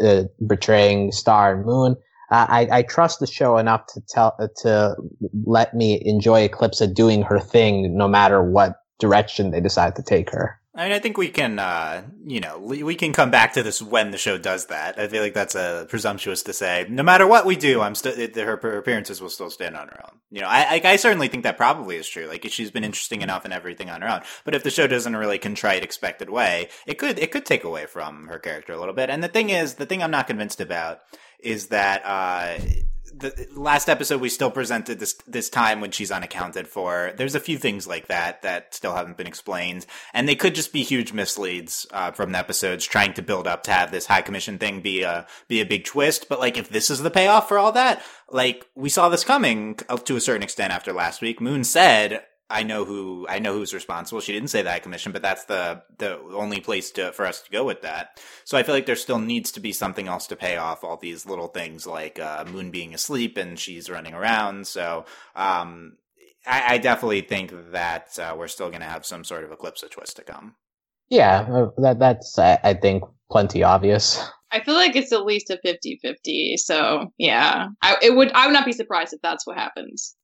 uh, 0.00 0.22
betraying 0.46 1.10
Star 1.10 1.54
and 1.54 1.64
Moon. 1.64 1.96
I, 2.30 2.68
I 2.70 2.82
trust 2.82 3.20
the 3.20 3.26
show 3.26 3.58
enough 3.58 3.86
to 3.88 4.00
tell 4.08 4.36
to 4.62 4.96
let 5.44 5.74
me 5.74 6.00
enjoy 6.04 6.48
Eclipsa 6.48 6.92
doing 6.94 7.22
her 7.22 7.38
thing, 7.38 7.96
no 7.96 8.08
matter 8.08 8.42
what 8.42 8.76
direction 8.98 9.50
they 9.50 9.60
decide 9.60 9.96
to 9.96 10.02
take 10.02 10.30
her. 10.30 10.60
I 10.76 10.84
mean, 10.84 10.92
I 10.92 10.98
think 10.98 11.16
we 11.16 11.28
can, 11.28 11.60
uh, 11.60 12.02
you 12.26 12.40
know, 12.40 12.58
we 12.58 12.96
can 12.96 13.12
come 13.12 13.30
back 13.30 13.52
to 13.52 13.62
this 13.62 13.80
when 13.80 14.10
the 14.10 14.18
show 14.18 14.38
does 14.38 14.66
that. 14.66 14.98
I 14.98 15.06
feel 15.06 15.22
like 15.22 15.32
that's 15.32 15.54
a 15.54 15.86
presumptuous 15.88 16.42
to 16.44 16.52
say. 16.52 16.84
No 16.90 17.04
matter 17.04 17.28
what 17.28 17.46
we 17.46 17.54
do, 17.54 17.80
I'm 17.80 17.94
still 17.94 18.16
her, 18.16 18.58
her 18.60 18.78
appearances 18.78 19.20
will 19.20 19.30
still 19.30 19.50
stand 19.50 19.76
on 19.76 19.86
her 19.86 20.00
own. 20.04 20.18
You 20.32 20.40
know, 20.40 20.48
I, 20.48 20.80
I, 20.84 20.92
I 20.92 20.96
certainly 20.96 21.28
think 21.28 21.44
that 21.44 21.56
probably 21.56 21.94
is 21.94 22.08
true. 22.08 22.26
Like 22.26 22.44
she's 22.50 22.72
been 22.72 22.82
interesting 22.82 23.22
enough 23.22 23.44
in 23.44 23.52
everything 23.52 23.88
on 23.88 24.02
her 24.02 24.10
own. 24.10 24.22
But 24.44 24.56
if 24.56 24.64
the 24.64 24.70
show 24.70 24.88
doesn't 24.88 25.14
really 25.14 25.38
contrite 25.38 25.84
expected 25.84 26.28
way, 26.28 26.70
it 26.88 26.98
could 26.98 27.20
it 27.20 27.30
could 27.30 27.46
take 27.46 27.62
away 27.62 27.86
from 27.86 28.26
her 28.26 28.40
character 28.40 28.72
a 28.72 28.78
little 28.78 28.94
bit. 28.94 29.10
And 29.10 29.22
the 29.22 29.28
thing 29.28 29.50
is, 29.50 29.74
the 29.74 29.86
thing 29.86 30.02
I'm 30.02 30.10
not 30.10 30.26
convinced 30.26 30.60
about 30.60 30.98
is 31.44 31.68
that 31.68 32.02
uh, 32.04 32.58
the 33.16 33.46
last 33.54 33.88
episode 33.88 34.20
we 34.20 34.28
still 34.28 34.50
presented 34.50 34.98
this 34.98 35.14
this 35.26 35.48
time 35.48 35.80
when 35.80 35.90
she's 35.90 36.10
unaccounted 36.10 36.66
for. 36.66 37.12
There's 37.16 37.34
a 37.34 37.40
few 37.40 37.58
things 37.58 37.86
like 37.86 38.08
that 38.08 38.42
that 38.42 38.74
still 38.74 38.94
haven't 38.94 39.16
been 39.16 39.26
explained, 39.26 39.86
and 40.12 40.28
they 40.28 40.34
could 40.34 40.54
just 40.54 40.72
be 40.72 40.82
huge 40.82 41.12
misleads 41.12 41.86
uh, 41.92 42.10
from 42.12 42.32
the 42.32 42.38
episodes, 42.38 42.84
trying 42.84 43.14
to 43.14 43.22
build 43.22 43.46
up 43.46 43.62
to 43.64 43.72
have 43.72 43.90
this 43.90 44.06
high 44.06 44.22
commission 44.22 44.58
thing 44.58 44.80
be 44.80 45.02
a 45.02 45.26
be 45.48 45.60
a 45.60 45.66
big 45.66 45.84
twist. 45.84 46.28
But 46.28 46.40
like, 46.40 46.56
if 46.58 46.68
this 46.68 46.90
is 46.90 47.00
the 47.00 47.10
payoff 47.10 47.48
for 47.48 47.58
all 47.58 47.72
that, 47.72 48.02
like 48.28 48.66
we 48.74 48.88
saw 48.88 49.08
this 49.08 49.24
coming 49.24 49.78
uh, 49.88 49.96
to 49.98 50.16
a 50.16 50.20
certain 50.20 50.42
extent 50.42 50.72
after 50.72 50.92
last 50.92 51.22
week. 51.22 51.40
Moon 51.40 51.64
said 51.64 52.22
I 52.50 52.62
know 52.62 52.84
who 52.84 53.26
I 53.28 53.38
know 53.38 53.54
who's 53.54 53.72
responsible. 53.72 54.20
She 54.20 54.32
didn't 54.32 54.50
say 54.50 54.62
that 54.62 54.82
commission, 54.82 55.12
but 55.12 55.22
that's 55.22 55.44
the 55.44 55.82
the 55.98 56.18
only 56.34 56.60
place 56.60 56.90
to 56.92 57.12
for 57.12 57.24
us 57.24 57.40
to 57.42 57.50
go 57.50 57.64
with 57.64 57.82
that. 57.82 58.20
So 58.44 58.58
I 58.58 58.62
feel 58.62 58.74
like 58.74 58.86
there 58.86 58.96
still 58.96 59.18
needs 59.18 59.50
to 59.52 59.60
be 59.60 59.72
something 59.72 60.08
else 60.08 60.26
to 60.26 60.36
pay 60.36 60.56
off 60.56 60.84
all 60.84 60.96
these 60.96 61.24
little 61.24 61.48
things 61.48 61.86
like 61.86 62.18
uh, 62.18 62.44
Moon 62.44 62.70
being 62.70 62.92
asleep 62.92 63.38
and 63.38 63.58
she's 63.58 63.88
running 63.88 64.12
around. 64.14 64.66
So 64.66 65.06
um, 65.34 65.96
I, 66.46 66.74
I, 66.74 66.78
definitely 66.78 67.22
think 67.22 67.52
that 67.72 68.18
uh, 68.18 68.34
we're 68.36 68.48
still 68.48 68.68
going 68.68 68.82
to 68.82 68.88
have 68.88 69.06
some 69.06 69.24
sort 69.24 69.44
of 69.44 69.52
eclipse 69.52 69.82
of 69.82 69.90
twist 69.90 70.16
to 70.16 70.22
come. 70.22 70.54
Yeah, 71.08 71.46
uh, 71.50 71.70
that 71.78 71.98
that's 71.98 72.38
I 72.38 72.74
think 72.74 73.04
plenty 73.30 73.62
obvious. 73.62 74.22
I 74.50 74.60
feel 74.60 74.74
like 74.74 74.94
it's 74.94 75.12
at 75.12 75.24
least 75.24 75.50
a 75.50 75.58
50-50. 75.66 76.56
So 76.58 77.12
yeah, 77.18 77.68
I 77.82 77.96
it 78.02 78.14
would 78.14 78.32
I 78.32 78.46
would 78.46 78.52
not 78.52 78.66
be 78.66 78.72
surprised 78.72 79.12
if 79.12 79.22
that's 79.22 79.46
what 79.46 79.56
happens. 79.56 80.14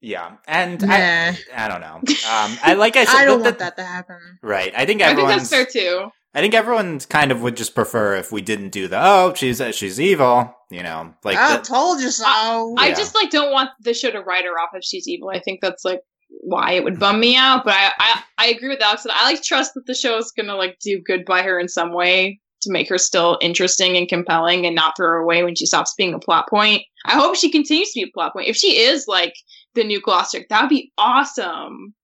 Yeah, 0.00 0.36
and 0.46 0.80
nah. 0.80 0.94
I, 0.94 1.38
I 1.54 1.68
don't 1.68 1.80
know. 1.80 1.96
Um, 1.96 2.58
I 2.62 2.74
like 2.78 2.96
I 2.96 3.04
said, 3.06 3.16
I 3.16 3.24
don't 3.24 3.42
want 3.42 3.58
that 3.58 3.76
to 3.76 3.84
happen. 3.84 4.18
Right. 4.42 4.72
I 4.76 4.86
think 4.86 5.00
everyone. 5.00 5.30
I 5.30 5.38
think 5.38 5.50
that's 5.50 5.50
fair 5.50 5.66
too. 5.66 6.10
I 6.34 6.40
think 6.40 6.54
everyone 6.54 7.00
kind 7.00 7.32
of 7.32 7.42
would 7.42 7.56
just 7.56 7.74
prefer 7.74 8.14
if 8.16 8.30
we 8.30 8.42
didn't 8.42 8.68
do 8.68 8.86
the 8.86 8.98
oh 9.00 9.34
she's 9.34 9.60
uh, 9.60 9.72
she's 9.72 10.00
evil, 10.00 10.54
you 10.70 10.82
know, 10.82 11.14
like 11.24 11.36
I 11.36 11.56
the, 11.56 11.62
told 11.64 12.00
you 12.00 12.10
so. 12.10 12.24
I, 12.26 12.74
I 12.78 12.94
just 12.94 13.14
like 13.14 13.30
don't 13.30 13.50
want 13.50 13.70
the 13.80 13.94
show 13.94 14.10
to 14.10 14.20
write 14.20 14.44
her 14.44 14.52
off 14.52 14.70
if 14.74 14.84
she's 14.84 15.08
evil. 15.08 15.30
I 15.30 15.40
think 15.40 15.60
that's 15.60 15.84
like 15.84 16.00
why 16.28 16.72
it 16.72 16.84
would 16.84 17.00
bum 17.00 17.18
me 17.18 17.34
out. 17.34 17.64
But 17.64 17.74
I 17.74 17.92
I, 17.98 18.22
I 18.38 18.46
agree 18.48 18.68
with 18.68 18.82
Alex 18.82 19.02
that 19.02 19.14
I 19.14 19.24
like 19.24 19.42
trust 19.42 19.74
that 19.74 19.86
the 19.86 19.94
show 19.94 20.16
is 20.18 20.32
gonna 20.36 20.54
like 20.54 20.78
do 20.80 21.00
good 21.04 21.24
by 21.24 21.42
her 21.42 21.58
in 21.58 21.66
some 21.66 21.92
way 21.92 22.40
to 22.60 22.72
make 22.72 22.88
her 22.88 22.98
still 22.98 23.38
interesting 23.40 23.96
and 23.96 24.08
compelling 24.08 24.66
and 24.66 24.74
not 24.74 24.96
throw 24.96 25.06
her 25.06 25.16
away 25.16 25.42
when 25.44 25.54
she 25.54 25.66
stops 25.66 25.94
being 25.96 26.14
a 26.14 26.18
plot 26.18 26.48
point. 26.48 26.82
I 27.04 27.14
hope 27.14 27.36
she 27.36 27.50
continues 27.50 27.90
to 27.92 28.00
be 28.00 28.08
a 28.08 28.12
plot 28.12 28.32
point. 28.32 28.48
If 28.48 28.56
she 28.56 28.78
is 28.78 29.06
like 29.06 29.34
the 29.78 29.84
new 29.84 30.00
Glossaryck. 30.00 30.48
That 30.48 30.62
would 30.62 30.70
be 30.70 30.92
awesome. 30.98 31.94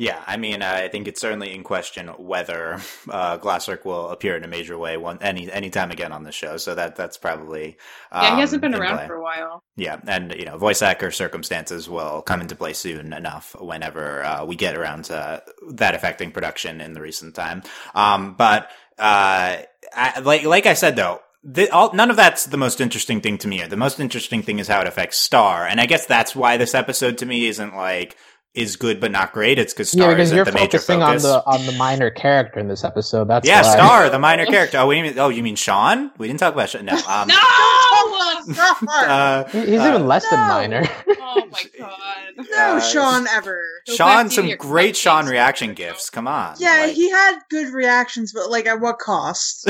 Yeah, 0.00 0.22
I 0.28 0.36
mean, 0.36 0.62
I 0.62 0.86
think 0.86 1.08
it's 1.08 1.20
certainly 1.20 1.52
in 1.52 1.64
question 1.64 2.06
whether 2.06 2.74
uh, 3.10 3.38
Glossaryck 3.38 3.84
will 3.84 4.10
appear 4.10 4.36
in 4.36 4.44
a 4.44 4.48
major 4.48 4.78
way 4.78 4.96
one 4.96 5.18
any 5.20 5.50
anytime 5.50 5.90
again 5.90 6.12
on 6.12 6.22
the 6.22 6.30
show. 6.30 6.56
So 6.56 6.76
that 6.76 6.94
that's 6.94 7.16
probably 7.16 7.76
um, 8.12 8.22
yeah. 8.22 8.34
He 8.36 8.40
hasn't 8.40 8.64
um, 8.64 8.70
been 8.70 8.80
around 8.80 8.98
play. 8.98 9.06
for 9.08 9.16
a 9.16 9.22
while. 9.22 9.64
Yeah, 9.76 9.98
and 10.06 10.32
you 10.36 10.44
know, 10.44 10.56
voice 10.56 10.82
actor 10.82 11.10
circumstances 11.10 11.88
will 11.88 12.22
come 12.22 12.40
into 12.40 12.54
play 12.54 12.74
soon 12.74 13.12
enough 13.12 13.56
whenever 13.58 14.22
uh, 14.22 14.44
we 14.44 14.54
get 14.54 14.76
around 14.76 15.06
to 15.06 15.42
that 15.70 15.96
affecting 15.96 16.30
production 16.30 16.80
in 16.80 16.92
the 16.92 17.00
recent 17.00 17.34
time. 17.34 17.64
Um, 17.92 18.34
but 18.34 18.70
uh, 19.00 19.62
I, 19.92 20.20
like 20.20 20.44
like 20.44 20.66
I 20.66 20.74
said 20.74 20.94
though, 20.94 21.20
the, 21.42 21.70
all, 21.70 21.92
none 21.94 22.10
of 22.10 22.16
that's 22.16 22.46
the 22.46 22.56
most 22.56 22.80
interesting 22.80 23.20
thing 23.20 23.38
to 23.38 23.48
me. 23.48 23.62
The 23.62 23.76
most 23.76 24.00
interesting 24.00 24.42
thing 24.42 24.58
is 24.58 24.68
how 24.68 24.80
it 24.80 24.86
affects 24.86 25.18
Star, 25.18 25.66
and 25.66 25.80
I 25.80 25.86
guess 25.86 26.06
that's 26.06 26.34
why 26.34 26.56
this 26.56 26.74
episode 26.74 27.18
to 27.18 27.26
me 27.26 27.46
isn't 27.46 27.74
like 27.74 28.16
is 28.54 28.76
good 28.76 28.98
but 29.00 29.12
not 29.12 29.32
great. 29.32 29.58
It's 29.58 29.72
because 29.72 29.90
Star 29.90 30.12
yeah, 30.12 30.18
isn't 30.18 30.44
the 30.44 30.52
major 30.52 30.78
focus. 30.78 31.24
on 31.24 31.30
the 31.30 31.42
on 31.46 31.66
the 31.66 31.72
minor 31.72 32.10
character 32.10 32.58
in 32.58 32.68
this 32.68 32.82
episode. 32.82 33.28
That's 33.28 33.46
yeah, 33.46 33.62
why. 33.62 33.72
Star, 33.72 34.10
the 34.10 34.18
minor 34.18 34.46
character. 34.46 34.78
Oh, 34.78 34.86
wait, 34.88 35.16
oh, 35.18 35.28
you 35.28 35.42
mean 35.42 35.56
Sean? 35.56 36.10
We 36.18 36.26
didn't 36.26 36.40
talk 36.40 36.54
about 36.54 36.70
Sean. 36.70 36.84
No, 36.84 36.94
um, 36.94 37.28
no, 38.48 38.74
uh, 38.88 39.44
he's 39.48 39.80
uh, 39.80 39.88
even 39.88 40.06
less 40.06 40.24
no. 40.24 40.30
than 40.30 40.48
minor. 40.48 40.82
oh 41.20 41.48
my 41.50 41.64
god, 41.78 42.46
no, 42.50 42.76
uh, 42.76 42.80
Sean 42.80 43.26
ever. 43.28 43.64
Sean, 43.86 44.28
some 44.30 44.50
great 44.56 44.96
Sean 44.96 45.26
reaction 45.26 45.74
gifts. 45.74 46.10
Come 46.10 46.26
on. 46.26 46.56
Yeah, 46.58 46.86
like, 46.86 46.94
he 46.94 47.10
had 47.10 47.38
good 47.50 47.72
reactions, 47.72 48.32
but 48.32 48.50
like 48.50 48.66
at 48.66 48.80
what 48.80 48.98
cost? 48.98 49.68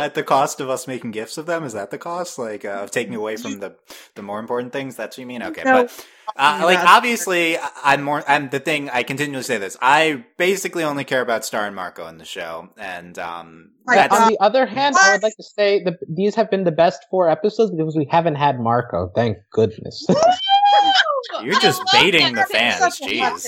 At 0.00 0.14
the 0.14 0.22
cost 0.22 0.60
of 0.60 0.70
us 0.70 0.86
making 0.86 1.10
gifts 1.10 1.38
of 1.38 1.46
them? 1.46 1.64
Is 1.64 1.72
that 1.72 1.90
the 1.90 1.98
cost? 1.98 2.38
Like 2.38 2.64
uh, 2.64 2.82
of 2.82 2.90
taking 2.90 3.14
away 3.14 3.36
from 3.36 3.60
the 3.60 3.76
the 4.14 4.22
more 4.22 4.38
important 4.38 4.72
things? 4.72 4.96
That's 4.96 5.16
what 5.16 5.22
you 5.22 5.26
mean? 5.26 5.42
Okay, 5.42 5.62
no. 5.64 5.84
but 5.84 6.06
uh, 6.36 6.60
like 6.64 6.78
obviously, 6.78 7.56
I'm 7.82 8.02
more. 8.02 8.22
I'm 8.28 8.48
the 8.48 8.60
thing. 8.60 8.90
I 8.90 9.02
continually 9.02 9.42
say 9.42 9.58
this. 9.58 9.76
I 9.80 10.24
basically 10.36 10.84
only 10.84 11.04
care 11.04 11.20
about 11.20 11.44
Star 11.44 11.66
and 11.66 11.76
Marco 11.76 12.06
in 12.08 12.18
the 12.18 12.24
show, 12.24 12.70
and 12.76 13.18
um. 13.18 13.70
on 13.86 14.30
the 14.30 14.38
other 14.40 14.66
hand, 14.66 14.94
what? 14.94 15.08
I 15.08 15.12
would 15.12 15.22
like 15.22 15.36
to 15.36 15.42
say 15.42 15.82
that 15.84 15.94
these 16.08 16.34
have 16.34 16.50
been 16.50 16.64
the 16.64 16.72
best 16.72 17.04
four 17.10 17.28
episodes 17.28 17.70
because 17.70 17.96
we 17.96 18.06
haven't 18.10 18.36
had 18.36 18.58
Marco. 18.58 19.10
Thank 19.14 19.38
goodness. 19.52 20.06
You're 21.42 21.60
just 21.60 21.82
baiting 21.92 22.34
the 22.34 22.46
fans. 22.46 22.98
Jeez. 23.00 23.46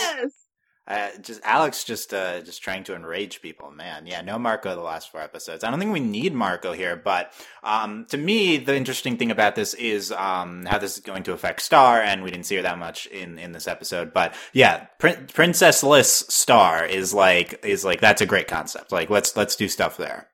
Uh, 0.89 1.09
just 1.21 1.41
Alex 1.43 1.83
just 1.83 2.15
uh, 2.15 2.41
just 2.43 2.63
trying 2.63 2.85
to 2.85 2.95
enrage 2.95 3.43
people, 3.43 3.73
man. 3.73 4.07
Yeah, 4.07 4.21
no 4.21 4.39
Marco 4.39 4.73
the 4.77 4.83
last 4.83 5.11
four 5.11 5.21
episodes. 5.21 5.65
I 5.65 5.71
don't 5.71 5.81
think 5.81 5.93
we 5.93 5.99
need 5.99 6.33
Marco 6.33 6.73
here, 6.73 6.95
but 6.95 7.33
um, 7.65 8.07
to 8.11 8.17
me, 8.17 8.59
the 8.59 8.77
interesting 8.77 9.17
thing 9.17 9.33
about 9.33 9.57
this 9.57 9.75
is 9.75 10.13
um, 10.13 10.65
how 10.65 10.79
this 10.79 10.97
is 10.97 11.03
going 11.03 11.25
to 11.25 11.33
affect 11.33 11.63
Star, 11.63 12.01
and 12.01 12.23
we 12.23 12.31
didn't 12.31 12.47
see 12.47 12.55
her 12.57 12.63
that 12.63 12.79
much 12.79 13.07
in 13.07 13.37
in 13.37 13.51
this 13.51 13.67
episode. 13.67 14.15
But 14.15 14.35
yeah, 14.53 14.87
Prin- 15.01 15.27
Princess 15.27 15.83
Star 16.29 16.87
is 16.87 17.13
like 17.13 17.65
is 17.65 17.85
like 17.85 18.01
that's 18.01 18.23
a 18.23 18.27
great 18.27 18.47
concept. 18.47 18.93
Like 18.93 19.11
let's 19.11 19.37
let's 19.37 19.57
do 19.57 19.67
stuff 19.67 19.97
there. 19.97 20.29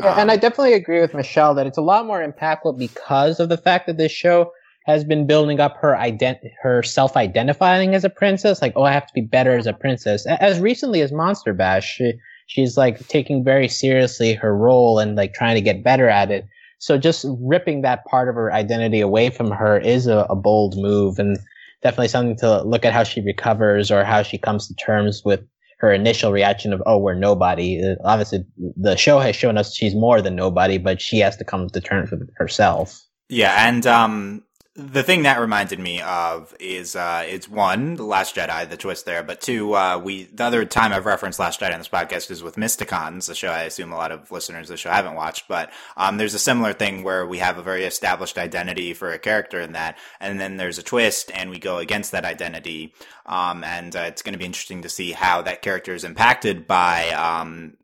Yeah, 0.00 0.14
um, 0.14 0.18
and 0.18 0.30
I 0.32 0.36
definitely 0.36 0.72
agree 0.72 1.00
with 1.00 1.14
Michelle 1.14 1.54
that 1.54 1.68
it's 1.68 1.78
a 1.78 1.82
lot 1.82 2.06
more 2.06 2.26
impactful 2.26 2.76
because 2.76 3.38
of 3.38 3.48
the 3.48 3.58
fact 3.58 3.86
that 3.86 3.98
this 3.98 4.10
show 4.10 4.50
has 4.86 5.04
been 5.04 5.26
building 5.26 5.60
up 5.60 5.76
her 5.76 5.94
ident- 5.94 6.50
her 6.62 6.82
self-identifying 6.82 7.94
as 7.94 8.04
a 8.04 8.10
princess 8.10 8.60
like 8.60 8.72
oh 8.76 8.82
i 8.82 8.92
have 8.92 9.06
to 9.06 9.12
be 9.14 9.20
better 9.20 9.56
as 9.56 9.66
a 9.66 9.72
princess. 9.72 10.26
As 10.26 10.60
recently 10.60 11.00
as 11.02 11.12
monster 11.12 11.54
bash 11.54 11.96
she, 11.96 12.12
she's 12.46 12.76
like 12.76 13.06
taking 13.08 13.44
very 13.44 13.68
seriously 13.68 14.34
her 14.34 14.56
role 14.56 14.98
and 14.98 15.16
like 15.16 15.34
trying 15.34 15.54
to 15.54 15.60
get 15.60 15.82
better 15.82 16.08
at 16.08 16.30
it. 16.30 16.46
So 16.78 16.98
just 16.98 17.24
ripping 17.40 17.82
that 17.82 18.04
part 18.06 18.28
of 18.28 18.34
her 18.34 18.52
identity 18.52 19.00
away 19.00 19.30
from 19.30 19.50
her 19.50 19.78
is 19.78 20.06
a, 20.06 20.26
a 20.28 20.36
bold 20.36 20.74
move 20.76 21.18
and 21.18 21.38
definitely 21.82 22.08
something 22.08 22.36
to 22.38 22.62
look 22.62 22.84
at 22.84 22.92
how 22.92 23.04
she 23.04 23.20
recovers 23.20 23.90
or 23.90 24.04
how 24.04 24.22
she 24.22 24.38
comes 24.38 24.68
to 24.68 24.74
terms 24.74 25.22
with 25.24 25.40
her 25.78 25.92
initial 25.92 26.30
reaction 26.30 26.72
of 26.72 26.82
oh 26.86 26.98
we're 26.98 27.14
nobody. 27.14 27.82
Uh, 27.82 27.94
obviously 28.04 28.44
the 28.76 28.96
show 28.96 29.18
has 29.18 29.34
shown 29.34 29.56
us 29.56 29.74
she's 29.74 29.94
more 29.94 30.20
than 30.20 30.36
nobody 30.36 30.78
but 30.78 31.00
she 31.00 31.18
has 31.18 31.36
to 31.36 31.44
come 31.44 31.68
to 31.68 31.80
terms 31.80 32.10
with 32.10 32.28
herself. 32.36 33.00
Yeah 33.28 33.68
and 33.68 33.86
um 33.86 34.42
the 34.74 35.02
thing 35.02 35.24
that 35.24 35.38
reminded 35.38 35.78
me 35.78 36.00
of 36.00 36.54
is 36.58 36.96
uh 36.96 37.22
it's 37.26 37.46
one 37.46 37.94
the 37.94 38.04
last 38.04 38.34
jedi 38.34 38.68
the 38.70 38.76
twist 38.76 39.04
there 39.04 39.22
but 39.22 39.38
two 39.38 39.74
uh 39.74 39.98
we 39.98 40.24
the 40.24 40.44
other 40.44 40.64
time 40.64 40.92
i've 40.92 41.04
referenced 41.04 41.38
last 41.38 41.60
jedi 41.60 41.72
on 41.72 41.78
this 41.78 41.88
podcast 41.88 42.30
is 42.30 42.42
with 42.42 42.56
mysticons 42.56 43.26
the 43.26 43.34
show 43.34 43.50
i 43.50 43.64
assume 43.64 43.92
a 43.92 43.96
lot 43.96 44.10
of 44.10 44.30
listeners 44.30 44.70
of 44.70 44.74
the 44.74 44.78
show 44.78 44.90
haven't 44.90 45.14
watched 45.14 45.46
but 45.46 45.70
um 45.98 46.16
there's 46.16 46.32
a 46.32 46.38
similar 46.38 46.72
thing 46.72 47.02
where 47.02 47.26
we 47.26 47.36
have 47.36 47.58
a 47.58 47.62
very 47.62 47.84
established 47.84 48.38
identity 48.38 48.94
for 48.94 49.10
a 49.10 49.18
character 49.18 49.60
in 49.60 49.72
that 49.72 49.98
and 50.20 50.40
then 50.40 50.56
there's 50.56 50.78
a 50.78 50.82
twist 50.82 51.30
and 51.34 51.50
we 51.50 51.58
go 51.58 51.76
against 51.76 52.12
that 52.12 52.24
identity 52.24 52.94
um 53.26 53.62
and 53.64 53.94
uh, 53.94 54.00
it's 54.00 54.22
going 54.22 54.32
to 54.32 54.38
be 54.38 54.46
interesting 54.46 54.80
to 54.80 54.88
see 54.88 55.12
how 55.12 55.42
that 55.42 55.60
character 55.60 55.92
is 55.92 56.04
impacted 56.04 56.66
by 56.66 57.10
um 57.10 57.76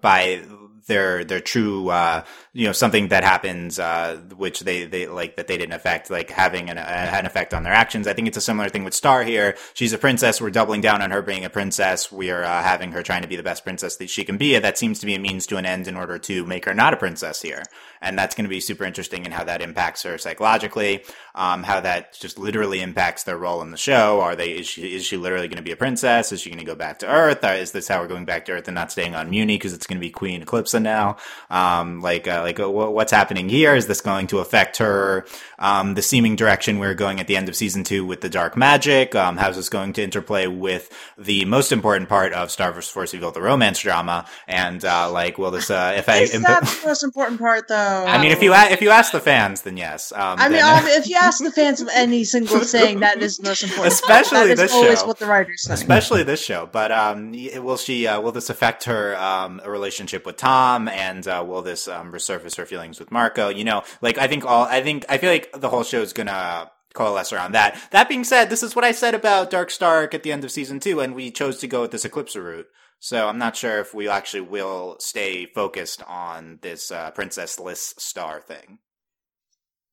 by 0.00 0.40
their 0.86 1.24
their 1.24 1.40
true 1.40 1.88
uh, 1.88 2.24
you 2.52 2.66
know 2.66 2.72
something 2.72 3.08
that 3.08 3.24
happens 3.24 3.78
uh, 3.78 4.16
which 4.36 4.60
they 4.60 4.84
they 4.84 5.06
like 5.06 5.36
that 5.36 5.46
they 5.46 5.56
didn't 5.56 5.74
affect 5.74 6.10
like 6.10 6.30
having 6.30 6.70
an, 6.70 6.78
uh, 6.78 6.80
an 6.80 7.26
effect 7.26 7.54
on 7.54 7.62
their 7.62 7.72
actions. 7.72 8.06
I 8.06 8.12
think 8.12 8.28
it's 8.28 8.36
a 8.36 8.42
similar 8.42 8.68
thing 8.68 8.84
with 8.84 8.94
Star 8.94 9.22
here. 9.22 9.56
She's 9.74 9.92
a 9.92 9.98
princess. 9.98 10.40
We're 10.40 10.50
doubling 10.50 10.80
down 10.80 11.02
on 11.02 11.10
her 11.10 11.22
being 11.22 11.44
a 11.44 11.50
princess. 11.50 12.10
We 12.10 12.30
are 12.30 12.42
uh, 12.42 12.62
having 12.62 12.92
her 12.92 13.02
trying 13.02 13.22
to 13.22 13.28
be 13.28 13.36
the 13.36 13.42
best 13.42 13.64
princess 13.64 13.96
that 13.96 14.10
she 14.10 14.24
can 14.24 14.36
be. 14.36 14.58
That 14.58 14.78
seems 14.78 14.98
to 15.00 15.06
be 15.06 15.14
a 15.14 15.18
means 15.18 15.46
to 15.48 15.56
an 15.56 15.66
end 15.66 15.88
in 15.88 15.96
order 15.96 16.18
to 16.18 16.44
make 16.46 16.64
her 16.64 16.74
not 16.74 16.94
a 16.94 16.96
princess 16.96 17.42
here, 17.42 17.62
and 18.00 18.18
that's 18.18 18.34
going 18.34 18.44
to 18.44 18.50
be 18.50 18.60
super 18.60 18.84
interesting 18.84 19.24
in 19.24 19.32
how 19.32 19.44
that 19.44 19.62
impacts 19.62 20.02
her 20.02 20.18
psychologically. 20.18 21.04
Um, 21.34 21.62
how 21.62 21.80
that 21.80 22.12
just 22.12 22.38
literally 22.38 22.82
impacts 22.82 23.24
their 23.24 23.38
role 23.38 23.62
in 23.62 23.70
the 23.70 23.76
show. 23.76 24.20
Are 24.20 24.36
they 24.36 24.50
is 24.50 24.66
she 24.66 24.94
is 24.94 25.04
she 25.04 25.16
literally 25.16 25.48
going 25.48 25.56
to 25.56 25.62
be 25.62 25.72
a 25.72 25.76
princess? 25.76 26.32
Is 26.32 26.40
she 26.40 26.50
going 26.50 26.58
to 26.58 26.66
go 26.66 26.74
back 26.74 26.98
to 27.00 27.08
Earth? 27.08 27.42
Uh, 27.42 27.48
is 27.48 27.72
this 27.72 27.88
how 27.88 28.00
we're 28.00 28.08
going 28.08 28.24
back 28.24 28.44
to 28.46 28.52
Earth 28.52 28.68
and 28.68 28.74
not 28.74 28.92
staying 28.92 29.14
on 29.14 29.30
Mewni 29.30 29.54
because 29.54 29.72
it's 29.72 29.86
going 29.86 29.96
to 29.96 30.00
be 30.00 30.10
Queen 30.10 30.42
Eclipsa 30.72 30.82
now? 30.82 31.16
Um, 31.50 32.00
like 32.00 32.26
uh, 32.28 32.42
like 32.42 32.60
uh, 32.60 32.70
what's 32.70 33.12
happening 33.12 33.48
here? 33.48 33.74
Is 33.74 33.86
this 33.86 34.00
going 34.00 34.26
to 34.28 34.38
affect 34.38 34.78
her? 34.78 35.26
Um, 35.58 35.94
the 35.94 36.02
seeming 36.02 36.34
direction 36.34 36.78
we're 36.78 36.94
going 36.94 37.20
at 37.20 37.26
the 37.28 37.36
end 37.36 37.48
of 37.48 37.54
season 37.54 37.84
two 37.84 38.04
with 38.04 38.20
the 38.20 38.28
dark 38.28 38.56
magic. 38.56 39.14
Um, 39.14 39.36
how's 39.36 39.56
this 39.56 39.68
going 39.68 39.92
to 39.94 40.02
interplay 40.02 40.46
with 40.46 40.90
the 41.16 41.44
most 41.44 41.70
important 41.72 42.08
part 42.08 42.32
of 42.32 42.50
Star 42.50 42.72
vs. 42.72 42.90
Force 42.90 43.14
Evil, 43.14 43.30
the 43.30 43.42
romance 43.42 43.80
drama? 43.80 44.26
And 44.48 44.84
uh, 44.84 45.10
like, 45.12 45.38
will 45.38 45.50
this? 45.50 45.70
Uh, 45.70 45.94
if 45.96 46.08
I 46.08 46.18
is 46.18 46.32
that 46.32 46.64
the 46.64 46.86
most 46.86 47.02
important 47.04 47.40
part 47.40 47.68
though? 47.68 48.04
I 48.06 48.20
mean, 48.20 48.32
if 48.32 48.42
you 48.42 48.52
a- 48.52 48.70
if 48.72 48.80
you 48.82 48.90
ask 48.90 49.12
the 49.12 49.20
fans, 49.20 49.62
then 49.62 49.76
yes. 49.76 50.12
Um, 50.12 50.38
I 50.38 50.48
mean, 50.48 50.58
then, 50.58 51.00
if 51.00 51.08
you 51.08 51.16
ask 51.16 51.42
the 51.42 51.52
fans 51.52 51.80
of 51.80 51.88
any 51.92 52.24
single 52.24 52.60
thing, 52.64 53.00
that 53.00 53.22
is 53.22 53.38
the 53.38 53.48
most 53.48 53.62
important. 53.62 53.92
Especially 53.92 54.48
that 54.48 54.56
this 54.56 54.72
always 54.72 55.00
show. 55.00 55.06
what 55.06 55.18
the 55.18 55.26
writers 55.26 55.62
say. 55.64 55.74
especially 55.74 56.22
this 56.22 56.42
show. 56.42 56.68
But 56.70 56.90
um, 56.92 57.32
will 57.56 57.76
she? 57.76 58.06
Uh, 58.06 58.20
will 58.20 58.32
this 58.32 58.50
affect 58.50 58.84
her 58.84 59.16
um, 59.16 59.60
relationship 59.66 60.26
with 60.26 60.36
Tom? 60.36 60.61
And 60.88 61.26
uh, 61.26 61.44
will 61.46 61.62
this 61.62 61.88
um, 61.88 62.12
resurface 62.12 62.56
her 62.56 62.66
feelings 62.66 62.98
with 62.98 63.10
Marco? 63.10 63.48
You 63.48 63.64
know, 63.64 63.82
like 64.00 64.18
I 64.18 64.26
think 64.28 64.44
all. 64.44 64.64
I 64.64 64.82
think 64.82 65.04
I 65.08 65.18
feel 65.18 65.30
like 65.30 65.50
the 65.52 65.68
whole 65.68 65.84
show 65.84 66.02
is 66.02 66.12
gonna 66.12 66.70
coalesce 66.94 67.32
around 67.32 67.52
that. 67.52 67.80
That 67.90 68.08
being 68.08 68.24
said, 68.24 68.50
this 68.50 68.62
is 68.62 68.76
what 68.76 68.84
I 68.84 68.92
said 68.92 69.14
about 69.14 69.50
Dark 69.50 69.70
Stark 69.70 70.14
at 70.14 70.22
the 70.22 70.32
end 70.32 70.44
of 70.44 70.50
season 70.50 70.80
two, 70.80 71.00
and 71.00 71.14
we 71.14 71.30
chose 71.30 71.58
to 71.58 71.66
go 71.66 71.82
with 71.82 71.90
this 71.90 72.04
Eclipsa 72.04 72.42
route. 72.42 72.66
So 73.00 73.26
I'm 73.26 73.38
not 73.38 73.56
sure 73.56 73.80
if 73.80 73.92
we 73.92 74.08
actually 74.08 74.42
will 74.42 74.96
stay 75.00 75.46
focused 75.46 76.04
on 76.06 76.60
this 76.62 76.92
uh, 76.92 77.10
Princess 77.10 77.58
Liz 77.58 77.94
Star 77.98 78.40
thing. 78.40 78.78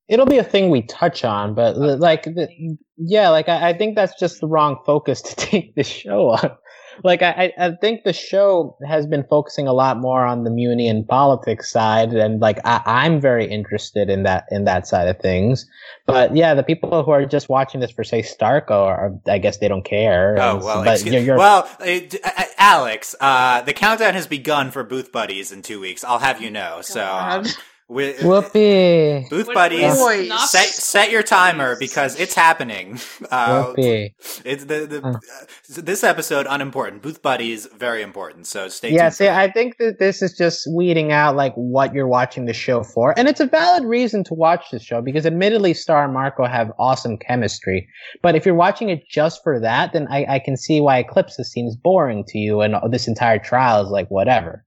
It'll 0.07 0.27
be 0.27 0.37
a 0.37 0.43
thing 0.43 0.69
we 0.69 0.83
touch 0.83 1.23
on, 1.23 1.55
but 1.55 1.75
like, 1.77 2.23
the, 2.23 2.77
yeah, 2.97 3.29
like 3.29 3.49
I, 3.49 3.69
I 3.69 3.77
think 3.77 3.95
that's 3.95 4.19
just 4.19 4.41
the 4.41 4.47
wrong 4.47 4.81
focus 4.85 5.21
to 5.23 5.35
take 5.35 5.75
this 5.75 5.87
show 5.87 6.29
on. 6.29 6.51
Like 7.03 7.21
I, 7.21 7.53
I 7.57 7.71
think 7.81 8.03
the 8.03 8.13
show 8.13 8.77
has 8.87 9.05
been 9.07 9.23
focusing 9.29 9.67
a 9.67 9.73
lot 9.73 9.97
more 9.97 10.25
on 10.25 10.43
the 10.43 10.49
Mewni 10.49 10.89
and 10.89 11.07
politics 11.07 11.71
side, 11.71 12.13
and 12.13 12.39
like 12.39 12.59
I, 12.65 12.81
I'm 12.85 13.21
very 13.21 13.45
interested 13.45 14.09
in 14.09 14.23
that 14.23 14.45
in 14.51 14.65
that 14.65 14.87
side 14.87 15.07
of 15.07 15.19
things. 15.19 15.65
But 16.05 16.35
yeah, 16.35 16.53
the 16.53 16.63
people 16.63 17.03
who 17.03 17.11
are 17.11 17.25
just 17.25 17.49
watching 17.49 17.79
this 17.81 17.91
for 17.91 18.03
say 18.03 18.21
Starco, 18.21 18.71
are, 18.71 19.13
I 19.27 19.37
guess 19.37 19.57
they 19.57 19.67
don't 19.67 19.85
care. 19.85 20.35
Oh 20.39 20.57
well, 20.57 20.83
but 20.83 20.93
excuse- 20.95 21.13
you're, 21.13 21.23
you're 21.23 21.37
well, 21.37 21.69
uh, 21.79 21.85
d- 21.85 22.19
uh, 22.23 22.43
Alex, 22.57 23.15
uh, 23.19 23.61
the 23.61 23.73
countdown 23.73 24.13
has 24.13 24.27
begun 24.27 24.71
for 24.71 24.83
Booth 24.83 25.11
Buddies 25.11 25.51
in 25.51 25.61
two 25.61 25.79
weeks. 25.79 26.03
I'll 26.03 26.19
have 26.19 26.41
you 26.41 26.51
know. 26.51 26.81
So, 26.81 27.01
God. 27.89 27.95
we, 27.95 28.13
whoopee, 28.23 29.27
Booth 29.29 29.53
Buddies, 29.53 29.95
Boys. 29.97 30.49
Set 30.51 30.67
set 30.67 31.11
your 31.11 31.23
timer 31.23 31.75
because 31.79 32.19
it's 32.19 32.33
happening. 32.35 32.99
Uh, 33.31 33.65
whoopee. 33.65 34.15
it's 34.45 34.63
the, 34.65 34.85
the 34.87 35.01
Uh. 35.05 35.11
uh, 35.11 35.19
this 35.83 36.03
episode 36.03 36.47
unimportant. 36.49 37.01
Booth 37.03 37.21
Buddies 37.21 37.67
very 37.77 38.01
important. 38.01 38.47
So 38.47 38.67
stay 38.69 38.91
Yeah, 38.91 39.03
tuned. 39.03 39.13
see. 39.15 39.27
I 39.27 39.51
think 39.51 39.77
that 39.77 39.99
this 39.99 40.21
is 40.21 40.35
just 40.35 40.67
weeding 40.73 41.11
out 41.11 41.35
like 41.35 41.53
what 41.55 41.93
you're 41.93 42.07
watching 42.07 42.45
the 42.45 42.53
show 42.53 42.81
for, 42.83 43.13
and 43.17 43.27
it's 43.27 43.39
a 43.39 43.45
valid 43.45 43.83
reason 43.83 44.23
to 44.25 44.33
watch 44.33 44.65
this 44.71 44.81
show 44.83 45.01
because, 45.01 45.25
admittedly, 45.25 45.73
Star 45.73 46.03
and 46.05 46.13
Marco 46.13 46.45
have 46.45 46.71
awesome 46.79 47.17
chemistry. 47.17 47.87
But 48.23 48.35
if 48.35 48.45
you're 48.45 48.55
watching 48.55 48.89
it 48.89 49.03
just 49.09 49.43
for 49.43 49.59
that, 49.59 49.93
then 49.93 50.07
I, 50.09 50.25
I 50.35 50.39
can 50.39 50.57
see 50.57 50.79
why 50.81 51.03
Eclipsa 51.03 51.43
seems 51.43 51.75
boring 51.75 52.23
to 52.29 52.37
you, 52.39 52.61
and 52.61 52.75
this 52.91 53.07
entire 53.07 53.39
trial 53.39 53.83
is 53.83 53.89
like 53.91 54.07
whatever. 54.09 54.65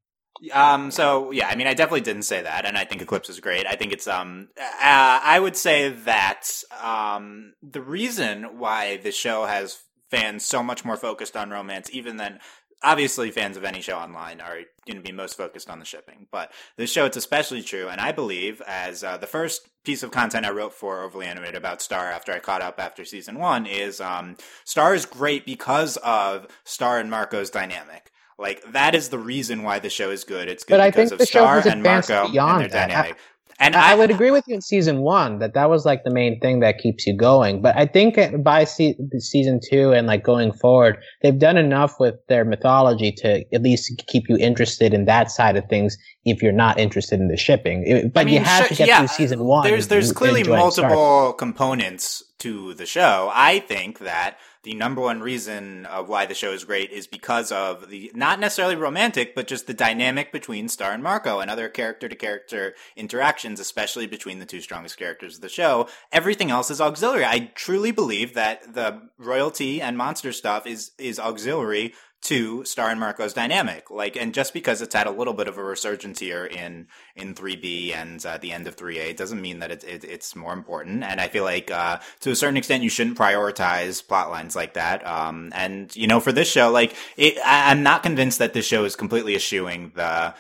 Um, 0.51 0.91
so 0.91 1.31
yeah, 1.31 1.49
I 1.49 1.55
mean, 1.55 1.67
I 1.67 1.75
definitely 1.75 2.01
didn't 2.01 2.23
say 2.23 2.43
that, 2.43 2.65
and 2.65 2.77
I 2.77 2.85
think 2.85 3.03
Eclipsa 3.03 3.31
is 3.31 3.41
great. 3.41 3.67
I 3.67 3.77
think 3.77 3.93
it's 3.93 4.09
um, 4.09 4.49
uh, 4.59 5.21
I 5.23 5.39
would 5.39 5.57
say 5.57 5.91
that 5.91 6.49
um, 6.83 7.55
the 7.63 7.83
reason 7.83 8.59
why 8.59 8.97
the 8.97 9.13
show 9.13 9.47
has 9.47 9.79
fans 10.11 10.45
so 10.45 10.63
much 10.63 10.85
more 10.85 10.97
focused 10.97 11.37
on 11.37 11.51
romance, 11.51 11.89
even 11.93 12.17
than 12.17 12.39
obviously 12.83 13.31
fans 13.31 13.57
of 13.57 13.65
any 13.65 13.81
show 13.81 13.97
online 13.97 14.41
are 14.41 14.59
going 14.87 14.97
to 14.97 15.01
be 15.01 15.13
most 15.13 15.37
focused 15.37 15.71
on 15.71 15.79
the 15.79 15.85
shipping, 15.85 16.27
but 16.31 16.53
this 16.77 16.91
show 16.91 17.05
it's 17.05 17.17
especially 17.17 17.63
true. 17.63 17.89
And 17.89 18.01
I 18.01 18.13
believe 18.13 18.61
as 18.67 19.05
uh, 19.05 19.17
the 19.17 19.27
first 19.27 19.69
piece 19.85 20.03
of 20.03 20.11
content 20.11 20.47
I 20.47 20.51
wrote 20.51 20.73
for 20.73 21.03
Overly 21.03 21.27
Animated 21.27 21.57
about 21.57 21.83
Star 21.83 22.11
after 22.11 22.33
I 22.33 22.41
caught 22.41 22.63
up 22.63 22.79
after 22.79 23.05
season 23.05 23.39
one 23.39 23.67
is 23.67 24.01
um, 24.01 24.37
Star 24.65 24.95
is 24.95 25.07
great 25.07 25.47
because 25.47 25.97
of 25.99 26.47
Star 26.65 26.99
and 26.99 27.11
Marco's 27.11 27.51
dynamic. 27.51 28.11
Like 28.39 28.73
that 28.73 28.95
is 28.95 29.09
the 29.11 29.19
reason 29.19 29.63
why 29.63 29.79
the 29.79 29.91
show 29.91 30.11
is 30.11 30.25
good. 30.25 30.49
It's 30.49 30.65
good 30.65 30.79
But 30.79 30.87
because 30.95 31.13
of 31.13 31.21
Star 31.23 31.67
and 31.67 31.83
Marco 31.83 32.27
and 32.27 32.35
their 32.35 32.69
that. 32.69 32.89
dynamic. 32.89 33.17
And 33.59 33.77
I, 33.77 33.93
I 33.93 33.95
would 33.95 34.11
agree 34.11 34.33
with 34.33 34.49
you 34.49 34.57
in 34.57 34.61
season 34.61 35.03
one 35.03 35.39
that 35.39 35.55
that 35.55 35.71
was 35.71 35.85
like 35.85 36.03
the 36.03 36.11
main 36.11 36.41
thing 36.41 36.61
that 36.61 36.79
keeps 36.79 37.07
you 37.07 37.17
going. 37.17 37.63
But 37.63 37.77
I 37.77 37.87
think 37.87 38.19
by 38.43 38.65
se- 38.65 38.97
season 39.19 39.61
two 39.71 39.93
and 39.93 40.07
like 40.09 40.25
going 40.25 40.53
forward, 40.53 40.97
they've 41.23 41.39
done 41.39 41.57
enough 41.57 42.01
with 42.01 42.17
their 42.29 42.45
mythology 42.45 43.13
to 43.19 43.45
at 43.55 43.63
least 43.63 44.03
keep 44.09 44.29
you 44.29 44.37
interested 44.37 44.93
in 44.93 45.05
that 45.05 45.31
side 45.31 45.57
of 45.57 45.65
things. 45.69 45.97
If 46.25 46.43
you're 46.43 46.51
not 46.51 46.81
interested 46.81 47.21
in 47.21 47.29
the 47.29 47.37
shipping, 47.37 47.85
It- 47.87 48.13
but 48.13 48.21
I 48.23 48.25
mean, 48.25 48.35
you 48.35 48.41
have 48.41 48.61
sure- 48.67 48.69
to 48.69 48.75
get 48.75 48.89
yeah, 48.89 48.99
through 48.99 49.09
season 49.09 49.45
one. 49.45 49.65
There's 49.69 49.87
there's 49.87 50.11
clearly 50.13 50.43
multiple 50.43 51.33
components 51.35 52.23
to 52.39 52.75
the 52.75 52.87
show. 52.87 53.31
I 53.33 53.61
think 53.61 54.01
that 54.01 54.39
the 54.63 54.75
number 54.75 55.01
one 55.01 55.21
reason 55.21 55.87
of 55.87 56.09
why 56.09 56.25
the 56.25 56.35
show 56.35 56.53
is 56.53 56.65
great 56.65 56.91
is 56.91 57.07
because 57.07 57.51
of 57.51 57.89
the 57.89 58.13
not 58.15 58.39
necessarily 58.39 58.77
romantic, 58.77 59.35
but 59.35 59.49
just 59.49 59.67
the 59.67 59.75
dynamic 59.75 60.31
between 60.31 60.69
Star 60.69 60.93
and 60.93 61.03
Marco 61.03 61.41
and 61.41 61.51
other 61.51 61.69
character 61.69 62.09
to 62.09 62.15
character 62.15 62.75
interactions, 62.97 63.59
especially 63.59 64.07
between 64.07 64.39
the 64.39 64.47
two 64.47 64.61
strongest 64.61 64.97
characters 64.97 65.37
of 65.37 65.41
the 65.41 65.49
show. 65.49 65.89
Everything 66.13 66.51
else 66.51 66.71
is 66.71 66.81
auxiliary. 66.81 67.25
I 67.25 67.51
truly 67.55 67.91
believe 67.91 68.35
that 68.35 68.75
the 68.75 69.03
royalty 69.19 69.83
and 69.83 69.99
monster 69.99 70.33
stuff 70.33 70.67
is 70.67 70.93
is 70.97 71.19
auxiliary 71.19 71.95
to 72.23 72.65
Star 72.65 72.89
and 72.89 73.01
Marco's 73.01 73.33
dynamic. 73.33 73.91
Like, 73.91 74.17
and 74.17 74.33
just 74.33 74.55
because 74.55 74.81
it's 74.81 74.95
had 74.95 75.07
a 75.07 75.11
little 75.11 75.35
bit 75.35 75.49
of 75.49 75.59
a 75.59 75.65
resurgence 75.65 76.21
here 76.21 76.47
in 76.47 76.87
in 77.17 77.35
3B 77.35 77.95
and 77.95 78.25
uh, 78.25 78.39
the 78.39 78.53
end 78.53 78.67
of 78.67 78.77
3A 78.77 79.17
doesn't 79.17 79.41
mean 79.41 79.59
that 79.59 79.71
it, 79.71 79.85
it, 79.85 80.05
it's 80.05 80.37
more 80.37 80.53
important. 80.53 81.03
And 81.03 81.21
I 81.21 81.29
feel 81.29 81.45
like 81.45 81.71
uh, 81.71 81.99
to 82.21 82.31
a 82.31 82.37
certain 82.37 82.57
extent, 82.57 82.85
you 82.85 82.91
shouldn't 82.91 83.19
prioritize 83.19 84.07
plot 84.07 84.31
lines 84.31 84.55
like 84.55 84.75
that. 84.75 85.07
Um, 85.07 85.53
and 85.55 85.95
you 85.97 86.07
know, 86.07 86.21
for 86.21 86.33
this 86.33 86.51
show, 86.51 86.71
like, 86.71 86.95
it, 87.17 87.39
I, 87.45 87.71
I'm 87.71 87.83
not 87.83 88.03
convinced 88.03 88.39
that 88.39 88.53
this 88.55 88.67
show 88.67 88.85
is 88.85 88.97
completely 88.97 89.35
eschewing 89.35 89.93
the 89.95 90.35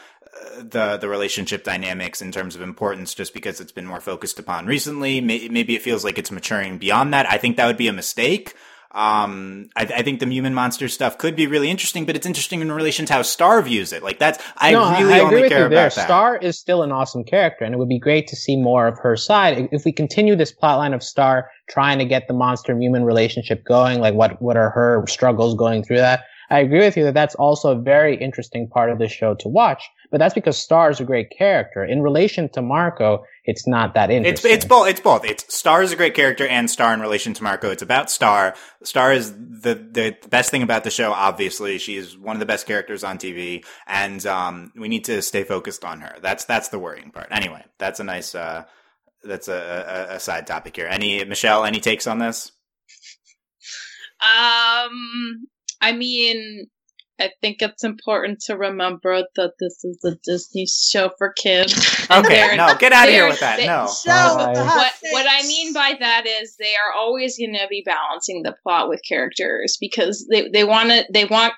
the 0.59 0.97
the 0.97 1.09
relationship 1.09 1.65
dynamics 1.65 2.23
in 2.23 2.33
terms 2.33 2.55
of 2.55 2.63
importance 2.63 3.15
just 3.15 3.35
because 3.35 3.61
it's 3.61 3.73
been 3.73 3.87
more 3.87 4.01
focused 4.01 4.39
upon 4.39 4.67
recently. 4.67 5.21
Maybe 5.21 5.75
it 5.75 5.83
feels 5.83 6.05
like 6.05 6.19
it's 6.19 6.31
maturing 6.31 6.79
beyond 6.79 7.13
that. 7.13 7.31
I 7.31 7.39
think 7.39 7.57
that 7.57 7.67
would 7.67 7.77
be 7.77 7.89
a 7.89 7.93
mistake. 7.93 8.55
Um, 8.95 9.71
I, 9.75 9.85
I 9.85 10.03
think 10.03 10.21
the 10.21 10.27
human 10.27 10.53
monster 10.53 10.87
stuff 10.87 11.17
could 11.17 11.35
be 11.35 11.47
really 11.47 11.71
interesting, 11.71 12.05
but 12.05 12.15
it's 12.15 12.27
interesting 12.27 12.61
in 12.61 12.71
relation 12.71 13.07
to 13.07 13.13
how 13.15 13.23
Star 13.23 13.63
views 13.63 13.93
it. 13.93 14.03
Like 14.03 14.19
that's 14.19 14.39
I 14.59 14.73
no, 14.73 14.91
really 14.99 15.15
I, 15.15 15.19
I 15.19 15.21
only 15.21 15.49
care 15.49 15.65
you 15.65 15.69
there. 15.69 15.87
about 15.87 15.95
that. 15.95 16.05
Star 16.05 16.37
is 16.37 16.59
still 16.59 16.83
an 16.83 16.93
awesome 16.93 17.25
character, 17.25 17.65
and 17.65 17.75
it 17.75 17.79
would 17.79 17.89
be 17.89 17.99
great 17.99 18.27
to 18.29 18.37
see 18.37 18.57
more 18.57 18.87
of 18.87 18.99
her 18.99 19.17
side. 19.17 19.69
If 19.73 19.85
we 19.87 19.93
continue 19.93 20.37
this 20.37 20.53
plotline 20.53 20.95
of 20.95 21.03
Star 21.03 21.51
trying 21.71 21.99
to 22.01 22.05
get 22.05 22.29
the 22.29 22.35
monster 22.35 22.77
human 22.79 23.05
relationship 23.05 23.65
going, 23.65 24.01
like 24.01 24.15
what 24.15 24.41
what 24.43 24.57
are 24.57 24.71
her 24.71 25.05
struggles 25.09 25.55
going 25.55 25.85
through 25.85 25.99
that? 25.99 26.25
I 26.51 26.59
agree 26.59 26.81
with 26.81 26.99
you 26.99 27.05
that 27.05 27.15
that's 27.15 27.35
also 27.37 27.73
a 27.73 27.81
very 27.81 28.15
interesting 28.15 28.69
part 28.69 28.91
of 28.91 28.99
the 28.99 29.09
show 29.09 29.35
to 29.37 29.49
watch. 29.49 29.89
But 30.11 30.19
that's 30.19 30.35
because 30.35 30.59
Star 30.59 30.91
is 30.91 31.01
a 31.01 31.05
great 31.05 31.31
character. 31.31 31.83
In 31.83 32.03
relation 32.03 32.51
to 32.51 32.61
Marco, 32.61 33.25
it's 33.45 33.67
not 33.67 33.95
that 33.95 34.11
It's 34.11 34.19
interesting. 34.27 34.53
it's 34.53 34.65
both. 34.65 34.89
It's 34.89 35.01
both. 35.01 35.25
It's 35.25 35.55
Star 35.55 35.83
is 35.83 35.93
a 35.93 35.97
great 35.97 36.15
character, 36.15 36.47
and 36.47 36.71
Star 36.71 36.95
in 36.95 37.01
relation 37.01 37.35
to 37.35 37.43
Marco. 37.43 37.71
It's 37.71 37.83
about 37.83 38.11
Star. 38.11 38.55
Star 38.83 39.13
is 39.13 39.33
the 39.33 39.75
the 39.75 40.17
best 40.29 40.51
thing 40.51 40.63
about 40.63 40.85
the 40.85 40.91
show. 40.91 41.13
Obviously, 41.13 41.79
she's 41.79 42.17
one 42.17 42.37
of 42.37 42.41
the 42.41 42.47
best 42.47 42.67
characters 42.67 43.03
on 43.05 43.19
TV, 43.19 43.65
and 43.87 44.25
um, 44.27 44.73
we 44.77 44.89
need 44.89 45.05
to 45.07 45.21
stay 45.23 45.45
focused 45.45 45.85
on 45.85 46.01
her. 46.01 46.17
That's 46.23 46.45
that's 46.45 46.69
the 46.69 46.79
worrying 46.79 47.11
part. 47.11 47.29
Anyway, 47.31 47.65
that's 47.79 47.99
a 48.01 48.05
nice. 48.05 48.35
Uh, 48.35 48.65
that's 49.25 49.49
a, 49.49 50.09
a, 50.11 50.17
a 50.17 50.21
side 50.21 50.47
topic 50.47 50.77
here. 50.77 50.87
Any 50.87 51.25
Michelle? 51.25 51.65
Any 51.65 51.81
takes 51.81 52.07
on 52.07 52.19
this? 52.19 52.53
Um, 54.21 55.47
I 55.81 55.93
mean, 55.93 56.69
I 57.21 57.31
think 57.41 57.59
it's 57.61 57.85
important 57.85 58.41
to 58.47 58.57
remember 58.57 59.23
that 59.37 59.53
this 59.61 59.85
is 59.85 60.03
a 60.05 60.17
Disney 60.25 60.67
show 60.67 61.11
for 61.19 61.33
kids. 61.33 61.73
Okay, 62.11 62.57
no, 62.57 62.75
get 62.79 62.93
out 62.93 63.09
of 63.09 63.15
here 63.15 63.29
with 63.29 63.41
that. 63.41 63.59
they- 63.59 63.67
No. 63.67 63.87
So, 63.87 64.11
Bye. 64.11 64.47
with 64.49 64.57
the 64.57 64.65
hot 64.65 64.93
what 65.03 65.13
what 65.13 65.27
I 65.29 65.47
mean 65.47 65.73
by 65.73 65.95
that 66.01 66.27
is 66.27 66.57
they 66.59 66.75
are 66.75 66.99
always 66.99 67.39
going 67.39 67.55
to 67.55 67.67
be 67.69 67.83
balancing 67.85 68.43
the 68.43 68.55
plot 68.63 68.89
with 68.89 69.01
characters 69.09 69.77
because 69.81 70.27
they 70.31 70.49
they 70.49 70.65
want 70.65 70.91
to 70.91 71.05
they 71.13 71.25
want 71.25 71.55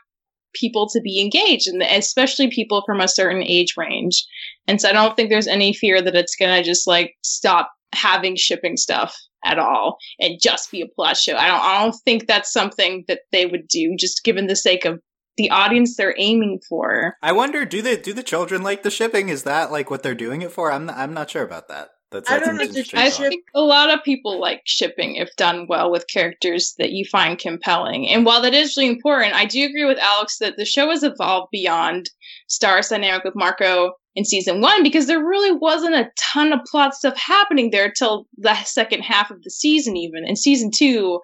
people 0.55 0.88
to 0.90 1.00
be 1.00 1.20
engaged, 1.20 1.66
and 1.66 1.82
especially 1.82 2.48
people 2.50 2.82
from 2.86 3.00
a 3.00 3.09
certain 3.09 3.42
age 3.42 3.74
range. 3.76 4.24
And 4.68 4.80
so 4.80 4.88
I 4.88 4.92
don't 4.92 5.16
think 5.16 5.30
there's 5.30 5.48
any 5.48 5.72
fear 5.72 6.00
that 6.02 6.14
it's 6.14 6.36
gonna 6.36 6.62
just 6.62 6.86
like 6.86 7.14
stop 7.22 7.70
having 7.94 8.36
shipping 8.36 8.76
stuff 8.76 9.16
at 9.44 9.59
all 9.59 9.98
and 10.20 10.38
just 10.40 10.70
be 10.70 10.80
a 10.82 10.86
plot 10.94 11.16
show. 11.16 11.36
I 11.36 11.46
don't 11.48 11.61
I 11.61 11.82
don't 11.82 11.96
think 12.05 12.26
that's 12.26 12.52
something 12.52 13.05
that 13.09 13.20
they 13.32 13.46
would 13.46 13.66
do 13.68 13.94
just 13.98 14.24
given 14.24 14.46
the 14.46 14.57
sake 14.57 14.84
of 14.84 15.00
the 15.37 15.51
audience 15.51 15.97
they're 15.97 16.14
aiming 16.18 16.61
for. 16.68 17.16
I 17.22 17.32
wonder 17.32 17.64
do 17.64 17.82
they 17.82 17.97
do 17.97 18.12
the 18.12 18.22
children 18.22 18.62
like 18.62 18.82
the 18.82 18.91
shipping? 18.91 19.28
Is 19.28 19.43
that 19.45 19.72
like 19.72 19.91
what 19.91 20.03
they're 20.03 20.14
doing 20.14 20.43
it 20.43 20.53
for? 20.53 20.70
I'm 20.70 20.87
not, 20.87 20.97
I'm 20.97 21.14
not 21.14 21.30
sure 21.30 21.43
about 21.43 21.68
that. 21.68 21.91
That's, 22.11 22.30
I 22.30 22.39
don't 22.39 22.61
an 22.61 22.72
know 22.72 22.82
I 22.95 23.11
thought. 23.11 23.28
think 23.28 23.45
a 23.57 23.61
lot 23.61 23.93
of 23.93 24.05
people 24.05 24.41
like 24.41 24.62
shipping 24.64 25.16
if 25.16 25.35
done 25.37 25.66
well 25.68 25.91
with 25.91 26.07
characters 26.07 26.74
that 26.78 26.93
you 26.93 27.05
find 27.05 27.37
compelling. 27.37 28.09
And 28.09 28.24
while 28.24 28.41
that 28.43 28.55
is 28.55 28.76
really 28.76 28.89
important, 28.89 29.35
I 29.35 29.47
do 29.47 29.64
agree 29.64 29.85
with 29.85 29.99
Alex 29.99 30.39
that 30.39 30.57
the 30.57 30.64
show 30.64 30.91
has 30.91 31.03
evolved 31.03 31.49
beyond 31.51 32.11
Star's 32.47 32.89
dynamic 32.89 33.24
with 33.24 33.35
Marco 33.35 33.95
in 34.14 34.24
season 34.24 34.61
one 34.61 34.85
because 34.85 35.09
there 35.09 35.24
really 35.24 35.51
wasn't 35.51 35.97
a 35.97 36.09
ton 36.16 36.53
of 36.53 36.61
plot 36.70 36.95
stuff 36.95 37.18
happening 37.18 37.70
there 37.70 37.91
till 37.91 38.28
the 38.39 38.55
second 38.62 39.03
half 39.03 39.32
of 39.32 39.43
the 39.43 39.51
season, 39.51 39.97
even. 39.97 40.24
In 40.24 40.37
season 40.37 40.70
two, 40.72 41.18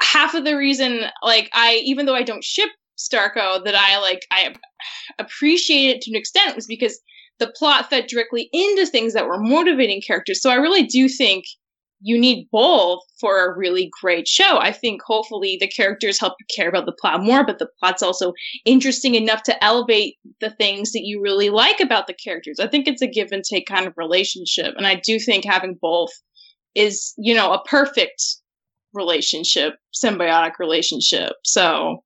half 0.00 0.32
of 0.32 0.44
the 0.44 0.56
reason, 0.56 1.02
like, 1.22 1.50
I, 1.52 1.82
even 1.84 2.06
though 2.06 2.14
I 2.14 2.22
don't 2.22 2.44
ship 2.44 2.70
Starco, 2.98 3.64
that 3.64 3.74
I, 3.74 3.98
like, 4.00 4.26
I 4.30 4.54
appreciated 5.18 5.96
it 5.96 6.02
to 6.02 6.10
an 6.10 6.16
extent 6.16 6.56
was 6.56 6.66
because 6.66 7.00
the 7.38 7.52
plot 7.56 7.88
fed 7.88 8.06
directly 8.08 8.48
into 8.52 8.84
things 8.86 9.14
that 9.14 9.26
were 9.26 9.40
motivating 9.40 10.02
characters. 10.04 10.42
So 10.42 10.50
I 10.50 10.56
really 10.56 10.84
do 10.84 11.08
think 11.08 11.44
you 12.00 12.18
need 12.18 12.46
both 12.52 13.00
for 13.20 13.44
a 13.44 13.58
really 13.58 13.90
great 14.00 14.28
show. 14.28 14.58
I 14.58 14.72
think 14.72 15.00
hopefully 15.04 15.56
the 15.60 15.68
characters 15.68 16.20
help 16.20 16.34
you 16.38 16.46
care 16.54 16.68
about 16.68 16.86
the 16.86 16.96
plot 17.00 17.22
more, 17.22 17.44
but 17.44 17.58
the 17.58 17.68
plot's 17.80 18.02
also 18.02 18.32
interesting 18.64 19.16
enough 19.16 19.42
to 19.44 19.64
elevate 19.64 20.14
the 20.40 20.50
things 20.50 20.92
that 20.92 21.02
you 21.02 21.20
really 21.20 21.50
like 21.50 21.80
about 21.80 22.06
the 22.06 22.14
characters. 22.14 22.60
I 22.60 22.68
think 22.68 22.86
it's 22.86 23.02
a 23.02 23.08
give 23.08 23.32
and 23.32 23.42
take 23.42 23.66
kind 23.66 23.86
of 23.86 23.94
relationship. 23.96 24.74
And 24.76 24.86
I 24.86 25.00
do 25.04 25.18
think 25.18 25.44
having 25.44 25.76
both 25.80 26.10
is, 26.74 27.14
you 27.18 27.34
know, 27.34 27.52
a 27.52 27.64
perfect 27.64 28.22
relationship, 28.94 29.74
symbiotic 29.92 30.52
relationship. 30.60 31.32
So 31.44 32.04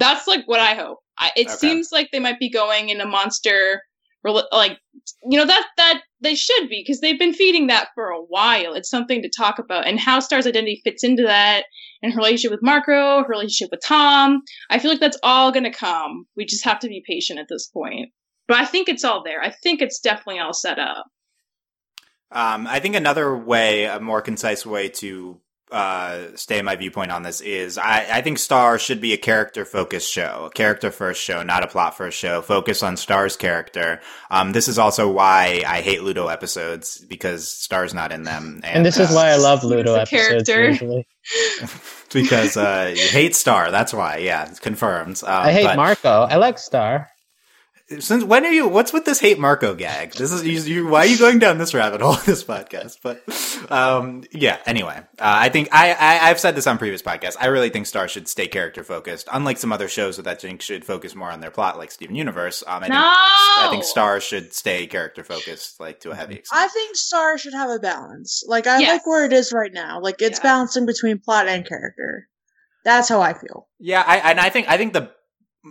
that's 0.00 0.26
like 0.26 0.46
what 0.46 0.60
I 0.60 0.74
hope. 0.74 0.98
I, 1.18 1.30
it 1.36 1.46
Okay. 1.46 1.56
seems 1.56 1.90
like 1.92 2.08
they 2.10 2.18
might 2.18 2.40
be 2.40 2.50
going 2.50 2.88
in 2.88 3.00
a 3.00 3.06
monster 3.06 3.82
like 4.22 4.78
you 5.24 5.38
know 5.38 5.46
that 5.46 5.66
that 5.76 6.02
they 6.20 6.34
should 6.34 6.68
be 6.68 6.82
because 6.84 7.00
they've 7.00 7.18
been 7.18 7.32
feeding 7.32 7.68
that 7.68 7.88
for 7.94 8.08
a 8.08 8.20
while. 8.20 8.74
It's 8.74 8.90
something 8.90 9.22
to 9.22 9.30
talk 9.30 9.58
about. 9.58 9.86
And 9.86 9.98
how 9.98 10.20
star's 10.20 10.46
identity 10.46 10.82
fits 10.84 11.02
into 11.02 11.22
that 11.22 11.64
and 12.02 12.12
her 12.12 12.18
relationship 12.18 12.50
with 12.50 12.62
marco 12.62 13.22
her 13.22 13.28
relationship 13.28 13.70
with 13.70 13.80
tom 13.84 14.42
i 14.70 14.78
feel 14.78 14.90
like 14.90 15.00
that's 15.00 15.18
all 15.22 15.52
going 15.52 15.64
to 15.64 15.70
come. 15.70 16.26
We 16.36 16.44
just 16.44 16.64
have 16.64 16.80
to 16.80 16.88
be 16.88 17.02
patient 17.06 17.38
at 17.38 17.46
this 17.48 17.68
point. 17.68 18.10
But 18.46 18.58
i 18.58 18.64
think 18.64 18.88
it's 18.88 19.04
all 19.04 19.22
there. 19.24 19.40
I 19.42 19.50
think 19.62 19.80
it's 19.80 20.00
definitely 20.00 20.40
all 20.40 20.52
set 20.54 20.78
up. 20.78 21.06
Um, 22.32 22.66
I 22.66 22.78
think 22.78 22.94
another 22.94 23.36
way, 23.36 23.86
a 23.86 23.98
more 23.98 24.22
concise 24.22 24.64
way 24.64 24.88
to 24.88 25.40
uh, 25.70 26.36
stay 26.36 26.62
my 26.62 26.76
viewpoint 26.76 27.10
on 27.10 27.22
this 27.22 27.40
is 27.40 27.78
I, 27.78 28.06
I 28.18 28.20
think 28.22 28.38
Star 28.38 28.78
should 28.78 29.00
be 29.00 29.12
a 29.12 29.16
character 29.16 29.64
focused 29.64 30.10
show, 30.10 30.46
a 30.46 30.50
character 30.50 30.90
first 30.90 31.22
show, 31.22 31.42
not 31.42 31.62
a 31.62 31.66
plot 31.68 31.96
first 31.96 32.18
show. 32.18 32.42
Focus 32.42 32.82
on 32.82 32.96
Star's 32.96 33.36
character. 33.36 34.00
Um, 34.30 34.52
this 34.52 34.68
is 34.68 34.78
also 34.78 35.10
why 35.10 35.62
I 35.66 35.80
hate 35.80 36.02
Ludo 36.02 36.28
episodes 36.28 36.98
because 36.98 37.48
Star's 37.48 37.94
not 37.94 38.12
in 38.12 38.24
them, 38.24 38.60
And 38.64 38.84
this 38.84 38.98
is 38.98 39.10
uh, 39.10 39.14
why 39.14 39.28
I 39.30 39.36
love 39.36 39.64
Ludo 39.64 39.94
a 39.94 40.00
episodes 40.02 40.48
character. 40.48 41.02
because 42.12 42.56
uh, 42.56 42.92
you 42.94 43.08
hate 43.08 43.36
Star. 43.36 43.70
That's 43.70 43.92
why. 43.92 44.18
Yeah, 44.18 44.46
confirmed. 44.60 45.22
Um, 45.24 45.32
I 45.32 45.52
hate 45.52 45.64
but- 45.64 45.76
Marco. 45.76 46.22
I 46.22 46.36
like 46.36 46.58
Star. 46.58 47.08
Since 47.98 48.22
when 48.22 48.46
are 48.46 48.52
you? 48.52 48.68
What's 48.68 48.92
with 48.92 49.04
this 49.04 49.18
hate 49.18 49.38
Marco 49.40 49.74
gag? 49.74 50.12
This 50.12 50.30
is 50.30 50.46
you, 50.46 50.60
you, 50.82 50.86
why 50.86 51.00
are 51.00 51.06
you 51.06 51.18
going 51.18 51.40
down 51.40 51.58
this 51.58 51.74
rabbit 51.74 52.00
hole? 52.00 52.14
in 52.14 52.20
This 52.24 52.44
podcast, 52.44 52.98
but 53.02 53.20
um, 53.72 54.22
yeah. 54.30 54.58
Anyway, 54.64 54.94
uh, 54.96 55.02
I 55.18 55.48
think 55.48 55.68
I, 55.72 55.92
I 55.92 56.30
I've 56.30 56.38
said 56.38 56.54
this 56.54 56.68
on 56.68 56.78
previous 56.78 57.02
podcasts. 57.02 57.36
I 57.40 57.46
really 57.46 57.68
think 57.68 57.86
Star 57.86 58.06
should 58.06 58.28
stay 58.28 58.46
character 58.46 58.84
focused, 58.84 59.28
unlike 59.32 59.58
some 59.58 59.72
other 59.72 59.88
shows 59.88 60.18
that 60.18 60.26
I 60.28 60.36
think 60.36 60.62
should 60.62 60.84
focus 60.84 61.16
more 61.16 61.32
on 61.32 61.40
their 61.40 61.50
plot, 61.50 61.78
like 61.78 61.90
Steven 61.90 62.14
Universe. 62.14 62.62
Um, 62.64 62.84
I 62.84 62.88
no 62.88 62.94
think 62.94 63.02
I 63.04 63.68
think 63.72 63.82
Star 63.84 64.20
should 64.20 64.54
stay 64.54 64.86
character 64.86 65.24
focused, 65.24 65.80
like 65.80 65.98
to 66.00 66.12
a 66.12 66.14
heavy 66.14 66.36
extent. 66.36 66.62
I 66.62 66.68
think 66.68 66.94
Star 66.94 67.38
should 67.38 67.54
have 67.54 67.70
a 67.70 67.80
balance. 67.80 68.44
Like 68.46 68.68
I 68.68 68.78
Yes. 68.78 68.88
like 68.98 69.06
where 69.08 69.24
it 69.24 69.32
is 69.32 69.52
right 69.52 69.72
now. 69.72 70.00
Like 70.00 70.22
it's 70.22 70.38
Yeah. 70.38 70.42
balancing 70.44 70.86
between 70.86 71.18
plot 71.18 71.48
and 71.48 71.66
character. 71.68 72.28
That's 72.84 73.08
how 73.08 73.20
I 73.20 73.34
feel. 73.34 73.68
Yeah, 73.80 74.04
I 74.06 74.18
and 74.30 74.38
I 74.38 74.48
think 74.50 74.68
I 74.68 74.76
think 74.76 74.92
the 74.92 75.10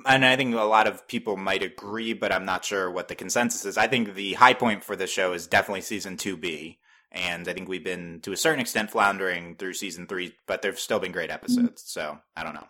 and 0.06 0.26
I 0.26 0.36
think 0.36 0.56
a 0.56 0.62
lot 0.62 0.88
of 0.88 1.08
people 1.08 1.38
might 1.38 1.64
agree, 1.64 2.14
but 2.14 2.32
I'm 2.32 2.46
not 2.46 2.66
sure 2.66 2.90
what 2.90 3.08
the 3.08 3.16
consensus 3.16 3.66
is. 3.66 3.78
I 3.78 3.88
think 3.88 4.14
the 4.14 4.34
high 4.34 4.54
point 4.54 4.84
for 4.84 4.96
the 4.96 5.08
show 5.08 5.34
is 5.34 5.48
definitely 5.48 5.82
season 5.82 6.18
two 6.18 6.38
B, 6.38 6.80
and 7.12 7.48
I 7.48 7.54
think 7.54 7.70
we've 7.70 7.84
been 7.84 8.20
to 8.22 8.32
a 8.32 8.38
certain 8.38 8.60
extent 8.60 8.92
floundering 8.92 9.56
through 9.56 9.74
season 9.74 10.08
three, 10.08 10.36
but 10.48 10.62
there've 10.62 10.80
still 10.80 11.00
been 11.00 11.12
great 11.12 11.32
episodes. 11.32 11.84
So 11.86 12.20
I 12.36 12.44
don't 12.44 12.56
know. 12.56 12.68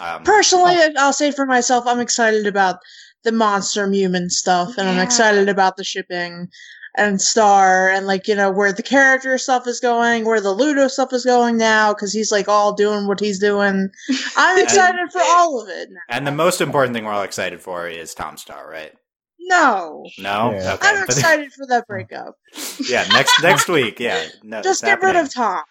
Um, 0.00 0.22
Personally, 0.24 0.76
I'll 0.96 1.12
say 1.12 1.32
for 1.32 1.46
myself, 1.46 1.86
I'm 1.86 2.00
excited 2.00 2.46
about 2.46 2.78
the 3.24 3.32
monster 3.32 3.90
human 3.90 4.30
stuff, 4.30 4.78
and 4.78 4.88
I'm 4.88 5.00
excited 5.00 5.48
about 5.48 5.76
the 5.76 5.84
shipping 5.84 6.48
and 6.98 7.20
Star, 7.22 7.88
and 7.88 8.06
like 8.06 8.28
you 8.28 8.34
know 8.34 8.50
where 8.50 8.72
the 8.72 8.82
character 8.82 9.38
stuff 9.38 9.66
is 9.66 9.80
going, 9.80 10.24
where 10.24 10.40
the 10.40 10.52
Ludo 10.52 10.88
stuff 10.88 11.12
is 11.12 11.24
going 11.24 11.56
now, 11.56 11.94
because 11.94 12.12
he's 12.12 12.30
like 12.32 12.48
all 12.48 12.72
doing 12.74 13.06
what 13.06 13.20
he's 13.20 13.38
doing. 13.38 13.88
I'm 14.36 14.62
excited 14.62 15.10
for 15.12 15.20
all 15.24 15.62
of 15.62 15.68
it. 15.68 15.88
Now. 15.90 16.00
and 16.16 16.26
the 16.26 16.32
most 16.32 16.60
important 16.60 16.94
thing 16.94 17.04
we're 17.04 17.12
all 17.12 17.22
excited 17.22 17.60
for 17.60 17.88
is 17.88 18.14
Tom 18.14 18.36
Star, 18.36 18.68
right? 18.68 18.92
No, 19.40 20.04
No, 20.18 20.52
Yeah. 20.52 20.74
okay. 20.74 20.88
I'm 20.88 21.04
excited 21.04 21.52
for 21.52 21.66
that 21.68 21.86
breakup. 21.86 22.34
yeah, 22.88 23.06
next 23.12 23.42
next 23.42 23.68
week. 23.68 23.98
Yeah, 23.98 24.26
no, 24.42 24.60
Just 24.60 24.82
it's 24.82 24.90
get 24.90 25.00
rid 25.00 25.16
of 25.16 25.32
Tom. 25.32 25.62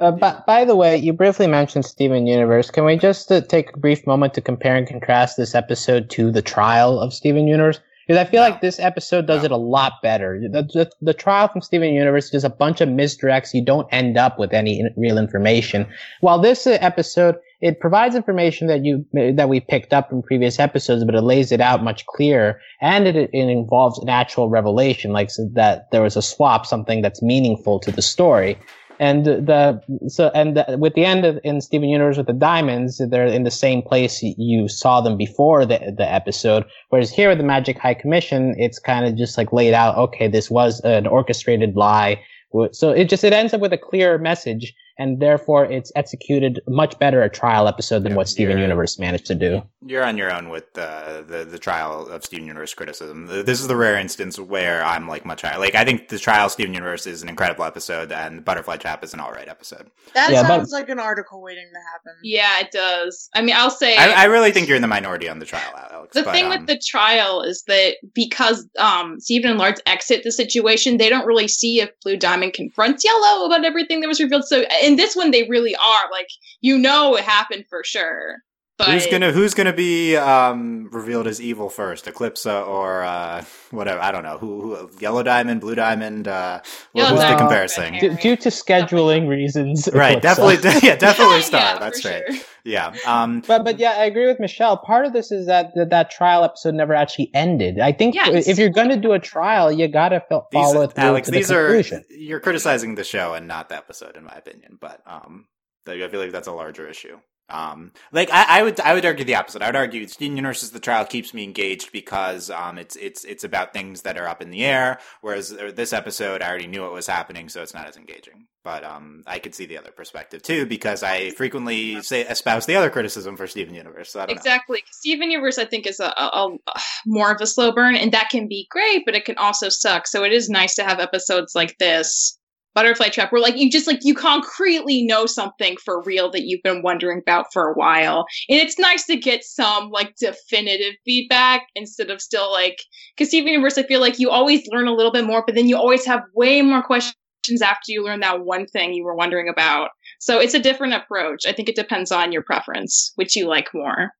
Uh, 0.00 0.10
but 0.10 0.44
by 0.46 0.64
the 0.64 0.74
way, 0.76 0.96
you 0.96 1.12
briefly 1.12 1.46
mentioned 1.46 1.84
Steven 1.84 2.26
Universe. 2.26 2.70
Can 2.70 2.84
we 2.84 2.96
just 2.96 3.30
uh, 3.32 3.40
take 3.40 3.74
a 3.74 3.78
brief 3.78 4.06
moment 4.06 4.34
to 4.34 4.40
compare 4.40 4.76
and 4.76 4.86
contrast 4.86 5.36
this 5.36 5.54
episode 5.54 6.10
to 6.10 6.30
the 6.32 6.42
trial 6.42 6.98
of 7.00 7.12
Steven 7.14 7.46
Universe? 7.46 7.80
Because 8.06 8.20
I 8.20 8.30
feel 8.30 8.42
like 8.42 8.60
this 8.60 8.78
episode 8.78 9.26
does 9.26 9.44
it 9.44 9.50
a 9.50 9.56
lot 9.56 9.94
better. 10.02 10.40
The, 10.40 10.62
the, 10.62 10.90
the 11.00 11.14
trial 11.14 11.48
from 11.48 11.62
Steven 11.62 11.94
Universe 11.94 12.26
is 12.26 12.30
just 12.32 12.44
a 12.44 12.50
bunch 12.50 12.80
of 12.80 12.88
misdirects. 12.88 13.54
You 13.54 13.64
don't 13.64 13.88
end 13.92 14.18
up 14.18 14.38
with 14.38 14.52
any 14.52 14.84
real 14.96 15.16
information. 15.16 15.86
While 16.20 16.38
this 16.38 16.66
uh, 16.66 16.78
episode, 16.80 17.36
it 17.60 17.80
provides 17.80 18.14
information 18.14 18.66
that 18.66 18.84
you 18.84 19.06
that 19.14 19.48
we 19.48 19.60
picked 19.60 19.94
up 19.94 20.12
in 20.12 20.22
previous 20.22 20.58
episodes, 20.58 21.02
but 21.04 21.14
it 21.14 21.22
lays 21.22 21.50
it 21.50 21.62
out 21.62 21.82
much 21.82 22.04
clearer, 22.04 22.60
and 22.82 23.08
it, 23.08 23.16
it 23.16 23.30
involves 23.32 23.98
an 24.00 24.10
actual 24.10 24.50
revelation, 24.50 25.12
like 25.12 25.30
so 25.30 25.48
that 25.54 25.90
there 25.90 26.02
was 26.02 26.14
a 26.14 26.20
swap, 26.20 26.66
something 26.66 27.00
that's 27.00 27.22
meaningful 27.22 27.80
to 27.80 27.90
the 27.90 28.02
story. 28.02 28.58
And 29.00 29.24
the 29.24 29.80
so 30.08 30.30
and 30.34 30.56
the, 30.56 30.76
with 30.78 30.94
the 30.94 31.04
end 31.04 31.24
of 31.24 31.38
in 31.42 31.60
Steven 31.60 31.88
Universe 31.88 32.16
with 32.16 32.26
the 32.26 32.32
diamonds, 32.32 32.98
they're 32.98 33.26
in 33.26 33.42
the 33.42 33.50
same 33.50 33.82
place 33.82 34.22
you 34.22 34.68
saw 34.68 35.00
them 35.00 35.16
before 35.16 35.66
the 35.66 35.94
the 35.96 36.10
episode. 36.10 36.64
Whereas 36.90 37.10
here 37.10 37.28
with 37.28 37.38
the 37.38 37.44
Magic 37.44 37.78
High 37.78 37.94
Commission, 37.94 38.54
it's 38.58 38.78
kind 38.78 39.04
of 39.04 39.16
just 39.16 39.36
like 39.36 39.52
laid 39.52 39.74
out. 39.74 39.96
Okay, 39.96 40.28
this 40.28 40.50
was 40.50 40.80
an 40.80 41.06
orchestrated 41.06 41.76
lie. 41.76 42.22
So 42.70 42.90
it 42.90 43.08
just 43.08 43.24
it 43.24 43.32
ends 43.32 43.52
up 43.52 43.60
with 43.60 43.72
a 43.72 43.78
clear 43.78 44.16
message, 44.18 44.72
and 44.98 45.20
therefore 45.20 45.64
it's 45.66 45.90
executed 45.96 46.60
much 46.68 46.98
better 46.98 47.22
a 47.22 47.28
trial 47.28 47.66
episode 47.68 48.02
than 48.04 48.12
Yeah, 48.12 48.16
what 48.16 48.28
Steven 48.28 48.58
Universe 48.58 48.98
managed 48.98 49.26
to 49.26 49.34
do. 49.34 49.62
You're 49.86 50.04
on 50.04 50.16
your 50.16 50.32
own 50.32 50.48
with 50.48 50.64
uh, 50.78 51.22
the 51.22 51.44
the 51.44 51.58
trial 51.58 52.08
of 52.08 52.24
Steven 52.24 52.46
Universe 52.46 52.72
criticism. 52.74 53.26
This 53.26 53.60
is 53.60 53.68
the 53.68 53.76
rare 53.76 53.98
instance 53.98 54.38
where 54.38 54.82
I'm 54.84 55.06
like 55.08 55.24
much 55.26 55.42
higher. 55.42 55.58
Like 55.58 55.74
I 55.74 55.84
think 55.84 56.08
the 56.08 56.18
trial 56.18 56.46
of 56.46 56.52
Steven 56.52 56.72
Universe 56.74 57.06
is 57.06 57.22
an 57.22 57.28
incredible 57.28 57.64
episode, 57.64 58.10
and 58.12 58.44
Butterfly 58.44 58.76
Trap 58.78 59.04
is 59.04 59.12
an 59.14 59.20
all 59.20 59.32
right 59.32 59.48
episode. 59.48 59.90
That 60.14 60.30
Yeah, 60.30 60.42
but- 60.42 60.48
sounds 60.48 60.72
like 60.72 60.88
an 60.88 60.98
article 60.98 61.42
waiting 61.42 61.68
to 61.72 61.80
happen. 61.92 62.18
yeah 62.22 62.60
it 62.60 62.70
does 62.70 63.28
i 63.34 63.42
mean 63.42 63.54
i'll 63.56 63.70
say 63.70 63.96
I, 63.96 64.22
I 64.22 64.24
really 64.24 64.52
think 64.52 64.68
you're 64.68 64.76
in 64.76 64.82
the 64.82 64.88
minority 64.88 65.28
on 65.28 65.38
the 65.38 65.44
trial, 65.46 65.72
Alex. 65.92 66.14
The 66.14 66.22
but, 66.22 66.32
thing 66.32 66.44
um, 66.46 66.50
with 66.50 66.66
the 66.66 66.78
trial 66.78 67.42
is 67.42 67.62
that 67.66 67.96
because 68.14 68.66
um, 68.78 69.18
Steven 69.20 69.50
and 69.50 69.58
Lars 69.58 69.80
exit 69.86 70.22
the 70.22 70.30
situation, 70.32 70.96
they 70.98 71.08
don't 71.08 71.26
really 71.26 71.48
see 71.48 71.80
if 71.80 71.90
Blue 72.02 72.16
Diamond 72.16 72.52
confronts 72.52 73.04
Yellow 73.04 73.46
about 73.46 73.64
everything 73.64 74.00
that 74.00 74.08
was 74.08 74.20
revealed. 74.20 74.44
So 74.44 74.64
in 74.84 74.96
this 74.96 75.16
one, 75.16 75.30
they 75.30 75.48
really 75.48 75.74
are 75.74 76.10
like, 76.10 76.28
you 76.60 76.78
know, 76.78 77.16
it 77.16 77.24
happened 77.24 77.64
for 77.68 77.82
sure. 77.84 78.36
But 78.76 78.88
who's 78.88 79.06
gonna 79.06 79.30
who's 79.30 79.54
gonna 79.54 79.72
be 79.72 80.16
um, 80.16 80.88
revealed 80.90 81.28
as 81.28 81.40
evil 81.40 81.68
first, 81.70 82.06
Eclipsa 82.06 82.66
or 82.66 83.04
uh, 83.04 83.44
whatever? 83.70 84.00
I 84.00 84.10
don't 84.10 84.24
know. 84.24 84.36
Who, 84.38 84.74
who 84.74 84.90
Yellow 84.98 85.22
Diamond, 85.22 85.60
Blue 85.60 85.76
Diamond? 85.76 86.26
Uh, 86.26 86.60
Yellow 86.92 87.10
who's 87.10 87.18
the 87.20 87.22
Diamond, 87.22 87.38
comparison? 87.38 87.92
Red 87.94 88.18
Due, 88.18 88.34
to 88.36 88.48
scheduling 88.48 89.28
reasons, 89.28 89.88
Right, 89.94 90.18
Eclipsa. 90.18 90.22
definitely, 90.22 90.88
yeah, 90.88 90.96
definitely 90.96 91.36
Yeah, 91.36 91.40
Star. 91.42 91.60
yeah, 91.60 91.78
That's 91.78 92.00
for 92.00 92.08
right. 92.08 92.22
sure. 92.34 92.40
Yeah. 92.64 92.94
Um, 93.06 93.42
But 93.46 93.62
but 93.64 93.78
yeah, 93.78 93.92
I 93.92 94.06
agree 94.06 94.26
with 94.26 94.40
Michelle. 94.40 94.76
Part 94.78 95.06
of 95.06 95.12
this 95.12 95.30
is 95.30 95.46
that 95.46 95.70
that, 95.76 95.90
that 95.90 96.10
trial 96.10 96.42
episode 96.42 96.74
never 96.74 96.94
actually 96.94 97.30
ended. 97.32 97.78
I 97.78 97.92
think 97.92 98.16
Yeah, 98.16 98.26
it's- 98.26 98.48
if 98.48 98.58
you're 98.58 98.70
going 98.70 98.88
to 98.88 98.96
do 98.96 99.12
a 99.12 99.20
trial, 99.20 99.70
you 99.70 99.86
got 99.86 100.08
to 100.08 100.20
these, 100.28 100.36
follow 100.52 100.80
it 100.82 100.94
through 100.94 101.04
Alex, 101.04 101.26
to 101.26 101.30
the 101.30 101.36
these 101.38 101.50
are 101.52 101.66
conclusion. 101.66 102.04
you're 102.10 102.40
criticizing 102.40 102.96
the 102.96 103.04
show 103.04 103.34
and 103.34 103.46
not 103.46 103.68
the 103.68 103.76
episode, 103.76 104.16
in 104.16 104.24
my 104.24 104.34
opinion. 104.34 104.78
But 104.80 105.00
um, 105.06 105.46
I 105.86 106.08
feel 106.08 106.18
like 106.20 106.32
that's 106.32 106.48
a 106.48 106.52
larger 106.52 106.88
issue. 106.88 107.18
Um, 107.50 107.92
like 108.10 108.30
I, 108.32 108.60
I, 108.60 108.62
would, 108.62 108.80
I 108.80 108.94
would 108.94 109.04
argue 109.04 109.24
the 109.24 109.34
opposite. 109.34 109.60
I 109.60 109.66
would 109.66 109.76
argue 109.76 110.06
Steven 110.08 110.36
Universe 110.36 110.68
the 110.70 110.80
trial 110.80 111.04
keeps 111.04 111.34
me 111.34 111.44
engaged 111.44 111.92
because 111.92 112.50
um, 112.50 112.78
it's 112.78 112.96
it's 112.96 113.24
it's 113.24 113.44
about 113.44 113.74
things 113.74 114.02
that 114.02 114.16
are 114.16 114.26
up 114.26 114.40
in 114.40 114.50
the 114.50 114.64
air. 114.64 114.98
Whereas 115.20 115.52
uh, 115.52 115.70
this 115.74 115.92
episode, 115.92 116.40
I 116.40 116.48
already 116.48 116.66
knew 116.66 116.82
what 116.82 116.92
was 116.92 117.06
happening, 117.06 117.50
so 117.50 117.62
it's 117.62 117.74
not 117.74 117.86
as 117.86 117.96
engaging. 117.96 118.46
But 118.62 118.82
um, 118.82 119.24
I 119.26 119.40
could 119.40 119.54
see 119.54 119.66
the 119.66 119.76
other 119.76 119.90
perspective 119.90 120.40
too 120.42 120.64
because 120.64 121.02
I 121.02 121.30
frequently 121.30 122.00
say 122.00 122.22
espouse 122.22 122.64
the 122.64 122.76
other 122.76 122.88
criticism 122.88 123.36
for 123.36 123.46
Steven 123.46 123.74
Universe. 123.74 124.10
So 124.10 124.22
exactly, 124.22 124.82
Steven 124.90 125.30
Universe 125.30 125.58
I 125.58 125.66
think 125.66 125.86
is 125.86 126.00
a, 126.00 126.06
a, 126.06 126.56
a 126.66 126.80
more 127.04 127.30
of 127.30 127.42
a 127.42 127.46
slow 127.46 127.72
burn, 127.72 127.94
and 127.94 128.12
that 128.12 128.30
can 128.30 128.48
be 128.48 128.66
great, 128.70 129.02
but 129.04 129.14
it 129.14 129.26
can 129.26 129.36
also 129.36 129.68
suck. 129.68 130.06
So 130.06 130.24
it 130.24 130.32
is 130.32 130.48
nice 130.48 130.76
to 130.76 130.84
have 130.84 130.98
episodes 130.98 131.54
like 131.54 131.76
this 131.78 132.38
butterfly 132.74 133.08
trap 133.08 133.32
where 133.32 133.40
like 133.40 133.56
you 133.56 133.70
just 133.70 133.86
like 133.86 134.00
you 134.02 134.14
concretely 134.14 135.04
know 135.04 135.26
something 135.26 135.76
for 135.84 136.02
real 136.02 136.30
that 136.30 136.42
you've 136.42 136.62
been 136.62 136.82
wondering 136.82 137.18
about 137.18 137.52
for 137.52 137.68
a 137.68 137.74
while. 137.74 138.26
And 138.48 138.60
it's 138.60 138.78
nice 138.78 139.04
to 139.06 139.16
get 139.16 139.44
some 139.44 139.90
like 139.90 140.14
definitive 140.16 140.94
feedback 141.04 141.66
instead 141.74 142.10
of 142.10 142.20
still 142.20 142.50
like 142.50 142.78
because 143.16 143.28
steven 143.28 143.48
universe 143.48 143.78
i 143.78 143.82
feel 143.82 144.00
like 144.00 144.18
you 144.18 144.30
always 144.30 144.66
learn 144.68 144.88
a 144.88 144.94
little 144.94 145.12
bit 145.12 145.24
more 145.24 145.42
but 145.44 145.54
then 145.54 145.68
you 145.68 145.76
always 145.76 146.04
have 146.04 146.22
way 146.34 146.62
more 146.62 146.82
questions 146.82 147.14
after 147.62 147.92
you 147.92 148.04
learn 148.04 148.20
that 148.20 148.44
one 148.44 148.66
thing 148.66 148.94
you 148.94 149.04
were 149.04 149.14
wondering 149.14 149.48
about. 149.48 149.90
So 150.18 150.40
it's 150.40 150.54
a 150.54 150.58
different 150.58 150.94
approach. 150.94 151.44
I 151.46 151.52
think 151.52 151.68
it 151.68 151.76
depends 151.76 152.10
on 152.10 152.32
your 152.32 152.42
preference 152.42 153.12
which 153.16 153.36
you 153.36 153.46
like 153.46 153.68
more 153.74 154.12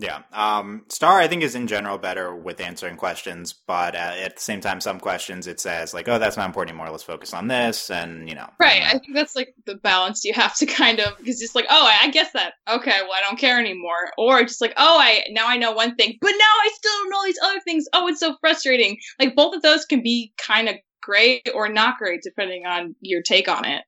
yeah. 0.00 0.22
Um, 0.32 0.86
Star, 0.88 1.20
I 1.20 1.28
think, 1.28 1.42
is 1.42 1.54
in 1.54 1.66
general 1.66 1.98
better 1.98 2.34
with 2.34 2.60
answering 2.60 2.96
questions, 2.96 3.52
but 3.52 3.94
uh, 3.94 4.14
at 4.24 4.36
the 4.36 4.42
same 4.42 4.60
time, 4.60 4.80
some 4.80 4.98
questions 4.98 5.46
it 5.46 5.60
says, 5.60 5.92
like, 5.92 6.08
oh, 6.08 6.18
that's 6.18 6.38
not 6.38 6.46
important 6.46 6.70
anymore. 6.70 6.90
Let's 6.90 7.04
focus 7.04 7.34
on 7.34 7.48
this. 7.48 7.90
And, 7.90 8.28
you 8.28 8.34
know. 8.34 8.48
Right. 8.58 8.82
I 8.82 8.92
think 8.92 9.14
that's 9.14 9.36
like 9.36 9.54
the 9.66 9.76
balance 9.76 10.24
you 10.24 10.32
have 10.32 10.56
to 10.56 10.66
kind 10.66 11.00
of, 11.00 11.18
because 11.18 11.42
it's 11.42 11.54
like, 11.54 11.66
oh, 11.68 11.90
I 12.02 12.10
guess 12.10 12.32
that. 12.32 12.54
Okay, 12.68 12.98
well, 13.02 13.12
I 13.14 13.20
don't 13.20 13.38
care 13.38 13.60
anymore. 13.60 14.10
Or 14.16 14.42
just 14.42 14.62
like, 14.62 14.74
oh, 14.76 14.98
I, 14.98 15.24
now 15.30 15.46
I 15.46 15.58
know 15.58 15.72
one 15.72 15.94
thing, 15.96 16.16
but 16.20 16.30
now 16.30 16.44
I 16.44 16.70
still 16.74 16.92
don't 17.02 17.10
know 17.10 17.24
these 17.26 17.40
other 17.44 17.60
things. 17.60 17.84
Oh, 17.92 18.08
it's 18.08 18.20
so 18.20 18.36
frustrating. 18.40 18.98
Like, 19.18 19.36
both 19.36 19.54
of 19.54 19.62
those 19.62 19.84
can 19.84 20.02
be 20.02 20.32
kind 20.38 20.68
of 20.68 20.76
great 21.02 21.48
or 21.54 21.68
not 21.68 21.98
great, 21.98 22.22
depending 22.22 22.64
on 22.64 22.94
your 23.00 23.22
take 23.22 23.48
on 23.48 23.66
it. 23.66 23.82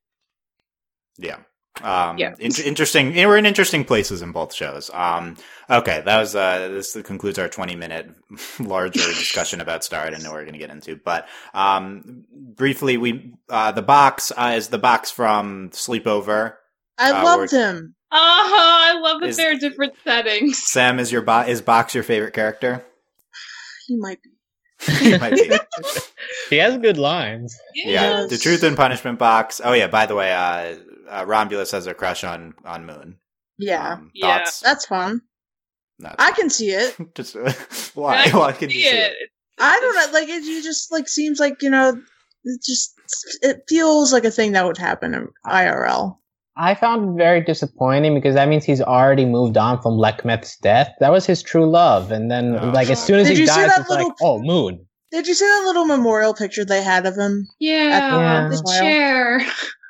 Yeah. 1.17 1.37
Um, 1.81 2.17
yeah. 2.17 2.35
In- 2.39 2.51
interesting. 2.63 3.15
We're 3.15 3.37
in 3.37 3.45
interesting 3.45 3.83
places 3.83 4.21
in 4.21 4.31
both 4.31 4.53
shows. 4.53 4.91
Um, 4.93 5.37
okay. 5.69 6.01
That 6.05 6.19
was, 6.19 6.35
uh, 6.35 6.69
this 6.69 6.93
concludes 7.03 7.39
our 7.39 7.49
20 7.49 7.75
minute 7.75 8.11
larger 8.59 8.99
discussion 8.99 9.59
about 9.59 9.83
Star. 9.83 10.01
I 10.01 10.09
didn't 10.09 10.23
know 10.23 10.33
we 10.33 10.39
are 10.39 10.43
going 10.43 10.53
to 10.53 10.59
get 10.59 10.69
into, 10.69 10.95
but, 10.95 11.27
um, 11.53 12.25
briefly, 12.31 12.97
we, 12.97 13.33
uh, 13.49 13.71
the 13.71 13.81
box, 13.81 14.31
uh, 14.35 14.53
is 14.55 14.67
the 14.67 14.77
box 14.77 15.09
from 15.09 15.69
Sleepover. 15.71 16.55
I 16.97 17.11
uh, 17.11 17.23
loved 17.23 17.51
him. 17.51 17.95
Uh 18.11 18.15
huh. 18.15 18.95
I 18.95 18.99
love 18.99 19.21
that 19.21 19.29
is, 19.29 19.37
they're 19.37 19.57
different 19.57 19.93
settings. 20.03 20.59
Sam, 20.61 20.99
is 20.99 21.11
your 21.11 21.23
bo- 21.23 21.41
is 21.41 21.63
Box 21.63 21.95
your 21.95 22.03
favorite 22.03 22.33
character? 22.33 22.85
He 23.87 23.97
might 23.97 24.19
be. 24.21 24.29
he 24.99 25.17
might 25.17 25.33
be. 25.33 25.51
he 26.49 26.57
has 26.57 26.77
good 26.77 26.97
lines. 26.97 27.57
Yeah, 27.73 28.27
the 28.29 28.37
Truth 28.37 28.63
and 28.63 28.77
Punishment 28.77 29.19
box. 29.19 29.59
Oh 29.63 29.73
yeah, 29.73 29.87
by 29.87 30.05
the 30.05 30.15
way, 30.15 30.31
uh, 30.31 30.75
uh, 31.09 31.25
Rhombulus 31.25 31.71
has 31.71 31.87
a 31.87 31.93
crush 31.93 32.23
on 32.23 32.53
on 32.65 32.85
Moon. 32.85 33.17
Yeah, 33.57 33.93
um, 33.93 34.11
yeah, 34.13 34.43
that's 34.61 34.85
fun. 34.85 35.21
I 36.17 36.31
can 36.31 36.49
see 36.49 36.69
it. 36.69 36.95
just 37.15 37.35
why? 37.95 38.29
why 38.29 38.51
can 38.51 38.69
you 38.69 38.81
see 38.81 38.87
it? 38.87 39.11
it? 39.11 39.29
I 39.59 39.79
don't 39.79 39.95
know. 39.95 40.19
Like 40.19 40.29
it, 40.29 40.43
it 40.43 40.63
just 40.63 40.91
like 40.91 41.07
seems 41.07 41.39
like 41.39 41.61
you 41.61 41.69
know, 41.69 42.01
it 42.43 42.61
just 42.63 42.95
it 43.41 43.63
feels 43.67 44.11
like 44.11 44.25
a 44.25 44.31
thing 44.31 44.53
that 44.53 44.65
would 44.65 44.77
happen 44.77 45.13
in 45.13 45.27
IRL. 45.45 46.17
I 46.55 46.75
found 46.75 47.09
it 47.09 47.17
very 47.17 47.41
disappointing 47.41 48.13
because 48.13 48.35
that 48.35 48.47
means 48.47 48.63
he's 48.63 48.81
already 48.81 49.25
moved 49.25 49.57
on 49.57 49.81
from 49.81 49.93
Lekmet's 49.93 50.57
death. 50.57 50.93
That 50.99 51.11
was 51.11 51.25
his 51.25 51.41
true 51.41 51.69
love, 51.69 52.11
and 52.11 52.29
then 52.29 52.57
oh. 52.57 52.69
like 52.69 52.89
as 52.89 53.03
soon 53.03 53.19
as 53.19 53.27
Did 53.27 53.37
he 53.37 53.45
dies, 53.45 53.71
it's 53.75 53.89
little, 53.89 54.07
like, 54.07 54.15
oh, 54.21 54.39
Moon. 54.39 54.85
Did 55.11 55.27
you 55.27 55.33
see 55.35 55.45
that 55.45 55.63
little 55.65 55.85
memorial 55.85 56.33
picture 56.33 56.65
they 56.65 56.81
had 56.81 57.05
of 57.05 57.15
him? 57.15 57.47
Yeah, 57.59 58.49
the, 58.49 58.57
the 58.57 58.79
chair. 58.79 59.41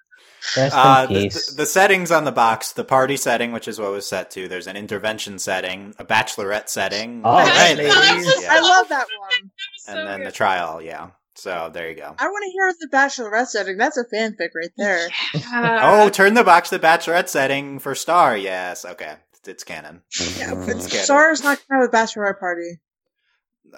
Uh, 0.57 1.05
the, 1.05 1.53
the, 1.57 1.65
settings 1.65 2.11
on 2.11 2.25
the 2.25 2.31
box, 2.31 2.73
the 2.73 2.83
party 2.83 3.17
setting, 3.17 3.51
which 3.51 3.67
is 3.67 3.79
what 3.79 3.91
was 3.91 4.07
set 4.07 4.29
to. 4.31 4.47
There's 4.47 4.67
an 4.67 4.75
intervention 4.75 5.39
setting, 5.39 5.95
a 5.97 6.05
bachelorette 6.05 6.69
setting. 6.69 7.21
Oh, 7.23 7.37
right. 7.37 7.77
yeah. 7.77 7.89
I 7.89 8.59
love 8.61 8.89
that 8.89 9.07
one. 9.19 9.51
and 9.87 10.07
then 10.07 10.19
good. 10.19 10.27
the 10.27 10.31
trial, 10.31 10.81
yeah. 10.81 11.11
So 11.35 11.69
there 11.73 11.89
you 11.89 11.95
go. 11.95 12.15
I 12.19 12.27
want 12.27 12.43
to 12.45 12.51
hear 12.51 12.73
the 12.79 12.89
bachelorette 12.95 13.47
setting. 13.47 13.77
That's 13.77 13.97
a 13.97 14.05
fanfic 14.05 14.49
right 14.55 14.71
there. 14.77 15.09
Yeah. 15.33 15.79
oh, 15.83 16.09
turn 16.09 16.35
the 16.35 16.43
box 16.43 16.69
to 16.69 16.77
the 16.77 16.85
bachelorette 16.85 17.27
setting 17.27 17.79
for 17.79 17.95
Star. 17.95 18.37
Yes, 18.37 18.85
okay, 18.85 19.15
it's 19.45 19.63
canon. 19.63 20.01
Yeah, 20.37 20.53
but 20.53 20.81
Star 20.81 21.31
is 21.31 21.43
not 21.43 21.59
going 21.67 21.81
to 21.81 21.85
have 21.85 21.93
a 21.93 22.05
bachelorette 22.05 22.39
party. 22.39 22.79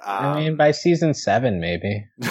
Um, 0.03 0.25
I 0.25 0.39
mean, 0.39 0.57
by 0.57 0.71
season 0.71 1.13
seven, 1.13 1.59
maybe. 1.59 2.05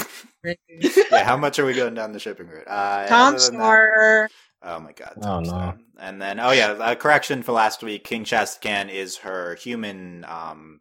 yeah, 0.69 1.25
how 1.25 1.37
much 1.37 1.59
are 1.59 1.65
we 1.65 1.75
going 1.75 1.95
down 1.95 2.13
the 2.13 2.19
shipping 2.19 2.49
route? 2.49 2.67
Uh, 2.67 3.07
Tom 3.07 3.39
Star. 3.39 4.29
Oh 4.63 4.81
my 4.81 4.93
god. 4.93 5.19
Oh 5.23 5.41
no. 5.41 5.75
And 5.99 6.21
then, 6.21 6.41
oh 6.41 6.51
yeah, 6.51 6.77
a 6.81 6.97
correction 6.97 7.43
for 7.43 7.53
last 7.53 7.83
week. 7.83 8.05
King 8.05 8.25
Chaskan 8.25 8.91
is 8.91 9.19
her 9.19 9.55
human 9.57 10.25
um, 10.27 10.81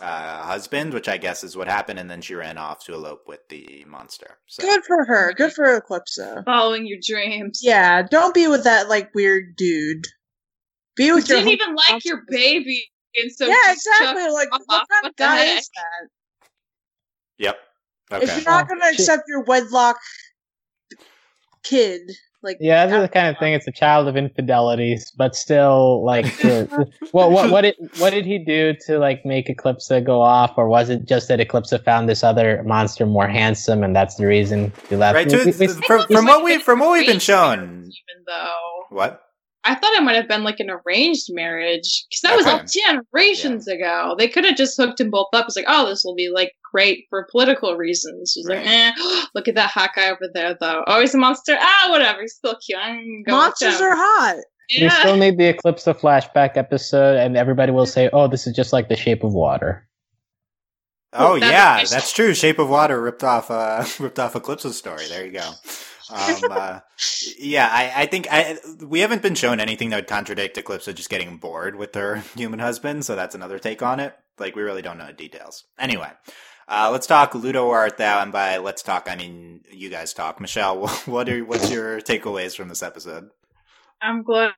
uh, 0.00 0.42
husband, 0.42 0.92
which 0.92 1.08
I 1.08 1.16
guess 1.16 1.42
is 1.42 1.56
what 1.56 1.66
happened, 1.66 1.98
and 1.98 2.10
then 2.10 2.20
she 2.20 2.34
ran 2.34 2.58
off 2.58 2.84
to 2.84 2.94
elope 2.94 3.26
with 3.26 3.40
the 3.48 3.84
monster. 3.88 4.38
So. 4.46 4.62
Good 4.62 4.84
for 4.84 5.04
her. 5.06 5.32
Good 5.32 5.52
for 5.52 5.80
Eclipsa. 5.80 6.44
Following 6.44 6.86
your 6.86 6.98
dreams. 7.04 7.60
Yeah, 7.62 8.02
don't 8.02 8.34
be 8.34 8.46
with 8.46 8.64
that 8.64 8.88
like 8.88 9.14
weird 9.14 9.56
dude. 9.56 10.04
Be 10.96 11.12
with 11.12 11.28
you 11.28 11.36
your. 11.36 11.44
Didn't 11.44 11.60
even 11.62 11.74
like 11.74 12.04
your 12.04 12.22
baby, 12.28 12.84
and 13.16 13.32
so 13.32 13.46
yeah, 13.46 13.72
exactly. 13.72 14.30
Like 14.30 14.50
what 14.50 14.86
kind 14.90 15.06
of 15.06 15.16
guy 15.16 15.44
is 15.44 15.70
that? 15.74 16.08
Yep. 17.38 17.56
Okay. 18.12 18.24
If 18.24 18.36
you're 18.36 18.44
not 18.44 18.68
going 18.68 18.80
to 18.80 18.88
accept 18.88 19.24
your 19.28 19.42
wedlock 19.44 19.96
kid, 21.62 22.10
like 22.44 22.58
yeah, 22.60 22.84
that's 22.84 23.02
the 23.02 23.08
kind 23.08 23.28
of 23.28 23.38
thing. 23.38 23.54
It's 23.54 23.66
a 23.66 23.72
child 23.72 24.06
of 24.06 24.16
infidelities, 24.16 25.10
but 25.16 25.34
still, 25.34 26.04
like, 26.04 26.26
the, 26.42 26.92
well, 27.14 27.30
what 27.30 27.50
what 27.50 27.62
did 27.62 27.74
what 27.96 28.10
did 28.10 28.26
he 28.26 28.38
do 28.38 28.74
to 28.86 28.98
like 28.98 29.24
make 29.24 29.48
Eclipsa 29.48 30.04
go 30.04 30.20
off, 30.20 30.52
or 30.58 30.68
was 30.68 30.90
it 30.90 31.06
just 31.06 31.28
that 31.28 31.40
Eclipsa 31.40 31.82
found 31.82 32.06
this 32.06 32.22
other 32.22 32.62
monster 32.64 33.06
more 33.06 33.26
handsome, 33.26 33.82
and 33.82 33.96
that's 33.96 34.16
the 34.16 34.26
reason 34.26 34.72
he 34.90 34.96
left? 34.96 35.14
Right. 35.14 35.28
To, 35.28 35.52
from, 35.86 36.06
from 36.06 36.26
what 36.26 36.44
we 36.44 36.58
from 36.58 36.80
what 36.80 36.92
we've 36.92 37.06
been 37.06 37.18
shown, 37.18 37.62
even 37.62 38.24
though 38.26 38.84
what 38.90 39.22
I 39.64 39.74
thought 39.74 39.94
it 39.94 40.02
might 40.02 40.16
have 40.16 40.28
been 40.28 40.44
like 40.44 40.60
an 40.60 40.70
arranged 40.70 41.28
marriage 41.30 42.04
because 42.10 42.20
that 42.22 42.32
okay. 42.32 42.36
was 42.36 42.46
like 42.46 42.66
generations 42.70 43.64
yeah. 43.66 43.74
ago. 43.74 44.16
They 44.18 44.28
could 44.28 44.44
have 44.44 44.56
just 44.56 44.76
hooked 44.76 44.98
them 44.98 45.10
both 45.10 45.28
up. 45.32 45.46
It's 45.46 45.56
like, 45.56 45.64
oh, 45.66 45.88
this 45.88 46.04
will 46.04 46.14
be 46.14 46.28
like 46.28 46.52
great 46.74 47.06
for 47.08 47.26
political 47.30 47.76
reasons. 47.76 48.32
He's 48.34 48.46
right. 48.48 48.58
like, 48.58 48.66
eh, 48.66 48.92
look 49.34 49.48
at 49.48 49.54
that 49.54 49.70
hot 49.70 49.90
guy 49.94 50.10
over 50.10 50.28
there, 50.32 50.56
though. 50.58 50.82
Oh, 50.86 51.00
he's 51.00 51.14
a 51.14 51.18
monster. 51.18 51.56
Ah, 51.58 51.86
whatever. 51.90 52.22
He's 52.22 52.34
still 52.34 52.56
cute. 52.64 52.78
Monsters 53.26 53.80
are 53.80 53.94
hot. 53.94 54.36
Yeah. 54.68 54.84
We 54.84 54.90
still 54.90 55.16
need 55.16 55.38
the 55.38 55.52
Eclipsa 55.52 55.98
flashback 55.98 56.56
episode, 56.56 57.16
and 57.16 57.36
everybody 57.36 57.70
will 57.70 57.86
say, 57.86 58.08
"Oh, 58.12 58.28
this 58.28 58.46
is 58.46 58.56
just 58.56 58.72
like 58.72 58.88
the 58.88 58.96
Shape 58.96 59.22
of 59.22 59.32
Water." 59.34 59.86
Oh, 61.12 61.36
yeah, 61.36 61.84
that's 61.84 62.12
true. 62.12 62.34
Shape 62.34 62.58
of 62.58 62.68
Water 62.68 63.00
ripped 63.00 63.22
off 63.22 63.50
uh 63.50 63.84
ripped 64.00 64.18
off 64.18 64.32
Eclipsa's 64.32 64.76
story. 64.76 65.06
There 65.08 65.24
you 65.24 65.32
go. 65.32 65.50
Um, 66.10 66.36
uh, 66.50 66.80
yeah, 67.38 67.68
I, 67.70 68.02
I 68.02 68.06
think 68.06 68.26
I, 68.30 68.58
we 68.84 69.00
haven't 69.00 69.22
been 69.22 69.34
shown 69.34 69.60
anything 69.60 69.90
that 69.90 69.96
would 69.96 70.06
contradict 70.06 70.56
Eclipsa 70.56 70.94
just 70.94 71.10
getting 71.10 71.36
bored 71.36 71.76
with 71.76 71.94
her 71.94 72.16
human 72.36 72.58
husband, 72.58 73.04
so 73.04 73.16
that's 73.16 73.34
another 73.34 73.58
take 73.58 73.82
on 73.82 74.00
it. 74.00 74.14
Like, 74.38 74.56
we 74.56 74.62
really 74.62 74.82
don't 74.82 74.98
know 74.98 75.06
the 75.06 75.12
details. 75.12 75.64
Anyway, 75.78 76.10
uh, 76.68 76.88
let's 76.90 77.06
talk 77.06 77.34
Ludo 77.34 77.70
art 77.70 77.98
thou, 77.98 78.22
and 78.22 78.32
by 78.32 78.58
let's 78.58 78.82
talk, 78.82 79.08
I 79.10 79.16
mean 79.16 79.62
you 79.70 79.90
guys 79.90 80.12
talk. 80.12 80.40
Michelle, 80.40 80.86
what 81.06 81.28
are 81.28 81.44
what's 81.44 81.70
your 81.70 82.00
takeaways 82.00 82.56
from 82.56 82.68
this 82.68 82.82
episode? 82.82 83.30
I'm 84.02 84.22
glad 84.22 84.54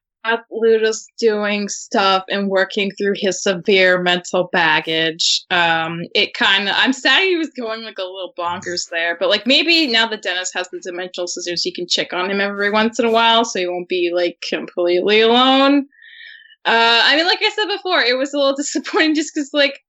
Ludo's 0.50 1.06
doing 1.18 1.68
stuff 1.68 2.24
and 2.28 2.48
working 2.48 2.90
through 2.92 3.14
his 3.16 3.42
severe 3.42 4.00
mental 4.00 4.48
baggage. 4.52 5.44
Um, 5.50 6.02
it 6.14 6.34
kind 6.34 6.68
of, 6.68 6.74
I'm 6.76 6.92
sad 6.92 7.22
he 7.22 7.36
was 7.36 7.50
going 7.50 7.82
like 7.82 7.98
a 7.98 8.02
little 8.02 8.32
bonkers 8.36 8.88
there, 8.90 9.16
but 9.18 9.28
like 9.28 9.46
maybe 9.46 9.86
now 9.86 10.06
that 10.08 10.22
Dennis 10.22 10.52
has 10.54 10.68
the 10.70 10.80
dimensional 10.80 11.28
scissors, 11.28 11.62
he 11.62 11.72
can 11.72 11.86
check 11.86 12.12
on 12.12 12.30
him 12.30 12.40
every 12.40 12.70
once 12.70 12.98
in 12.98 13.04
a 13.04 13.10
while 13.10 13.44
so 13.44 13.58
he 13.58 13.68
won't 13.68 13.88
be 13.88 14.10
like 14.14 14.42
completely 14.48 15.20
alone. 15.20 15.86
Uh, 16.64 17.00
I 17.04 17.16
mean, 17.16 17.26
like 17.26 17.38
I 17.40 17.50
said 17.50 17.76
before, 17.76 18.00
it 18.00 18.18
was 18.18 18.34
a 18.34 18.38
little 18.38 18.56
disappointing 18.56 19.14
just 19.14 19.32
because 19.34 19.50
like 19.52 19.80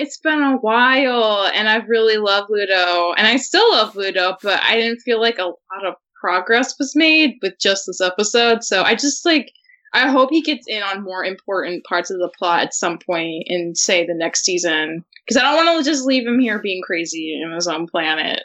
it's 0.00 0.16
been 0.16 0.42
a 0.42 0.56
while 0.56 1.50
and 1.54 1.68
I've 1.68 1.88
really 1.88 2.16
loved 2.16 2.48
Ludo 2.50 3.12
and 3.12 3.26
I 3.26 3.36
still 3.36 3.70
love 3.72 3.94
Ludo, 3.94 4.36
but 4.42 4.60
I 4.62 4.76
didn't 4.76 5.00
feel 5.00 5.20
like 5.20 5.38
a 5.38 5.44
lot 5.44 5.86
of 5.86 5.94
progress 6.20 6.74
was 6.78 6.96
made 6.96 7.38
with 7.42 7.58
just 7.60 7.86
this 7.86 8.00
episode. 8.00 8.64
So 8.64 8.82
I 8.82 8.94
just 8.94 9.24
like 9.24 9.52
I 9.92 10.08
hope 10.08 10.30
he 10.30 10.40
gets 10.40 10.66
in 10.68 10.82
on 10.82 11.02
more 11.02 11.24
important 11.24 11.84
parts 11.84 12.10
of 12.10 12.18
the 12.18 12.30
plot 12.38 12.62
at 12.62 12.74
some 12.74 12.98
point 12.98 13.44
in, 13.46 13.74
say, 13.74 14.06
the 14.06 14.14
next 14.14 14.44
season. 14.44 15.04
Because 15.26 15.36
I 15.36 15.42
don't 15.42 15.66
want 15.66 15.84
to 15.84 15.90
just 15.90 16.04
leave 16.04 16.26
him 16.26 16.38
here 16.38 16.60
being 16.60 16.80
crazy 16.80 17.40
in 17.42 17.50
his 17.52 17.66
own 17.66 17.88
planet. 17.88 18.40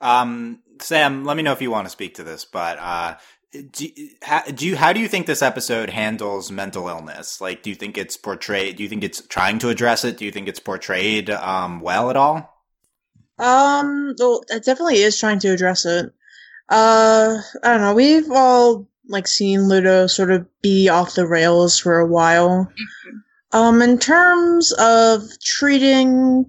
Um, 0.00 0.60
Sam, 0.80 1.24
let 1.24 1.36
me 1.36 1.42
know 1.42 1.50
if 1.50 1.60
you 1.60 1.72
want 1.72 1.86
to 1.86 1.90
speak 1.90 2.14
to 2.14 2.22
this, 2.22 2.44
but 2.44 2.78
uh, 2.78 3.16
do, 3.52 3.88
how, 4.22 4.42
do 4.42 4.66
you 4.66 4.76
how 4.76 4.92
do 4.92 5.00
you 5.00 5.08
think 5.08 5.26
this 5.26 5.42
episode 5.42 5.90
handles 5.90 6.50
mental 6.50 6.88
illness? 6.88 7.40
Like, 7.40 7.62
do 7.62 7.70
you 7.70 7.76
think 7.76 7.96
it's 7.96 8.16
portrayed? 8.16 8.76
Do 8.76 8.82
you 8.82 8.88
think 8.88 9.04
it's 9.04 9.26
trying 9.26 9.58
to 9.60 9.70
address 9.70 10.04
it? 10.04 10.18
Do 10.18 10.24
you 10.24 10.32
think 10.32 10.48
it's 10.48 10.60
portrayed 10.60 11.30
um, 11.30 11.80
well 11.80 12.10
at 12.10 12.16
all? 12.16 12.54
Um, 13.38 14.14
well, 14.18 14.42
it 14.48 14.64
definitely 14.64 14.98
is 14.98 15.18
trying 15.18 15.38
to 15.40 15.48
address 15.48 15.86
it. 15.86 16.12
Uh, 16.68 17.38
I 17.62 17.68
don't 17.72 17.80
know. 17.80 17.94
We've 17.94 18.30
all 18.30 18.86
like 19.08 19.26
seen 19.26 19.68
Ludo 19.68 20.06
sort 20.06 20.30
of 20.30 20.46
be 20.60 20.88
off 20.88 21.14
the 21.14 21.26
rails 21.26 21.78
for 21.78 21.98
a 21.98 22.06
while. 22.06 22.66
Mm-hmm. 22.66 23.18
Um, 23.50 23.80
in 23.80 23.98
terms 23.98 24.72
of 24.72 25.22
treating 25.42 26.44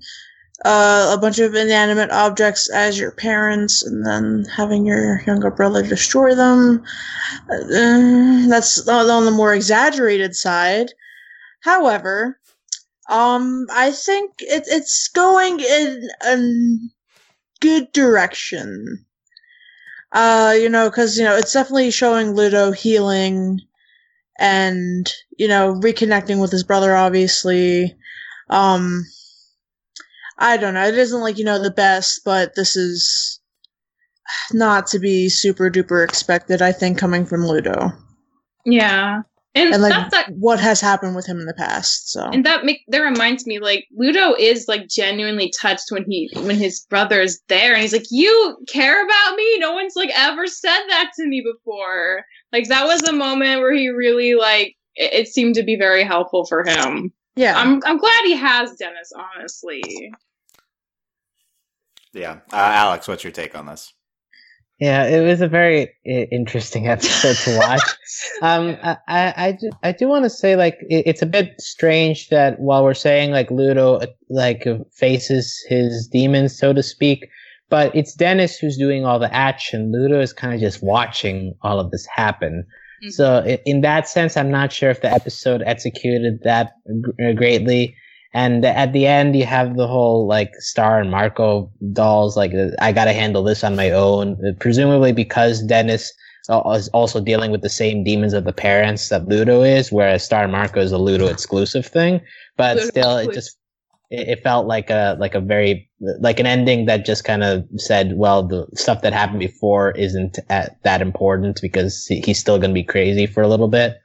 uh, 0.65 1.15
a 1.15 1.19
bunch 1.19 1.39
of 1.39 1.55
inanimate 1.55 2.11
objects 2.11 2.69
as 2.69 2.99
your 2.99 3.11
parents 3.11 3.83
and 3.83 4.05
then 4.05 4.45
having 4.55 4.85
your 4.85 5.21
younger 5.25 5.49
brother 5.49 5.83
destroy 5.83 6.35
them. 6.35 6.83
Uh, 7.49 8.47
that's 8.47 8.87
on 8.87 9.25
the 9.25 9.31
more 9.31 9.53
exaggerated 9.53 10.35
side. 10.35 10.91
However, 11.61 12.39
um, 13.09 13.67
I 13.71 13.91
think 13.91 14.33
it, 14.39 14.63
it's 14.67 15.07
going 15.09 15.59
in 15.59 16.09
a 16.23 16.77
good 17.59 17.91
direction. 17.91 19.05
Uh, 20.11 20.55
you 20.59 20.69
know, 20.69 20.89
because, 20.89 21.17
you 21.17 21.23
know, 21.23 21.35
it's 21.35 21.53
definitely 21.53 21.91
showing 21.91 22.33
Ludo 22.33 22.71
healing 22.71 23.61
and, 24.39 25.11
you 25.37 25.47
know, 25.47 25.75
reconnecting 25.75 26.41
with 26.41 26.51
his 26.51 26.63
brother, 26.63 26.95
obviously. 26.95 27.95
Um, 28.49 29.05
I 30.39 30.57
don't 30.57 30.73
know. 30.73 30.87
It 30.87 30.97
isn't 30.97 31.21
like, 31.21 31.37
you 31.37 31.45
know, 31.45 31.61
the 31.61 31.71
best, 31.71 32.21
but 32.23 32.55
this 32.55 32.75
is 32.75 33.39
not 34.53 34.87
to 34.87 34.99
be 34.99 35.29
super 35.29 35.69
duper 35.69 36.03
expected, 36.03 36.61
I 36.61 36.71
think, 36.71 36.97
coming 36.97 37.25
from 37.25 37.45
Ludo. 37.45 37.91
Yeah. 38.65 39.21
And, 39.55 39.73
and 39.73 39.81
like 39.81 40.11
that, 40.11 40.29
what 40.37 40.59
has 40.59 40.79
happened 40.79 41.15
with 41.15 41.25
him 41.25 41.39
in 41.39 41.45
the 41.45 41.55
past. 41.55 42.11
So 42.11 42.23
And 42.23 42.45
that 42.45 42.63
make 42.63 42.81
that 42.87 42.99
reminds 42.99 43.47
me, 43.47 43.59
like, 43.59 43.87
Ludo 43.97 44.35
is 44.35 44.67
like 44.67 44.87
genuinely 44.87 45.51
touched 45.59 45.91
when 45.91 46.05
he 46.07 46.29
when 46.35 46.55
his 46.55 46.81
brother 46.81 47.19
is 47.19 47.41
there 47.49 47.73
and 47.73 47.81
he's 47.81 47.91
like, 47.91 48.05
You 48.11 48.57
care 48.67 49.03
about 49.03 49.35
me? 49.35 49.57
No 49.57 49.73
one's 49.73 49.95
like 49.95 50.11
ever 50.15 50.45
said 50.45 50.81
that 50.89 51.11
to 51.17 51.25
me 51.25 51.41
before. 51.41 52.23
Like 52.53 52.67
that 52.67 52.85
was 52.85 53.03
a 53.03 53.11
moment 53.11 53.59
where 53.59 53.73
he 53.73 53.89
really 53.89 54.35
like 54.35 54.75
it, 54.95 55.13
it 55.13 55.27
seemed 55.27 55.55
to 55.55 55.63
be 55.63 55.75
very 55.75 56.03
helpful 56.03 56.45
for 56.45 56.63
him. 56.63 57.11
Yeah. 57.35 57.57
I'm 57.57 57.81
I'm 57.85 57.97
glad 57.97 58.25
he 58.25 58.35
has 58.35 58.75
Dennis, 58.75 59.11
honestly. 59.35 60.11
Yeah. 62.13 62.39
Uh, 62.51 62.55
Alex, 62.55 63.07
what's 63.07 63.23
your 63.23 63.31
take 63.31 63.55
on 63.55 63.67
this? 63.67 63.93
Yeah, 64.79 65.07
it 65.07 65.25
was 65.25 65.41
a 65.41 65.47
very 65.47 65.93
interesting 66.05 66.87
episode 66.89 67.35
to 67.35 67.57
watch. 67.57 67.81
um, 68.41 68.77
I, 68.81 68.97
I, 69.07 69.33
I, 69.35 69.51
do, 69.51 69.69
I 69.83 69.91
do 69.91 70.07
want 70.07 70.23
to 70.23 70.29
say, 70.29 70.55
like, 70.55 70.77
it, 70.89 71.03
it's 71.05 71.21
a 71.21 71.25
bit 71.25 71.59
strange 71.59 72.29
that 72.29 72.59
while 72.59 72.83
we're 72.83 72.93
saying, 72.93 73.31
like, 73.31 73.51
Ludo, 73.51 73.95
uh, 73.95 74.05
like, 74.29 74.65
faces 74.93 75.63
his 75.67 76.07
demons, 76.07 76.57
so 76.57 76.71
to 76.71 76.81
speak, 76.81 77.27
but 77.69 77.93
it's 77.93 78.13
Dennis 78.13 78.57
who's 78.57 78.77
doing 78.77 79.05
all 79.05 79.19
the 79.19 79.33
action. 79.33 79.91
Ludo 79.91 80.21
is 80.21 80.31
kind 80.31 80.53
of 80.53 80.61
just 80.61 80.81
watching 80.81 81.55
all 81.61 81.79
of 81.79 81.91
this 81.91 82.05
happen. 82.05 82.65
Mm-hmm. 83.03 83.09
So, 83.09 83.57
in 83.65 83.81
that 83.81 84.07
sense, 84.07 84.37
I'm 84.37 84.49
not 84.49 84.71
sure 84.71 84.89
if 84.89 85.01
the 85.01 85.11
episode 85.11 85.61
executed 85.65 86.39
that 86.43 86.71
greatly. 87.35 87.95
And 88.33 88.63
at 88.63 88.93
the 88.93 89.07
end, 89.07 89.35
you 89.35 89.45
have 89.45 89.75
the 89.75 89.87
whole 89.87 90.27
like 90.27 90.53
Star 90.59 90.99
and 90.99 91.09
Marco 91.09 91.71
dolls. 91.93 92.37
Like, 92.37 92.51
I 92.79 92.91
got 92.91 93.05
to 93.05 93.13
handle 93.13 93.43
this 93.43 93.63
on 93.63 93.75
my 93.75 93.89
own. 93.89 94.37
Presumably 94.59 95.11
because 95.11 95.63
Dennis 95.63 96.13
uh, 96.49 96.61
is 96.75 96.89
also 96.89 97.21
dealing 97.21 97.51
with 97.51 97.61
the 97.61 97.69
same 97.69 98.03
demons 98.03 98.33
of 98.33 98.43
the 98.43 98.53
parents 98.53 99.09
that 99.09 99.27
Ludo 99.27 99.61
is, 99.61 99.91
whereas 99.91 100.23
Star 100.23 100.43
and 100.43 100.51
Marco 100.51 100.79
is 100.79 100.91
a 100.91 100.97
Ludo 100.97 101.27
exclusive 101.27 101.85
thing. 101.85 102.21
But 102.57 102.77
Ludo 102.77 102.89
still, 102.89 103.17
it 103.17 103.33
just 103.33 103.57
it, 104.09 104.41
felt 104.43 104.67
like 104.67 104.89
a 104.89 105.15
like 105.19 105.35
a 105.35 105.39
very 105.39 105.89
like 105.99 106.39
an 106.39 106.45
ending 106.45 106.85
that 106.85 107.05
just 107.05 107.23
kind 107.23 107.43
of 107.43 107.67
said, 107.77 108.17
well, 108.17 108.43
the 108.43 108.67
stuff 108.73 109.01
that 109.01 109.13
happened 109.13 109.39
before 109.39 109.91
isn't 109.91 110.39
that 110.47 111.01
important 111.01 111.59
because 111.61 112.05
he's 112.07 112.39
still 112.39 112.57
going 112.57 112.71
to 112.71 112.75
be 112.75 112.83
crazy 112.83 113.27
for 113.27 113.43
a 113.43 113.47
little 113.47 113.67
bit. 113.67 113.99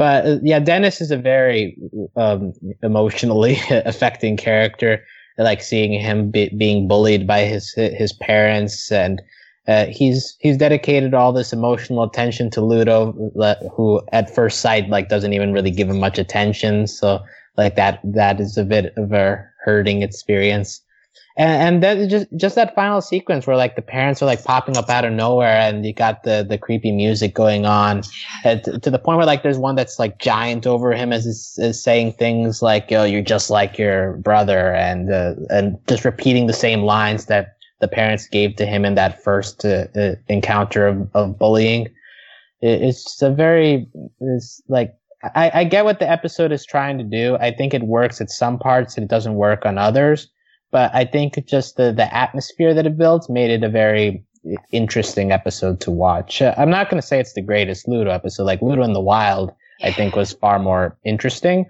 But 0.00 0.26
uh, 0.26 0.38
yeah, 0.42 0.60
Dennis 0.60 1.02
is 1.02 1.10
a 1.10 1.18
very 1.18 1.76
um, 2.16 2.54
emotionally 2.82 3.58
affecting 3.70 4.38
character. 4.38 5.04
I 5.38 5.42
like 5.42 5.60
seeing 5.60 5.92
him 5.92 6.30
be, 6.30 6.48
being 6.56 6.88
bullied 6.88 7.26
by 7.26 7.42
his 7.42 7.74
his 7.74 8.14
parents, 8.14 8.90
and 8.90 9.20
uh, 9.68 9.84
he's 9.86 10.38
he's 10.40 10.56
dedicated 10.56 11.12
all 11.12 11.34
this 11.34 11.52
emotional 11.52 12.02
attention 12.02 12.48
to 12.52 12.62
Ludo, 12.62 13.12
who 13.76 14.00
at 14.12 14.34
first 14.34 14.60
sight 14.60 14.88
like 14.88 15.10
doesn't 15.10 15.34
even 15.34 15.52
really 15.52 15.70
give 15.70 15.90
him 15.90 16.00
much 16.00 16.18
attention. 16.18 16.86
So 16.86 17.22
like 17.58 17.76
that 17.76 18.00
that 18.02 18.40
is 18.40 18.56
a 18.56 18.64
bit 18.64 18.94
of 18.96 19.12
a 19.12 19.46
hurting 19.62 20.00
experience 20.00 20.80
and, 21.36 21.62
and 21.62 21.82
then 21.82 22.08
just 22.08 22.26
just 22.36 22.54
that 22.54 22.74
final 22.74 23.00
sequence 23.00 23.46
where 23.46 23.56
like 23.56 23.76
the 23.76 23.82
parents 23.82 24.22
are 24.22 24.26
like 24.26 24.42
popping 24.44 24.76
up 24.76 24.88
out 24.88 25.04
of 25.04 25.12
nowhere 25.12 25.56
and 25.56 25.86
you 25.86 25.92
got 25.92 26.22
the 26.24 26.44
the 26.48 26.58
creepy 26.58 26.92
music 26.92 27.34
going 27.34 27.66
on 27.66 28.02
to, 28.42 28.78
to, 28.78 28.90
the 28.90 28.98
point 28.98 29.16
where 29.16 29.26
like 29.26 29.42
there's 29.42 29.58
one 29.58 29.76
that's 29.76 29.98
like 29.98 30.18
giant 30.18 30.66
over 30.66 30.92
him 30.92 31.12
as 31.12 31.26
is, 31.26 31.82
saying 31.82 32.12
things 32.12 32.62
like 32.62 32.90
yo 32.90 33.04
you're 33.04 33.22
just 33.22 33.50
like 33.50 33.78
your 33.78 34.14
brother 34.14 34.74
and 34.74 35.12
uh, 35.12 35.34
and 35.50 35.78
just 35.86 36.04
repeating 36.04 36.46
the 36.46 36.52
same 36.52 36.82
lines 36.82 37.26
that 37.26 37.56
the 37.80 37.88
parents 37.88 38.26
gave 38.26 38.56
to 38.56 38.66
him 38.66 38.84
in 38.84 38.94
that 38.94 39.22
first 39.22 39.64
uh, 39.64 39.86
uh, 39.96 40.14
encounter 40.28 40.86
of, 40.86 41.08
of 41.14 41.38
bullying 41.38 41.86
it, 42.60 42.82
it's 42.82 43.22
a 43.22 43.30
very 43.30 43.88
it's 44.20 44.60
like 44.68 44.94
I, 45.34 45.50
I 45.54 45.64
get 45.64 45.84
what 45.84 45.98
the 45.98 46.10
episode 46.10 46.50
is 46.50 46.64
trying 46.64 46.96
to 46.96 47.04
do. 47.04 47.36
I 47.36 47.50
think 47.50 47.74
it 47.74 47.82
works 47.82 48.22
at 48.22 48.30
some 48.30 48.58
parts 48.58 48.96
and 48.96 49.04
it 49.04 49.10
doesn't 49.10 49.34
work 49.34 49.66
on 49.66 49.76
others 49.76 50.28
but 50.70 50.94
I 50.94 51.04
think 51.04 51.44
just 51.46 51.76
the, 51.76 51.92
the 51.92 52.14
atmosphere 52.14 52.74
that 52.74 52.86
it 52.86 52.96
builds 52.96 53.28
made 53.28 53.50
it 53.50 53.64
a 53.64 53.68
very 53.68 54.24
interesting 54.72 55.32
episode 55.32 55.80
to 55.80 55.90
watch. 55.90 56.40
Uh, 56.40 56.54
I'm 56.56 56.70
not 56.70 56.88
going 56.88 57.00
to 57.00 57.06
say 57.06 57.20
it's 57.20 57.34
the 57.34 57.42
greatest 57.42 57.88
Ludo 57.88 58.10
episode. 58.10 58.44
Like 58.44 58.62
Ludo 58.62 58.82
in 58.82 58.92
the 58.92 59.00
Wild, 59.00 59.52
I 59.82 59.92
think 59.92 60.16
was 60.16 60.32
far 60.32 60.58
more 60.58 60.96
interesting, 61.04 61.66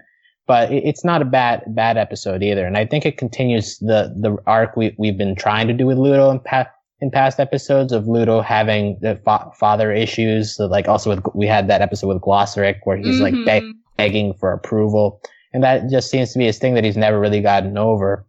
but 0.47 0.71
it, 0.71 0.83
it's 0.85 1.03
not 1.03 1.21
a 1.21 1.25
bad 1.25 1.63
bad 1.67 1.97
episode 1.97 2.43
either. 2.43 2.65
And 2.65 2.77
I 2.77 2.85
think 2.85 3.05
it 3.05 3.17
continues 3.17 3.77
the 3.79 4.13
the 4.19 4.37
arc 4.47 4.75
we 4.77 4.95
we've 4.97 5.17
been 5.17 5.35
trying 5.35 5.67
to 5.67 5.73
do 5.73 5.85
with 5.85 5.97
Ludo 5.97 6.29
in 6.29 6.39
past 6.39 6.69
in 7.01 7.11
past 7.11 7.39
episodes 7.39 7.91
of 7.91 8.07
Ludo 8.07 8.41
having 8.41 8.97
the 9.01 9.15
fa- 9.25 9.51
father 9.59 9.91
issues. 9.91 10.55
So 10.55 10.67
like 10.67 10.87
also 10.87 11.09
with 11.09 11.23
we 11.33 11.47
had 11.47 11.67
that 11.67 11.81
episode 11.81 12.07
with 12.07 12.21
Glossaryck 12.21 12.79
where 12.83 12.97
he's 12.97 13.19
mm-hmm. 13.19 13.35
like 13.35 13.45
beg- 13.45 13.73
begging 13.97 14.33
for 14.35 14.53
approval, 14.53 15.21
and 15.53 15.63
that 15.63 15.89
just 15.89 16.09
seems 16.09 16.31
to 16.33 16.39
be 16.39 16.45
his 16.45 16.57
thing 16.57 16.75
that 16.75 16.83
he's 16.83 16.97
never 16.97 17.19
really 17.19 17.41
gotten 17.41 17.77
over 17.77 18.25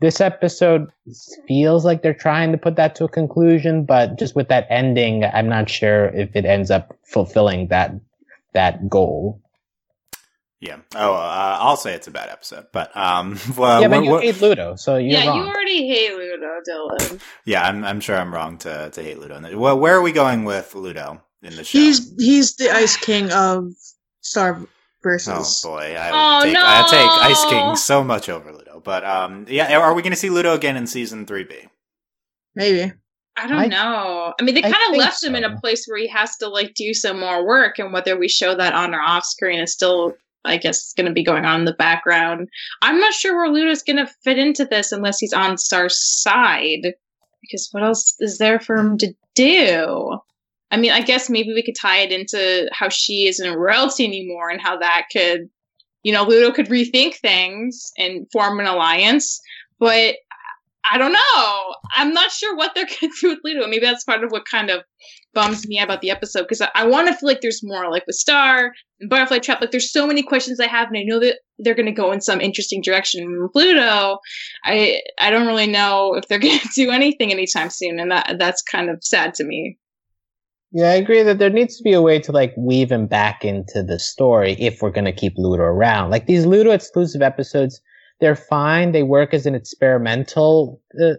this 0.00 0.20
episode 0.20 0.90
feels 1.48 1.84
like 1.84 2.02
they're 2.02 2.14
trying 2.14 2.52
to 2.52 2.58
put 2.58 2.76
that 2.76 2.94
to 2.96 3.04
a 3.04 3.08
conclusion, 3.08 3.84
but 3.84 4.18
just 4.18 4.36
with 4.36 4.48
that 4.48 4.66
ending, 4.68 5.24
I'm 5.24 5.48
not 5.48 5.70
sure 5.70 6.06
if 6.08 6.34
it 6.36 6.44
ends 6.44 6.70
up 6.70 6.96
fulfilling 7.04 7.68
that 7.68 7.92
that 8.52 8.88
goal. 8.88 9.40
Yeah. 10.60 10.78
Oh, 10.94 11.14
uh, 11.14 11.58
I'll 11.60 11.76
say 11.76 11.94
it's 11.94 12.06
a 12.06 12.10
bad 12.10 12.28
episode, 12.28 12.66
but 12.72 12.94
um, 12.96 13.38
well, 13.56 13.80
yeah, 13.80 13.88
but 13.88 14.04
you 14.04 14.18
hate 14.18 14.40
Ludo, 14.40 14.76
so 14.76 14.96
you're 14.96 15.12
yeah, 15.12 15.28
wrong. 15.28 15.38
you 15.38 15.46
already 15.46 15.88
hate 15.88 16.12
Ludo, 16.12 16.46
Dylan. 16.68 17.20
yeah, 17.44 17.62
I'm 17.62 17.84
I'm 17.84 18.00
sure 18.00 18.16
I'm 18.16 18.32
wrong 18.32 18.58
to 18.58 18.90
to 18.90 19.02
hate 19.02 19.18
Ludo. 19.18 19.58
Well, 19.58 19.78
where 19.78 19.94
are 19.94 20.02
we 20.02 20.12
going 20.12 20.44
with 20.44 20.74
Ludo 20.74 21.22
in 21.42 21.56
the 21.56 21.64
show? 21.64 21.78
He's 21.78 22.12
he's 22.18 22.56
the 22.56 22.70
Ice 22.70 22.96
King 22.96 23.30
of 23.32 23.72
Star 24.22 24.60
versus. 25.06 25.62
Oh 25.64 25.68
boy, 25.68 25.94
I 25.96 26.10
oh, 26.12 26.44
take, 26.44 26.52
no! 26.52 26.62
I 26.64 26.86
take 26.90 27.30
Ice 27.30 27.44
King 27.44 27.76
so 27.76 28.02
much 28.02 28.28
over 28.28 28.52
Ludo. 28.52 28.80
But 28.84 29.04
um, 29.04 29.46
yeah, 29.48 29.78
are 29.78 29.94
we 29.94 30.02
going 30.02 30.12
to 30.12 30.18
see 30.18 30.30
Ludo 30.30 30.52
again 30.52 30.76
in 30.76 30.88
season 30.88 31.26
three 31.26 31.44
B? 31.44 31.54
Maybe. 32.56 32.92
I 33.36 33.46
don't 33.46 33.58
I, 33.58 33.66
know. 33.66 34.34
I 34.40 34.42
mean, 34.42 34.54
they 34.54 34.62
kind 34.62 34.74
of 34.90 34.96
left 34.96 35.18
so. 35.18 35.28
him 35.28 35.36
in 35.36 35.44
a 35.44 35.60
place 35.60 35.86
where 35.86 35.98
he 35.98 36.08
has 36.08 36.36
to 36.38 36.48
like 36.48 36.74
do 36.74 36.92
some 36.92 37.20
more 37.20 37.46
work, 37.46 37.78
and 37.78 37.92
whether 37.92 38.18
we 38.18 38.28
show 38.28 38.56
that 38.56 38.74
on 38.74 38.94
or 38.94 39.00
off 39.00 39.24
screen 39.24 39.60
is 39.60 39.72
still, 39.72 40.16
I 40.44 40.56
guess, 40.56 40.92
going 40.94 41.06
to 41.06 41.12
be 41.12 41.22
going 41.22 41.44
on 41.44 41.60
in 41.60 41.66
the 41.66 41.74
background. 41.74 42.48
I'm 42.82 42.98
not 42.98 43.14
sure 43.14 43.36
where 43.36 43.48
Ludo's 43.48 43.82
going 43.82 44.04
to 44.04 44.12
fit 44.24 44.38
into 44.38 44.64
this 44.64 44.90
unless 44.90 45.18
he's 45.20 45.34
on 45.34 45.58
Star's 45.58 45.96
side, 45.98 46.94
because 47.42 47.68
what 47.70 47.84
else 47.84 48.16
is 48.18 48.38
there 48.38 48.58
for 48.58 48.74
him 48.74 48.98
to 48.98 49.14
do? 49.36 50.18
I 50.70 50.76
mean, 50.76 50.90
I 50.90 51.00
guess 51.00 51.30
maybe 51.30 51.52
we 51.52 51.62
could 51.62 51.76
tie 51.80 51.98
it 51.98 52.12
into 52.12 52.68
how 52.72 52.88
she 52.88 53.26
isn't 53.28 53.56
royalty 53.56 54.04
anymore 54.04 54.50
and 54.50 54.60
how 54.60 54.78
that 54.78 55.06
could, 55.12 55.48
you 56.02 56.12
know, 56.12 56.24
Ludo 56.24 56.52
could 56.52 56.68
rethink 56.68 57.16
things 57.16 57.92
and 57.96 58.26
form 58.32 58.58
an 58.58 58.66
alliance. 58.66 59.40
But 59.78 60.16
I 60.90 60.98
don't 60.98 61.12
know. 61.12 61.74
I'm 61.94 62.12
not 62.12 62.30
sure 62.30 62.56
what 62.56 62.72
they're 62.74 62.86
going 63.00 63.12
to 63.12 63.20
do 63.20 63.28
with 63.30 63.38
Ludo. 63.44 63.66
Maybe 63.66 63.84
that's 63.84 64.04
part 64.04 64.24
of 64.24 64.30
what 64.30 64.44
kind 64.50 64.70
of 64.70 64.82
bums 65.34 65.66
me 65.68 65.78
about 65.78 66.00
the 66.00 66.10
episode 66.10 66.42
because 66.42 66.60
I, 66.60 66.68
I 66.74 66.86
want 66.86 67.08
to 67.08 67.14
feel 67.14 67.28
like 67.28 67.42
there's 67.42 67.62
more, 67.62 67.90
like 67.90 68.06
with 68.06 68.16
Star 68.16 68.72
and 69.00 69.10
Butterfly 69.10 69.38
Trap. 69.38 69.60
Like 69.60 69.70
there's 69.70 69.92
so 69.92 70.06
many 70.06 70.22
questions 70.22 70.60
I 70.60 70.66
have, 70.66 70.88
and 70.88 70.98
I 70.98 71.02
know 71.02 71.20
that 71.20 71.40
they're 71.58 71.74
going 71.74 71.86
to 71.86 71.92
go 71.92 72.12
in 72.12 72.20
some 72.20 72.40
interesting 72.40 72.80
direction. 72.80 73.48
With 73.54 73.76
I 74.64 75.00
I 75.20 75.30
don't 75.30 75.46
really 75.46 75.66
know 75.66 76.14
if 76.14 76.26
they're 76.28 76.38
going 76.40 76.58
to 76.58 76.68
do 76.74 76.90
anything 76.90 77.30
anytime 77.30 77.70
soon, 77.70 78.00
and 78.00 78.10
that 78.10 78.36
that's 78.38 78.62
kind 78.62 78.90
of 78.90 78.98
sad 79.02 79.34
to 79.34 79.44
me. 79.44 79.78
Yeah, 80.72 80.90
I 80.90 80.94
agree 80.94 81.22
that 81.22 81.38
there 81.38 81.50
needs 81.50 81.76
to 81.76 81.82
be 81.82 81.92
a 81.92 82.02
way 82.02 82.18
to 82.20 82.32
like 82.32 82.52
weave 82.56 82.90
him 82.90 83.06
back 83.06 83.44
into 83.44 83.82
the 83.82 83.98
story 83.98 84.52
if 84.58 84.82
we're 84.82 84.90
going 84.90 85.04
to 85.04 85.12
keep 85.12 85.34
Ludo 85.36 85.62
around. 85.62 86.10
Like 86.10 86.26
these 86.26 86.44
Ludo 86.44 86.70
exclusive 86.72 87.22
episodes, 87.22 87.80
they're 88.20 88.36
fine. 88.36 88.92
They 88.92 89.02
work 89.02 89.32
as 89.32 89.46
an 89.46 89.54
experimental 89.54 90.80
uh, 91.00 91.14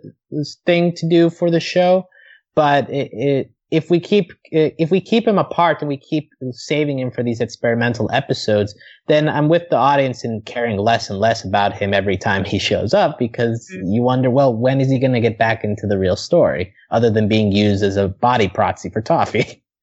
thing 0.65 0.93
to 0.95 1.07
do 1.07 1.29
for 1.29 1.49
the 1.49 1.59
show, 1.59 2.07
but 2.55 2.89
it, 2.89 3.09
it 3.13 3.51
if 3.70 3.89
we 3.89 3.99
keep 3.99 4.32
if 4.45 4.91
we 4.91 5.01
keep 5.01 5.28
him 5.28 5.38
apart 5.38 5.82
and 5.82 5.89
we 5.89 5.97
keep 5.97 6.30
saving 6.51 6.99
him 6.99 7.11
for 7.11 7.24
these 7.24 7.41
experimental 7.41 8.09
episodes, 8.13 8.74
then 9.07 9.28
I'm 9.28 9.49
with 9.49 9.63
the 9.70 9.76
audience 9.76 10.24
in 10.24 10.41
caring 10.45 10.78
less 10.78 11.09
and 11.09 11.20
less 11.20 11.43
about 11.43 11.74
him 11.74 11.93
every 11.93 12.18
time 12.18 12.45
he 12.45 12.59
shows 12.59 12.93
up 12.93 13.20
because 13.20 13.70
mm-hmm. 13.74 13.88
you 13.88 14.01
wonder, 14.01 14.30
well, 14.30 14.55
when 14.55 14.80
is 14.80 14.89
he 14.89 14.99
going 14.99 15.13
to 15.13 15.20
get 15.20 15.38
back 15.38 15.63
into 15.63 15.86
the 15.86 15.99
real 15.99 16.15
story 16.15 16.74
other 16.91 17.09
than 17.09 17.28
being 17.28 17.51
used 17.51 17.84
as 17.84 17.97
a 17.97 18.07
body 18.07 18.47
proxy 18.47 18.89
for 18.89 19.01
Toffee? 19.01 19.63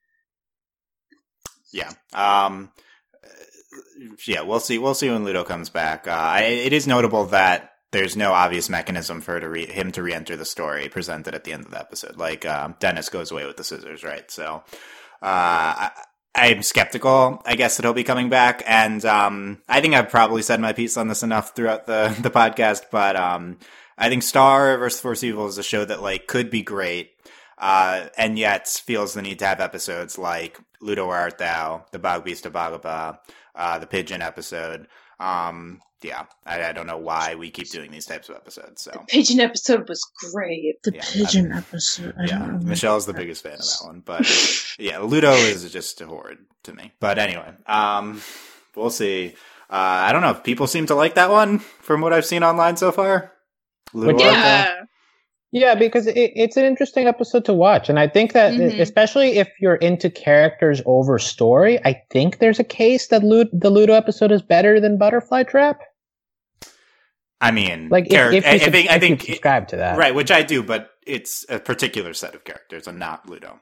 Yeah. 1.75 1.91
Um, 2.13 2.71
yeah, 4.29 4.43
we'll 4.43 4.61
see. 4.61 4.79
We'll 4.79 4.95
see 4.95 5.11
when 5.11 5.25
Ludo 5.25 5.43
comes 5.43 5.71
back. 5.71 6.07
Uh, 6.07 6.39
it 6.41 6.73
is 6.73 6.87
notable 6.87 7.25
that 7.27 7.74
there's 7.95 8.17
no 8.17 8.33
obvious 8.33 8.69
mechanism 8.69 9.21
for 9.21 9.39
to 9.39 9.49
re- 9.49 9.67
him 9.67 9.93
to 9.93 10.03
re-enter 10.03 10.37
the 10.37 10.45
story 10.45 10.89
presented 10.89 11.33
at 11.33 11.45
the 11.45 11.53
end 11.53 11.65
of 11.65 11.71
the 11.71 11.79
episode. 11.79 12.17
Like 12.17 12.45
um, 12.45 12.75
Dennis 12.81 13.09
goes 13.09 13.31
away 13.31 13.47
with 13.47 13.57
the 13.57 13.63
scissors, 13.63 14.03
right? 14.03 14.29
So 14.33 14.65
uh, 15.23 15.89
I, 16.35 16.49
am 16.49 16.63
skeptical. 16.63 17.41
I 17.47 17.55
guess 17.55 17.77
that 17.77 17.85
he'll 17.85 17.93
be 17.93 18.03
coming 18.03 18.29
back, 18.29 18.65
and 18.67 19.05
um, 19.05 19.63
I 19.69 19.81
think 19.81 19.95
I've 19.95 20.11
probably 20.11 20.43
said 20.43 20.59
my 20.59 20.73
piece 20.73 20.97
on 20.97 21.07
this 21.07 21.23
enough 21.23 21.55
throughout 21.55 21.87
the 21.87 22.15
the 22.21 22.31
podcast. 22.31 22.87
But 22.91 23.15
um, 23.15 23.59
I 23.97 24.09
think 24.09 24.25
Star 24.25 24.77
versus 24.77 25.01
Force 25.01 25.23
Evil 25.23 25.47
is 25.47 25.59
a 25.59 25.63
show 25.63 25.85
that 25.85 26.03
like 26.03 26.27
could 26.27 26.51
be 26.51 26.63
great. 26.63 27.13
Uh, 27.57 28.09
and 28.19 28.37
yet 28.37 28.67
feels 28.67 29.15
the 29.15 29.23
need 29.23 29.39
to 29.39 29.47
have 29.47 29.61
episodes 29.61 30.19
like 30.19 30.59
Ludo 30.81 31.09
Art 31.09 31.39
Thou, 31.39 31.87
the 31.93 32.01
Bog 32.01 32.25
Beast 32.25 32.45
of 32.45 32.53
Boggabah, 32.53 33.21
uh, 33.55 33.79
the 33.79 33.87
Pigeon 33.87 34.21
episode, 34.21 34.89
um, 35.25 35.81
yeah, 36.03 36.25
I, 36.45 36.63
I, 36.63 36.73
don't 36.73 36.87
know 36.87 36.99
why 36.99 37.35
we 37.35 37.51
keep 37.51 37.71
doing 37.71 37.91
these 37.91 38.05
types 38.05 38.29
of 38.29 38.37
episodes. 38.37 38.83
So 38.83 38.91
the 38.91 38.99
pigeon 39.09 39.41
episode 39.41 39.89
was 39.89 40.05
great. 40.33 40.83
The 40.83 40.93
yeah, 40.95 41.03
pigeon 41.03 41.53
I 41.53 41.59
episode. 41.59 42.15
I 42.19 42.25
yeah, 42.25 42.47
Michelle's 42.63 43.07
the 43.07 43.15
biggest 43.15 43.43
fan 43.43 43.55
of 43.55 43.61
that 43.61 43.81
one, 43.85 44.03
but 44.05 44.77
yeah, 44.79 44.99
Ludo 44.99 45.33
is 45.33 45.71
just 45.73 46.01
a 46.03 46.07
horrid 46.07 46.39
to 46.65 46.75
me. 46.75 46.93
But 47.01 47.19
anyway, 47.19 47.55
um, 47.67 48.21
we'll 48.77 48.91
see. 48.91 49.35
Uh, 49.71 50.07
I 50.07 50.13
don't 50.13 50.21
know 50.21 50.31
if 50.31 50.45
people 50.45 50.67
seem 50.67 50.87
to 50.87 50.95
like 50.95 51.15
that 51.15 51.31
one 51.31 51.59
from 51.59 52.03
what 52.03 52.13
I've 52.13 52.27
seen 52.27 52.43
online 52.43 52.77
so 52.77 52.93
far. 52.93 53.33
Ludo 53.95 54.19
yeah. 54.19 54.83
Yeah, 55.55 55.77
because 55.77 56.09
it, 56.09 56.33
it's 56.35 56.57
an 56.57 56.65
interesting 56.65 57.07
episode 57.07 57.45
to 57.45 57.53
watch. 57.55 57.89
And 57.89 58.01
I 58.01 58.09
think 58.09 58.33
that, 58.33 58.55
mm-hmm. 58.55 58.81
especially 58.81 59.39
if 59.39 59.49
you're 59.61 59.77
into 59.77 60.11
characters 60.11 60.83
over 60.85 61.17
story, 61.21 61.79
I 61.85 62.03
think 62.11 62.39
there's 62.39 62.59
a 62.59 62.65
case 62.65 63.07
that 63.07 63.23
the 63.23 63.71
Ludo 63.71 63.95
episode 63.95 64.33
is 64.33 64.43
better 64.43 64.81
than 64.81 64.99
Butterfly 64.99 65.45
Trap. 65.45 65.81
I 67.41 67.51
mean, 67.51 67.89
like 67.91 68.07
if, 68.07 68.13
if, 68.13 68.33
you, 68.33 68.51
I, 68.51 68.71
think, 68.71 68.91
I 68.91 68.99
think 68.99 69.23
subscribe 69.23 69.69
to 69.69 69.77
that, 69.77 69.99
right? 69.99 70.15
Which 70.15 70.31
I 70.31 70.43
do, 70.43 70.63
but 70.63 70.91
it's 71.07 71.45
a 71.49 71.59
particular 71.59 72.15
set 72.15 72.35
of 72.35 72.45
characters 72.45 72.87
and 72.87 72.99
not 72.99 73.29
Ludo. 73.29 73.61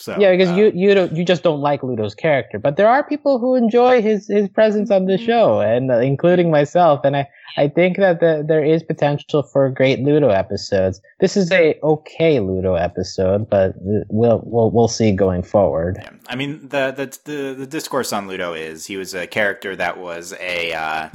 So 0.00 0.16
yeah, 0.18 0.32
because 0.32 0.48
uh, 0.48 0.54
you 0.54 0.72
you 0.74 0.94
don't 0.94 1.12
you 1.14 1.26
just 1.26 1.42
don't 1.42 1.60
like 1.60 1.82
Ludo's 1.82 2.14
character, 2.14 2.58
but 2.58 2.78
there 2.78 2.88
are 2.88 3.04
people 3.04 3.38
who 3.38 3.54
enjoy 3.54 4.00
his 4.00 4.26
his 4.28 4.48
presence 4.48 4.90
on 4.90 5.04
the 5.04 5.12
mm-hmm. 5.12 5.26
show, 5.26 5.60
and 5.60 5.90
uh, 5.90 5.98
including 5.98 6.50
myself. 6.50 7.00
And 7.04 7.14
I 7.14 7.28
I 7.58 7.68
think 7.68 7.98
that 7.98 8.20
the, 8.20 8.42
there 8.46 8.64
is 8.64 8.82
potential 8.82 9.42
for 9.42 9.68
great 9.68 10.00
Ludo 10.00 10.30
episodes. 10.30 11.02
This 11.20 11.36
is 11.36 11.52
a 11.52 11.78
okay 11.82 12.40
Ludo 12.40 12.76
episode, 12.76 13.50
but 13.50 13.74
we'll 13.76 14.40
we'll 14.42 14.70
we'll 14.70 14.88
see 14.88 15.12
going 15.12 15.42
forward. 15.42 15.98
Yeah. 16.00 16.10
I 16.28 16.34
mean 16.34 16.68
the, 16.68 16.92
the 16.96 17.18
the 17.30 17.54
the 17.58 17.66
discourse 17.66 18.10
on 18.14 18.26
Ludo 18.26 18.54
is 18.54 18.86
he 18.86 18.96
was 18.96 19.12
a 19.12 19.26
character 19.26 19.76
that 19.76 19.98
was 19.98 20.32
a. 20.40 20.72
Uh, 20.72 21.10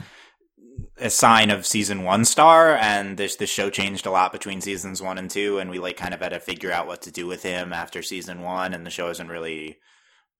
a 0.98 1.10
sign 1.10 1.50
of 1.50 1.66
season 1.66 2.04
one 2.04 2.26
star, 2.26 2.76
and 2.76 3.18
this 3.18 3.36
the 3.36 3.48
show 3.48 3.70
changed 3.70 4.06
a 4.06 4.12
lot 4.12 4.32
between 4.32 4.62
seasons 4.62 5.02
one 5.02 5.18
and 5.18 5.30
two, 5.30 5.58
and 5.60 5.70
we 5.70 5.80
like 5.80 5.98
kind 5.98 6.14
of 6.14 6.22
had 6.22 6.30
to 6.30 6.40
figure 6.40 6.72
out 6.72 6.88
what 6.88 7.02
to 7.04 7.12
do 7.12 7.28
with 7.28 7.44
him 7.44 7.74
after 7.74 8.02
season 8.02 8.42
one, 8.42 8.74
and 8.74 8.86
the 8.86 8.90
show 8.90 9.08
hasn't 9.08 9.30
really 9.30 9.78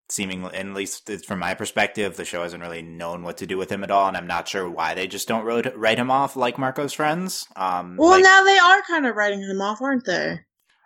seeming 0.08 0.44
at 0.44 0.66
least 0.68 1.10
from 1.26 1.40
my 1.40 1.54
perspective, 1.54 2.16
the 2.16 2.24
show 2.24 2.42
hasn't 2.42 2.62
really 2.62 2.82
known 2.82 3.22
what 3.22 3.38
to 3.38 3.46
do 3.46 3.58
with 3.58 3.70
him 3.70 3.82
at 3.82 3.90
all, 3.90 4.08
and 4.08 4.16
I'm 4.16 4.26
not 4.26 4.48
sure 4.48 4.68
why 4.70 4.94
they 4.94 5.06
just 5.06 5.28
don't 5.28 5.44
write, 5.44 5.76
write 5.76 5.98
him 5.98 6.10
off 6.10 6.36
like 6.36 6.58
Marco's 6.58 6.92
friends. 6.92 7.46
Um, 7.56 7.96
well, 7.98 8.10
like, 8.10 8.22
now 8.22 8.44
they 8.44 8.58
are 8.58 8.82
kind 8.82 9.06
of 9.06 9.16
writing 9.16 9.40
him 9.40 9.60
off, 9.60 9.82
aren't 9.82 10.04
they? 10.04 10.40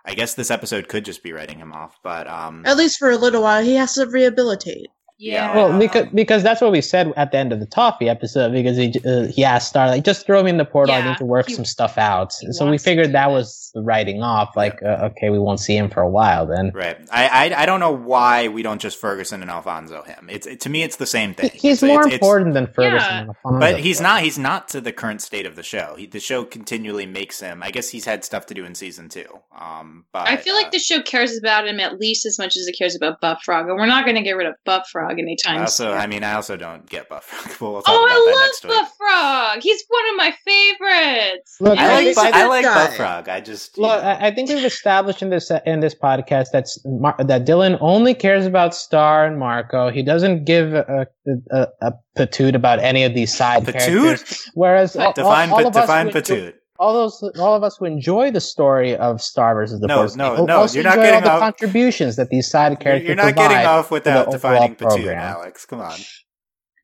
I 0.05 0.15
guess 0.15 0.35
this 0.35 0.51
episode 0.51 0.89
could 0.89 1.05
just 1.05 1.23
be 1.23 1.33
writing 1.33 1.59
him 1.59 1.73
off, 1.73 1.99
but 2.03 2.27
um, 2.27 2.63
at 2.65 2.79
least 2.79 2.99
for 2.99 3.11
a 3.11 3.19
little 3.19 3.43
while, 3.43 3.63
he 3.63 3.75
has 3.75 3.95
to 3.95 4.07
rehabilitate. 4.07 4.89
Yeah. 5.21 5.55
Well, 5.55 5.79
because 5.79 6.07
because 6.15 6.43
that's 6.43 6.63
what 6.63 6.73
we 6.73 6.81
said 6.81 7.13
at 7.15 7.31
the 7.31 7.37
end 7.37 7.53
of 7.53 7.61
the 7.61 7.67
Toffee 7.67 8.09
episode. 8.09 8.53
Because 8.53 8.79
he 8.79 8.95
uh, 9.05 9.27
he 9.27 9.45
asked 9.45 9.69
Star 9.69 9.87
like, 9.87 10.03
just 10.03 10.25
throw 10.25 10.43
me 10.43 10.49
in 10.49 10.57
the 10.57 10.65
portal. 10.65 10.95
Yeah, 10.95 11.05
I 11.05 11.09
need 11.11 11.19
to 11.19 11.27
work 11.27 11.49
he, 11.49 11.55
some 11.55 11.67
stuff 11.67 11.99
out. 11.99 12.33
So 12.33 12.69
we 12.69 12.79
figured 12.79 13.13
that 13.13 13.31
was 13.31 13.71
the 13.75 13.83
writing 13.83 14.23
off. 14.23 14.57
Like, 14.57 14.83
uh, 14.83 15.11
okay, 15.11 15.29
we 15.29 15.39
won't 15.39 15.61
see 15.61 15.77
him 15.77 15.91
for 15.91 16.01
a 16.01 16.09
while 16.09 16.47
then. 16.47 16.73
Right. 16.75 16.97
I, 17.13 17.51
I 17.51 17.63
I 17.63 17.67
don't 17.67 17.81
know 17.81 17.95
why 17.95 18.49
we 18.49 18.63
don't 18.63 18.81
just 18.81 18.99
Ferguson 18.99 19.43
and 19.43 19.51
Alfonso 19.51 20.03
him. 20.05 20.29
It's 20.31 20.47
it, 20.47 20.61
to 20.61 20.71
me, 20.71 20.83
it's 20.83 20.97
the 20.97 21.07
same 21.07 21.35
thing. 21.35 21.51
He's 21.53 21.83
it's, 21.83 21.83
more 21.83 22.07
it's, 22.07 22.15
important 22.15 22.49
it's, 22.49 22.55
than 22.55 22.67
Ferguson 22.69 23.11
yeah. 23.11 23.21
and 23.21 23.29
Alfonso. 23.29 23.61
But 23.61 23.81
he's 23.81 24.01
not. 24.01 24.23
He's 24.23 24.39
not 24.39 24.69
to 24.69 24.81
the 24.81 24.93
current 24.93 25.21
state 25.21 25.45
of 25.45 25.55
the 25.55 25.63
show. 25.63 25.97
He, 25.99 26.07
the 26.07 26.21
show 26.21 26.45
continually 26.45 27.05
makes 27.05 27.41
him. 27.41 27.63
I 27.63 27.71
guess 27.71 27.91
he's 27.91 28.07
had 28.07 28.25
stuff 28.25 28.47
to 28.47 28.55
do 28.55 28.65
in 28.65 28.75
season 28.75 29.11
two. 29.11 29.29
Um, 29.55 30.07
but 30.13 30.27
I 30.27 30.39
feel 30.39 30.55
uh, 30.55 30.63
like 30.63 30.71
the 30.71 30.79
show 30.79 31.03
cares 31.03 31.37
about 31.37 31.69
him 31.69 31.79
at 31.79 31.99
least 31.99 32.25
as 32.25 32.39
much 32.39 32.57
as 32.57 32.67
it 32.67 32.75
cares 32.79 32.97
about 32.97 33.21
Buff 33.21 33.43
Frog, 33.45 33.69
and 33.69 33.77
we're 33.77 33.85
not 33.85 34.07
going 34.07 34.17
to 34.17 34.23
get 34.23 34.33
rid 34.33 34.47
of 34.47 34.55
Buff 34.65 34.89
Frog 34.89 35.10
anytime 35.19 35.67
soon. 35.67 35.93
I 35.93 36.07
mean, 36.07 36.25
I 36.25 36.35
also 36.35 36.57
don't 36.57 36.89
get 36.89 37.09
Buff 37.09 37.25
Frog. 37.25 37.57
we'll 37.61 37.83
oh, 37.87 38.07
I 38.09 38.63
love 38.65 38.77
Buff 38.77 38.97
Frog. 38.97 39.63
He's 39.63 39.83
one 39.89 40.09
of 40.11 40.17
my 40.17 40.35
favorites. 40.45 41.57
Look, 41.61 41.79
I 41.79 42.13
like, 42.13 42.35
I 42.35 42.47
like 42.47 42.65
Buff 42.65 42.97
Frog. 42.97 43.29
I 43.29 43.41
just 43.41 43.79
look. 43.79 44.03
Know. 44.03 44.17
I 44.21 44.31
think 44.31 44.49
we've 44.49 44.65
established 44.65 45.23
in 45.23 45.31
this 45.31 45.51
in 45.67 45.81
this 45.81 45.95
podcast 45.95 46.47
that's 46.53 46.81
that 46.83 47.47
Dylan 47.47 47.79
only 47.81 48.15
cares 48.15 48.47
about 48.47 48.75
Star 48.75 49.27
and 49.27 49.39
Marco. 49.39 49.91
He 49.91 50.03
doesn't 50.03 50.45
give 50.45 50.75
a 50.75 51.07
a, 51.51 51.67
a 51.81 51.93
patoot 52.17 52.55
about 52.55 52.79
any 52.81 53.05
of 53.05 53.15
these 53.15 53.35
side 53.35 53.65
patoot? 53.65 53.73
characters. 53.73 54.51
Whereas 54.55 54.97
all, 54.97 55.13
define 55.13 55.51
all, 55.51 55.65
all 55.65 55.71
define 55.71 56.11
patoot 56.11 56.55
all 56.81 56.95
those 56.95 57.23
all 57.39 57.55
of 57.55 57.63
us 57.63 57.77
who 57.77 57.85
enjoy 57.85 58.31
the 58.31 58.41
story 58.41 58.97
of 58.97 59.21
Star 59.21 59.55
versus 59.55 59.81
the 59.81 59.87
no, 59.87 59.99
Force 59.99 60.17
no, 60.17 60.47
no, 60.47 60.67
you're 60.67 60.83
not 60.83 60.97
getting 60.97 61.15
all 61.15 61.21
the 61.21 61.31
off, 61.31 61.41
contributions 61.41 62.17
that 62.17 62.31
these 62.31 62.49
side 62.49 62.81
characters. 62.81 63.07
You're 63.07 63.17
not 63.17 63.37
getting 63.37 63.59
off 63.59 63.91
without 63.91 64.31
defining 64.31 64.75
Patoot, 64.75 65.15
Alex. 65.15 65.67
Come 65.67 65.81
on. 65.81 65.99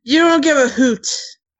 You 0.04 0.20
don't 0.20 0.42
give 0.42 0.58
a 0.58 0.68
hoot. 0.68 1.08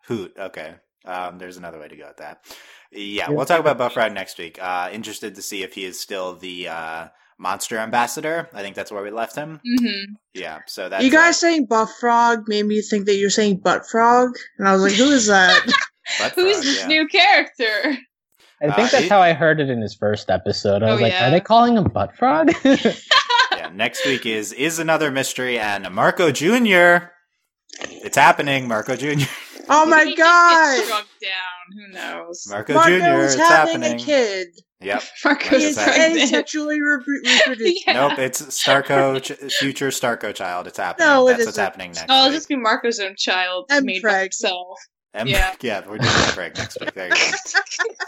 Hoot. 0.05 0.34
Okay. 0.39 0.74
Um, 1.07 1.39
there's 1.39 1.57
another 1.57 1.80
way 1.80 1.89
to 1.89 1.97
go 1.97 2.05
at 2.05 2.18
that. 2.18 2.45
Yeah, 2.93 3.30
we'll 3.30 3.47
talk 3.47 3.61
about 3.61 3.78
Buff 3.78 3.95
Frog 3.95 4.12
next 4.12 4.39
week. 4.39 4.59
Uh, 4.61 4.91
interested 4.93 5.34
to 5.34 5.43
see 5.43 5.62
if 5.62 5.74
he 5.74 5.84
is 5.84 5.99
still 5.99 6.37
the 6.37 6.68
uh, 6.68 7.09
monster 7.39 7.78
ambassador. 7.78 8.51
I 8.53 8.61
think 8.61 8.76
that's 8.76 8.93
where 8.93 9.03
we 9.03 9.11
left 9.11 9.34
him. 9.34 9.61
Mm-hmm. 9.66 10.12
Yeah, 10.34 10.59
so 10.66 10.89
that 10.89 11.03
you 11.03 11.11
guys 11.11 11.37
uh, 11.37 11.39
saying 11.39 11.66
Buff 11.66 11.91
Frog 11.99 12.49
made 12.49 12.66
me 12.66 12.82
think 12.82 13.07
that 13.07 13.16
you're 13.16 13.30
saying 13.30 13.61
Butt 13.61 13.87
Frog, 13.89 14.37
and 14.59 14.68
I 14.68 14.72
was 14.72 14.82
like, 14.82 14.93
"Who 14.93 15.11
is 15.11 15.26
that? 15.26 15.64
Who's 16.34 16.62
this 16.62 16.80
yeah. 16.80 16.87
new 16.87 17.09
character?" 17.09 17.99
I 18.61 18.66
think 18.66 18.78
uh, 18.78 18.90
that's 18.90 19.04
it, 19.04 19.11
how 19.11 19.20
I 19.20 19.34
heard 19.34 19.61
it 19.61 19.68
in 19.68 19.82
his 19.82 19.94
first 19.94 20.30
episode. 20.30 20.82
I 20.82 20.92
was 20.92 21.00
oh, 21.00 21.02
like, 21.02 21.12
yeah. 21.12 21.28
are 21.28 21.30
they 21.30 21.40
calling 21.40 21.76
him 21.76 21.84
Butt 21.84 22.16
Frog? 22.16 22.50
yeah, 22.64 23.70
next 23.74 24.07
week 24.07 24.24
is 24.24 24.52
is 24.52 24.78
another 24.78 25.11
mystery 25.11 25.59
and 25.59 25.90
Marco 25.90 26.30
Jr. 26.30 27.11
It's 27.80 28.16
happening, 28.16 28.66
Marco 28.68 28.96
Jr. 28.96 29.26
Oh 29.68 29.84
my 29.84 30.14
god! 30.16 30.84
Struck 30.84 31.07
down. 31.20 31.66
Who 31.74 31.92
knows? 31.92 32.46
Marco 32.48 32.74
Jr. 32.74 33.24
It's 33.24 33.34
happening. 33.34 33.94
a 33.94 33.98
kid. 33.98 34.48
Yep. 34.80 35.02
Marco's 35.24 35.64
is 35.64 35.78
asexually 35.78 36.78
reproduced. 36.80 37.82
yeah. 37.86 37.92
Nope, 37.94 38.18
it's 38.18 38.42
Starco, 38.42 39.20
future 39.50 39.88
Starco 39.88 40.34
child. 40.34 40.66
It's 40.66 40.78
happening. 40.78 41.09
No, 41.09 41.26
it 41.26 41.32
That's 41.32 41.40
isn't. 41.40 41.48
what's 41.48 41.59
happening 41.59 41.92
next. 41.92 42.07
Oh, 42.09 42.26
it'll 42.26 42.32
just 42.32 42.48
be 42.48 42.57
Marco's 42.57 43.00
own 43.00 43.16
child 43.16 43.66
and 43.70 43.84
made 43.84 44.02
by 44.02 44.20
himself. 44.20 44.78
M- 45.16 45.26
yeah. 45.26 45.54
yeah, 45.62 45.80
we're 45.86 45.98
doing 45.98 46.12
Craig 46.12 46.56
next 46.56 46.78
week. 46.80 46.92
There 46.94 47.08
you 47.08 47.14
go. 47.14 47.16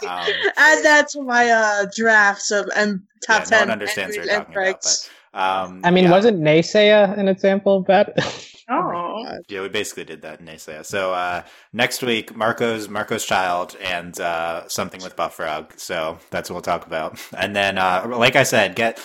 Um, 0.01 0.25
Add 0.55 0.85
that 0.85 1.09
to 1.09 1.21
my 1.21 1.49
uh, 1.49 1.85
drafts 1.93 2.51
of 2.51 2.69
M 2.73 3.05
top 3.21 3.41
yeah, 3.41 3.45
ten. 3.45 3.59
No 3.59 3.63
one 3.63 3.71
understands 3.71 4.15
what 4.15 4.25
you're 4.25 4.37
talking 4.37 4.55
about. 4.55 4.81
But, 4.81 5.09
um, 5.33 5.81
I 5.83 5.91
mean, 5.91 6.05
yeah. 6.05 6.11
wasn't 6.11 6.39
Naysaya 6.39 7.17
an 7.17 7.27
example 7.27 7.77
of 7.77 7.85
that? 7.87 8.13
oh, 8.69 9.39
yeah, 9.49 9.61
we 9.61 9.67
basically 9.67 10.05
did 10.05 10.21
that 10.21 10.39
in 10.39 10.45
Naysaya. 10.45 10.85
So 10.85 11.13
uh, 11.13 11.43
next 11.73 12.01
week, 12.01 12.33
Marco's 12.33 12.87
Marco's 12.87 13.25
child 13.25 13.75
and 13.83 14.17
uh, 14.21 14.67
something 14.69 15.01
with 15.03 15.17
Buff 15.17 15.35
Frog. 15.35 15.73
So 15.75 16.17
that's 16.29 16.49
what 16.49 16.55
we'll 16.55 16.61
talk 16.61 16.87
about. 16.87 17.19
And 17.37 17.53
then, 17.53 17.77
uh, 17.77 18.07
like 18.09 18.37
I 18.37 18.43
said, 18.43 18.75
get 18.75 18.99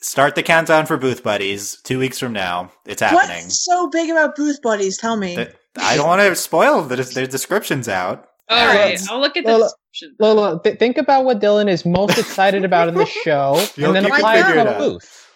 start 0.00 0.34
the 0.34 0.42
countdown 0.42 0.86
for 0.86 0.96
Booth 0.96 1.22
Buddies. 1.22 1.80
Two 1.82 1.98
weeks 1.98 2.18
from 2.18 2.32
now, 2.32 2.72
it's 2.86 3.02
happening. 3.02 3.44
What's 3.44 3.64
so 3.64 3.88
big 3.90 4.10
about 4.10 4.34
Booth 4.34 4.62
Buddies? 4.62 4.96
Tell 4.96 5.16
me. 5.16 5.36
The, 5.36 5.54
I 5.80 5.96
don't 5.96 6.06
want 6.06 6.20
to 6.22 6.34
spoil 6.36 6.82
the 6.82 6.96
their 6.96 7.26
descriptions 7.26 7.88
out. 7.88 8.26
All 8.50 8.66
right, 8.66 8.98
I'll 9.10 9.20
look 9.20 9.36
at 9.36 9.44
the 9.44 9.52
Lola, 9.52 9.64
description. 9.90 10.16
Lola, 10.18 10.62
th- 10.62 10.78
think 10.78 10.96
about 10.96 11.24
what 11.24 11.38
Dylan 11.40 11.68
is 11.68 11.84
most 11.84 12.16
excited 12.18 12.64
about 12.64 12.88
in 12.88 12.94
the 12.94 13.04
show, 13.06 13.54
and 13.76 13.94
then 13.94 14.06
apply 14.06 14.38
it 14.38 14.54
to 14.54 14.74
a 14.74 14.78
booth. 14.78 15.26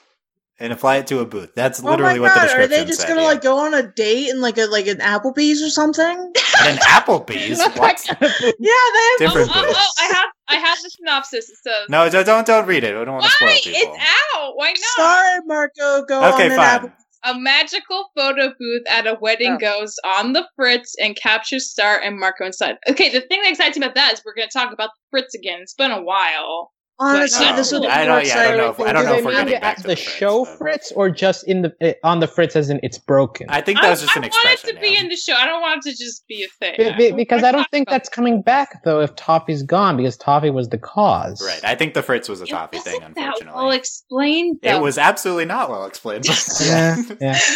and 0.58 0.72
apply 0.72 0.96
it 0.96 1.06
to 1.08 1.18
a 1.20 1.26
booth. 1.26 1.52
That's 1.54 1.82
Oh 1.84 1.90
literally 1.90 2.14
my 2.14 2.20
what 2.20 2.34
the 2.34 2.40
god, 2.40 2.44
description 2.46 2.72
are 2.72 2.76
they 2.78 2.84
just 2.86 3.00
said, 3.00 3.08
gonna 3.08 3.20
yeah. 3.22 3.26
like 3.26 3.42
go 3.42 3.58
on 3.58 3.74
a 3.74 3.82
date 3.82 4.30
in 4.30 4.40
like 4.40 4.56
a 4.56 4.64
like 4.64 4.86
an 4.86 4.98
Applebee's 4.98 5.62
or 5.62 5.68
something? 5.68 6.32
At 6.60 6.66
an 6.70 6.76
Applebee's? 6.78 7.58
what? 7.76 8.02
yeah, 8.08 8.16
they 8.20 8.28
have 8.30 9.18
Different 9.18 9.50
oh, 9.50 9.52
oh, 9.56 9.66
booths. 9.66 9.78
oh, 9.78 9.90
I 9.98 10.04
have 10.14 10.26
I 10.48 10.54
have 10.66 10.78
the 10.82 10.88
synopsis. 10.90 11.50
It 11.50 11.56
says 11.62 11.88
No, 11.90 12.08
don't 12.08 12.24
don't, 12.24 12.46
don't 12.46 12.66
read 12.66 12.82
it. 12.84 12.94
I 12.94 13.04
don't 13.04 13.12
want 13.12 13.24
to 13.24 13.30
spoil 13.30 13.48
Why? 13.48 13.60
people. 13.62 13.92
It's 13.94 14.04
out. 14.36 14.52
Why 14.56 14.68
not? 14.68 14.76
Star 14.78 15.24
and 15.36 15.46
Marco 15.46 16.04
go 16.06 16.32
Okay, 16.34 16.46
on 16.46 16.52
an 16.52 16.56
fine. 16.56 16.92
A 17.24 17.38
magical 17.38 18.10
photo 18.16 18.52
booth 18.58 18.82
at 18.88 19.06
a 19.06 19.14
wedding 19.20 19.52
Oh. 19.52 19.58
goes 19.58 19.94
on 20.04 20.32
the 20.32 20.48
Fritz 20.56 20.94
and 21.00 21.16
captures 21.16 21.70
Star 21.70 22.00
and 22.00 22.18
Marco 22.18 22.44
inside. 22.46 22.76
Okay, 22.88 23.10
the 23.10 23.20
thing 23.20 23.40
that 23.42 23.50
excites 23.50 23.78
me 23.78 23.84
about 23.84 23.94
that 23.94 24.12
is 24.14 24.22
we're 24.24 24.34
going 24.34 24.48
to 24.48 24.58
talk 24.58 24.72
about 24.72 24.90
the 24.90 25.00
Fritz 25.10 25.34
again. 25.34 25.60
It's 25.62 25.74
been 25.74 25.92
a 25.92 26.02
while. 26.02 26.72
Honestly, 27.02 27.44
No. 27.46 27.56
this 27.56 27.72
would 27.72 27.82
be 27.82 27.88
I 27.88 28.06
more 28.06 28.16
don't- 28.18 28.26
yeah, 28.26 28.38
I 28.38 28.48
don't 28.48 28.56
know 28.58 28.70
if- 28.70 28.80
I 28.80 28.92
don't 28.92 29.02
Do 29.04 29.08
know 29.10 29.16
if 29.18 29.24
we're 29.24 29.32
getting 29.32 29.60
back 29.60 29.76
to 29.76 29.82
the 29.82 29.88
the 29.88 29.96
Fritz, 29.96 30.10
show 30.16 30.44
but- 30.44 30.58
Fritz 30.58 30.92
or 30.92 31.10
just 31.10 31.46
in 31.48 31.62
the 31.62 31.72
eh, 31.80 31.94
on 32.04 32.20
the 32.20 32.26
Fritz 32.28 32.54
as 32.56 32.70
in 32.70 32.80
it's 32.82 32.98
broken? 32.98 33.46
I 33.50 33.60
think 33.60 33.80
that 33.80 33.90
was 33.90 34.00
just 34.02 34.16
I, 34.16 34.20
an 34.20 34.24
I 34.24 34.28
want 34.28 34.44
it 34.46 34.52
expression. 34.52 34.76
to 34.76 34.80
be 34.80 34.96
in 34.96 35.08
the 35.08 35.16
show. 35.16 35.34
I 35.34 35.46
don't 35.46 35.60
want 35.60 35.84
it 35.86 35.90
to 35.96 36.04
just 36.04 36.26
be 36.28 36.44
a 36.44 36.48
thing. 36.48 36.74
Be- 36.96 37.10
be- 37.10 37.16
because 37.16 37.42
I 37.42 37.52
don't 37.52 37.68
think 37.70 37.88
about 37.88 37.94
that's 37.94 38.08
coming 38.08 38.42
back 38.42 38.82
though 38.84 39.00
if 39.00 39.14
Toffee's 39.16 39.62
gone 39.62 39.96
because 39.96 40.16
Toffee 40.16 40.50
was 40.50 40.68
the 40.68 40.78
cause. 40.78 41.42
Right. 41.44 41.60
I 41.64 41.74
think 41.74 41.94
the 41.94 42.02
Fritz 42.02 42.28
was 42.28 42.40
a 42.40 42.44
It 42.44 42.50
toffee 42.50 42.78
thing, 42.78 43.00
wasn't 43.00 43.16
that 43.16 43.24
unfortunately. 43.26 43.60
well 43.62 43.70
explained. 43.72 44.58
it 44.62 44.80
was 44.80 44.98
absolutely 44.98 45.44
not 45.46 45.70
well 45.70 45.84
explained. 45.86 46.26
Yeah, 46.64 46.96
yeah. 47.20 47.38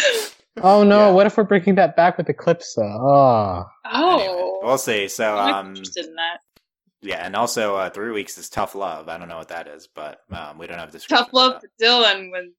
Oh 0.63 0.83
no! 0.83 1.09
Yeah. 1.09 1.11
What 1.11 1.27
if 1.27 1.37
we're 1.37 1.43
bringing 1.43 1.75
that 1.75 1.95
back 1.95 2.17
with 2.17 2.25
Eclipsa? 2.25 2.79
Oh, 2.79 3.63
Oh, 3.85 4.19
Anyway, 4.19 4.51
we'll 4.63 4.77
see. 4.79 5.07
So, 5.07 5.37
I'm 5.37 5.53
um, 5.53 5.67
interested 5.69 6.05
in 6.05 6.15
that. 6.15 6.39
Yeah, 7.01 7.25
and 7.25 7.35
also 7.35 7.75
uh, 7.75 7.89
three 7.89 8.11
weeks 8.11 8.37
is 8.37 8.49
tough 8.49 8.73
love. 8.75 9.07
I 9.07 9.17
don't 9.17 9.29
know 9.29 9.37
what 9.37 9.49
that 9.49 9.67
is, 9.67 9.87
but 9.93 10.19
um, 10.31 10.57
we 10.57 10.67
don't 10.67 10.79
have 10.79 10.91
description. 10.91 11.25
Tough 11.25 11.33
love 11.33 11.53
for 11.61 11.67
for 11.67 11.83
Dylan 11.85 12.31
when 12.31 12.53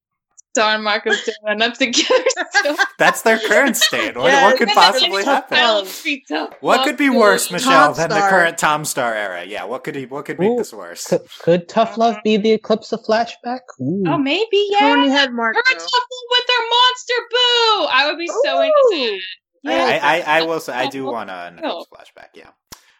Star 0.55 0.74
and 0.74 0.84
Marco 0.84 1.11
doing 1.11 1.62
up 1.62 1.74
together. 1.78 2.24
still. 2.51 2.76
That's 2.99 3.22
their 3.22 3.39
current 3.39 3.76
state. 3.76 4.16
What, 4.16 4.26
Yeah, 4.32 4.45
what 4.45 4.57
could 4.59 4.68
possibly 4.68 5.24
happen? 5.24 5.57
love. 5.59 5.84
That'll 5.86 6.05
be 6.05 6.24
tough 6.28 6.55
What 6.61 6.84
could 6.84 6.97
be 6.97 7.11
worse, 7.11 7.51
you. 7.51 7.55
Michelle, 7.55 7.95
Tom 7.95 7.95
than 7.95 8.09
the 8.11 8.28
current 8.28 8.59
Tom 8.59 8.84
Star 8.84 9.12
era? 9.14 9.45
Yeah, 9.45 9.64
what 9.64 9.84
could 9.84 9.95
he? 9.97 10.07
What 10.07 10.24
could 10.24 10.39
make 10.39 10.51
Ooh. 10.51 10.57
this 10.57 10.72
worse? 10.72 11.07
could, 11.07 11.20
could 11.41 11.68
Tough 11.68 11.97
Love 11.99 12.16
be 12.24 12.36
the 12.36 12.57
Eclipsa 12.57 13.05
flashback? 13.05 13.61
Ooh. 13.80 14.05
Oh, 14.07 14.18
maybe 14.18 14.66
yeah. 14.70 14.80
Tony 14.80 15.09
had 15.11 15.32
Marco. 15.32 15.59
Her 15.59 15.74
Tough 15.74 15.80
Love 15.80 16.03
with 16.30 16.47
their 16.47 16.66
monster 16.70 17.14
boo. 17.30 17.86
I 17.91 18.07
would 18.09 18.18
be 18.18 18.28
so 18.45 18.61
into 18.62 18.74
Ooh. 18.95 19.18
that. 19.64 20.03
I, 20.05 20.20
I, 20.20 20.39
I 20.39 20.43
will 20.47 20.61
say 20.61 20.72
I 20.72 20.86
do 20.89 21.05
want 21.05 21.28
a 21.30 21.53
no. 21.61 21.84
Flashback. 21.93 22.28
Yeah. 22.34 22.51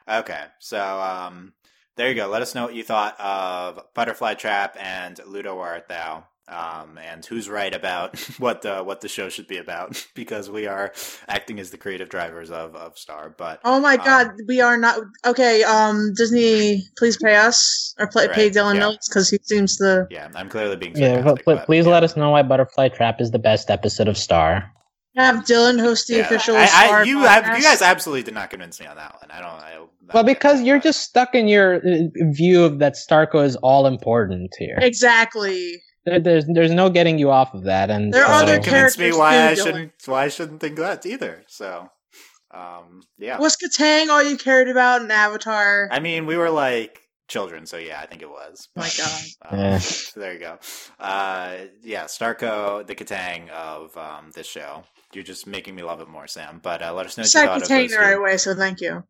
Okay, 0.09 0.42
so 0.59 0.78
um, 1.00 1.52
there 1.96 2.09
you 2.09 2.14
go. 2.14 2.28
Let 2.28 2.42
us 2.42 2.54
know 2.54 2.64
what 2.64 2.74
you 2.74 2.82
thought 2.82 3.18
of 3.20 3.80
Butterfly 3.94 4.34
Trap 4.34 4.76
and 4.80 5.18
Ludo 5.26 5.59
Art 5.59 5.88
Thou. 5.88 6.24
Um, 6.50 6.96
and 6.96 7.22
who's 7.26 7.46
right 7.46 7.74
about 7.74 8.18
what 8.38 8.62
the 8.62 8.82
what 8.82 9.02
the 9.02 9.09
show 9.09 9.28
should 9.28 9.46
be 9.48 9.59
about? 9.59 10.02
Because 10.14 10.48
we 10.48 10.66
are 10.66 10.94
acting 11.28 11.61
as 11.61 11.70
the 11.70 11.76
creative 11.76 12.09
drivers 12.09 12.50
of 12.50 12.74
of 12.74 12.96
Star. 12.96 13.34
But 13.36 13.61
Oh 13.64 13.78
my 13.80 13.96
Um, 13.96 14.04
god, 14.04 14.28
we 14.48 14.62
are 14.62 14.78
not 14.78 14.98
okay. 15.26 15.62
Um, 15.62 16.14
Disney, 16.16 16.84
please 16.96 17.18
pay 17.18 17.36
us 17.36 17.94
or 17.98 18.06
play, 18.06 18.28
pay 18.28 18.48
Dylan 18.48 18.74
yeah. 18.74 18.80
Notes 18.80 19.11
because 19.11 19.28
he 19.28 19.38
seems 19.42 19.76
to. 19.76 20.06
yeah, 20.11 20.28
I'm 20.34 20.48
clearly 20.48 20.76
being 20.76 20.96
Yeah, 20.96 21.20
but, 21.20 21.44
but 21.44 21.66
please 21.66 21.84
yeah. 21.84 21.92
let 21.92 22.02
us 22.02 22.16
know 22.16 22.30
why 22.30 22.40
Butterfly 22.40 22.88
Trap 22.88 23.20
is 23.20 23.30
the 23.30 23.38
best 23.38 23.68
episode 23.68 24.09
of 24.09 24.16
Star. 24.16 24.72
Have 25.18 25.44
Dylan 25.44 25.80
host 25.80 26.06
the 26.06 26.16
Yeah, 26.16 26.20
official 26.22 26.56
I, 26.56 26.68
I, 26.72 27.02
you 27.02 27.18
have, 27.22 27.44
you 27.56 27.62
guys 27.62 27.82
absolutely 27.82 28.22
did 28.22 28.34
not 28.34 28.50
convince 28.50 28.78
me 28.80 28.86
on 28.86 28.96
that 28.96 29.14
one. 29.20 29.30
I 29.30 29.40
don't. 29.40 29.50
I, 29.50 29.78
Well, 30.14 30.24
because 30.24 30.62
you're 30.62 30.78
just 30.80 31.00
stuck 31.02 31.34
in 31.34 31.48
your 31.48 31.76
uh, 31.76 32.08
view 32.32 32.64
of 32.64 32.78
that 32.78 32.94
Starco 32.94 33.44
is 33.44 33.56
all 33.56 33.86
important 33.86 34.54
here. 34.58 34.78
exactly. 34.80 35.82
There, 36.04 36.20
there's 36.20 36.46
there's 36.46 36.70
no 36.72 36.88
getting 36.88 37.18
you 37.18 37.30
off 37.30 37.52
of 37.52 37.64
that, 37.64 37.90
and 37.90 38.14
There 38.14 38.24
are 38.24 38.38
so 38.38 38.44
other 38.44 38.54
it 38.54 38.62
convinced 38.62 38.98
me 38.98 39.06
characters 39.10 39.18
why 39.18 39.32
too, 39.32 39.38
I 39.38 39.52
Dylan. 39.52 39.64
shouldn't 39.64 39.92
why 40.06 40.24
I 40.24 40.28
shouldn't 40.28 40.60
think 40.60 40.76
that 40.76 41.04
either. 41.04 41.42
So, 41.48 41.90
um, 42.52 43.02
yeah. 43.18 43.38
Was 43.38 43.56
Kataang 43.56 44.08
all 44.08 44.22
you 44.22 44.36
cared 44.38 44.68
about 44.68 45.02
in 45.02 45.10
Avatar? 45.10 45.88
I 45.90 46.00
mean, 46.00 46.24
we 46.26 46.36
were 46.36 46.50
like 46.50 47.02
children, 47.26 47.66
so 47.66 47.76
yeah, 47.76 48.00
I 48.00 48.06
think 48.06 48.22
it 48.22 48.30
was. 48.30 48.68
My 48.74 48.88
God. 48.96 49.22
Um, 49.50 49.58
Yeah. 49.58 49.78
so 49.78 50.20
there 50.20 50.32
you 50.32 50.38
go. 50.38 50.58
Uh, 50.98 51.56
yeah, 51.82 52.04
Starco, 52.04 52.86
the 52.86 52.94
Kataang 52.94 53.50
of 53.50 53.94
um, 53.98 54.30
this 54.34 54.46
show. 54.46 54.84
You're 55.14 55.24
just 55.24 55.46
making 55.46 55.74
me 55.74 55.82
love 55.82 56.00
it 56.00 56.09
more, 56.09 56.26
Sam. 56.26 56.61
But 56.62 56.82
uh, 56.82 56.92
let 56.92 57.06
us 57.06 57.16
know 57.16 57.22
what 57.22 57.26
you 57.26 57.30
said 57.30 57.46
thought 57.46 57.62
of 57.62 57.68
Kataang 57.68 57.82
those 57.82 57.90
the 57.92 57.96
right 57.98 58.14
two. 58.14 58.22
way, 58.22 58.36
so 58.36 58.54
thank 58.54 58.80
you. 58.82 59.04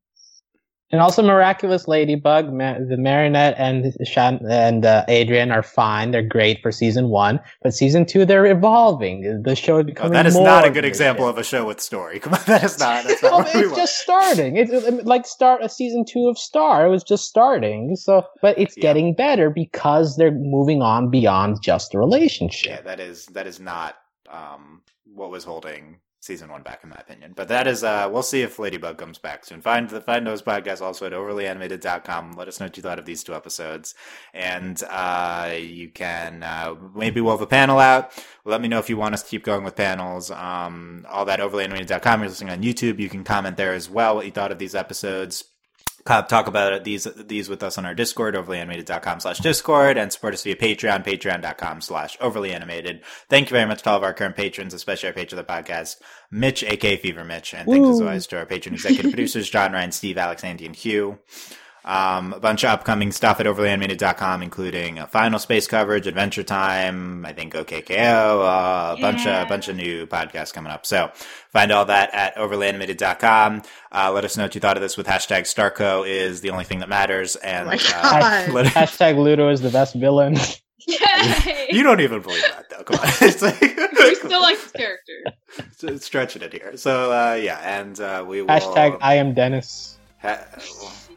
and 0.92 1.00
also 1.02 1.22
Miraculous 1.22 1.86
Ladybug, 1.88 2.52
Ma- 2.52 2.78
the 2.78 2.96
Marinette 2.96 3.56
and 3.58 3.92
Shan- 4.06 4.40
and 4.48 4.86
uh, 4.86 5.04
Adrien 5.08 5.50
are 5.50 5.62
fine. 5.64 6.12
They're 6.12 6.22
great 6.22 6.62
for 6.62 6.70
season 6.72 7.08
one, 7.08 7.40
but 7.62 7.74
season 7.74 8.06
two 8.06 8.24
they're 8.24 8.46
evolving. 8.46 9.42
The 9.44 9.56
show 9.56 9.78
is 9.78 9.82
Oh, 9.82 9.86
becoming 9.86 10.12
that 10.12 10.26
is 10.26 10.34
more 10.34 10.44
not 10.44 10.64
a 10.64 10.70
good 10.70 10.84
example 10.84 11.26
it. 11.26 11.30
of 11.30 11.38
a 11.38 11.42
show 11.44 11.66
with 11.66 11.80
story. 11.80 12.20
Come 12.20 12.34
on, 12.34 12.40
that 12.46 12.62
is 12.62 12.78
not. 12.78 13.04
That's 13.08 13.22
not 13.22 13.32
Oh, 13.32 13.38
what 13.38 13.54
we 13.54 13.60
it's 13.62 13.68
want. 13.70 13.76
just 13.76 13.96
starting. 13.98 14.56
It's 14.56 15.04
like 15.04 15.26
start 15.26 15.64
a 15.64 15.68
season 15.68 16.04
two 16.08 16.28
of 16.28 16.38
Star. 16.38 16.86
It 16.86 16.90
was 16.90 17.02
just 17.02 17.24
starting. 17.24 17.96
So, 17.96 18.24
but 18.40 18.56
it's 18.56 18.76
Yeah. 18.76 18.82
getting 18.82 19.14
better 19.16 19.50
because 19.50 20.16
they're 20.16 20.30
moving 20.30 20.80
on 20.80 21.10
beyond 21.10 21.58
just 21.60 21.92
a 21.92 21.96
Yeah, 21.96 22.00
relationship. 22.00 22.84
that 22.84 23.00
is 23.00 23.26
that 23.34 23.48
is 23.48 23.58
not 23.58 23.96
um, 24.30 24.82
what 25.04 25.30
was 25.30 25.44
holding 25.44 26.00
season 26.20 26.50
one 26.50 26.62
back, 26.62 26.80
in 26.82 26.90
my 26.90 26.96
opinion. 26.96 27.32
But 27.36 27.48
that 27.48 27.66
is, 27.66 27.84
uh, 27.84 28.08
we'll 28.10 28.22
see 28.22 28.42
if 28.42 28.58
Ladybug 28.58 28.98
comes 28.98 29.18
back 29.18 29.44
soon. 29.44 29.60
Find 29.60 29.88
the 29.88 30.00
find 30.00 30.26
those 30.26 30.42
podcasts 30.42 30.80
also 30.80 31.06
at 31.06 31.12
overlyanimated.com. 31.12 32.32
Let 32.32 32.48
us 32.48 32.58
know 32.58 32.66
what 32.66 32.76
you 32.76 32.82
thought 32.82 32.98
of 32.98 33.06
these 33.06 33.22
two 33.22 33.34
episodes, 33.34 33.94
and 34.34 34.82
uh, 34.90 35.54
you 35.56 35.90
can 35.90 36.42
uh, 36.42 36.74
maybe 36.94 37.20
we'll 37.20 37.34
have 37.34 37.40
a 37.40 37.46
panel 37.46 37.78
out. 37.78 38.12
Let 38.44 38.60
me 38.60 38.68
know 38.68 38.78
if 38.78 38.88
you 38.88 38.96
want 38.96 39.14
us 39.14 39.22
to 39.22 39.28
keep 39.28 39.44
going 39.44 39.64
with 39.64 39.76
panels. 39.76 40.30
Um, 40.30 41.06
all 41.08 41.24
that 41.26 41.40
overlyanimated.com. 41.40 42.20
You're 42.20 42.28
listening 42.28 42.52
on 42.52 42.62
YouTube. 42.62 42.98
You 42.98 43.08
can 43.08 43.24
comment 43.24 43.56
there 43.56 43.74
as 43.74 43.88
well 43.88 44.16
what 44.16 44.26
you 44.26 44.32
thought 44.32 44.52
of 44.52 44.58
these 44.58 44.74
episodes 44.74 45.44
talk 46.08 46.46
about 46.46 46.84
these 46.84 47.04
these 47.16 47.48
with 47.48 47.62
us 47.62 47.78
on 47.78 47.86
our 47.86 47.94
Discord, 47.94 48.34
overlyanimated.com 48.34 49.20
slash 49.20 49.38
Discord, 49.38 49.96
and 49.96 50.12
support 50.12 50.34
us 50.34 50.42
via 50.42 50.56
Patreon, 50.56 51.04
patreon.com 51.04 51.80
slash 51.80 52.18
overlyanimated. 52.18 53.02
Thank 53.28 53.50
you 53.50 53.54
very 53.54 53.66
much 53.66 53.82
to 53.82 53.90
all 53.90 53.96
of 53.96 54.02
our 54.02 54.14
current 54.14 54.36
patrons, 54.36 54.74
especially 54.74 55.08
our 55.08 55.12
patron 55.12 55.38
of 55.38 55.46
the 55.46 55.52
podcast, 55.52 55.96
Mitch, 56.30 56.64
aka 56.64 56.96
Fever 56.96 57.24
Mitch, 57.24 57.54
and 57.54 57.68
thanks 57.68 57.88
as 57.88 58.00
Woo. 58.00 58.06
always 58.06 58.26
to 58.28 58.38
our 58.38 58.46
patron 58.46 58.74
executive 58.74 59.10
producers, 59.12 59.48
John, 59.48 59.72
Ryan, 59.72 59.92
Steve, 59.92 60.18
Alex, 60.18 60.42
Andy, 60.42 60.66
and 60.66 60.74
Hugh. 60.76 61.18
Um, 61.84 62.34
a 62.34 62.40
bunch 62.40 62.64
of 62.64 62.70
upcoming 62.70 63.12
stuff 63.12 63.40
at 63.40 63.46
overlyanimated.com, 63.46 64.42
including 64.42 64.98
uh, 64.98 65.06
Final 65.06 65.38
Space 65.38 65.66
coverage, 65.66 66.06
Adventure 66.06 66.42
Time, 66.42 67.24
I 67.24 67.32
think 67.32 67.54
OKKO, 67.54 67.90
uh, 67.90 68.96
a 68.96 69.00
bunch 69.00 69.26
of 69.26 69.46
a 69.46 69.48
bunch 69.48 69.68
of 69.68 69.76
new 69.76 70.06
podcasts 70.06 70.52
coming 70.52 70.70
up. 70.70 70.84
So 70.84 71.10
find 71.50 71.72
all 71.72 71.86
that 71.86 72.12
at 72.12 72.34
overlyanimated.com. 72.36 73.62
Uh, 73.92 74.12
let 74.12 74.24
us 74.24 74.36
know 74.36 74.44
what 74.44 74.54
you 74.54 74.60
thought 74.60 74.76
of 74.76 74.82
this 74.82 74.96
with 74.96 75.06
hashtag 75.06 75.42
Starco 75.42 76.06
is 76.06 76.40
the 76.42 76.50
only 76.50 76.64
thing 76.64 76.80
that 76.80 76.88
matters. 76.88 77.36
And 77.36 77.68
Oh 77.68 77.72
uh, 77.72 78.48
let- 78.52 78.66
Hashtag 78.66 79.16
Ludo 79.16 79.48
is 79.48 79.60
the 79.60 79.70
best 79.70 79.94
villain. 79.94 80.36
Yay! 80.86 81.66
you 81.70 81.82
don't 81.82 82.00
even 82.00 82.22
believe 82.22 82.42
that 82.42 82.70
though. 82.70 82.82
Come 82.82 83.00
on, 83.00 83.06
it's 83.20 83.42
like 83.42 83.60
we 83.60 84.14
still 84.14 84.40
like 84.40 84.56
this 84.58 84.72
character. 84.72 85.98
stretching 85.98 86.40
it 86.42 86.52
here. 86.52 86.76
So 86.76 87.12
uh, 87.12 87.34
yeah, 87.34 87.58
and 87.58 87.98
uh, 88.00 88.24
we 88.26 88.42
will 88.42 88.48
Hashtag 88.48 88.98
I 89.02 89.14
am 89.16 89.34
Dennis. 89.34 89.98
Ha- 90.22 90.46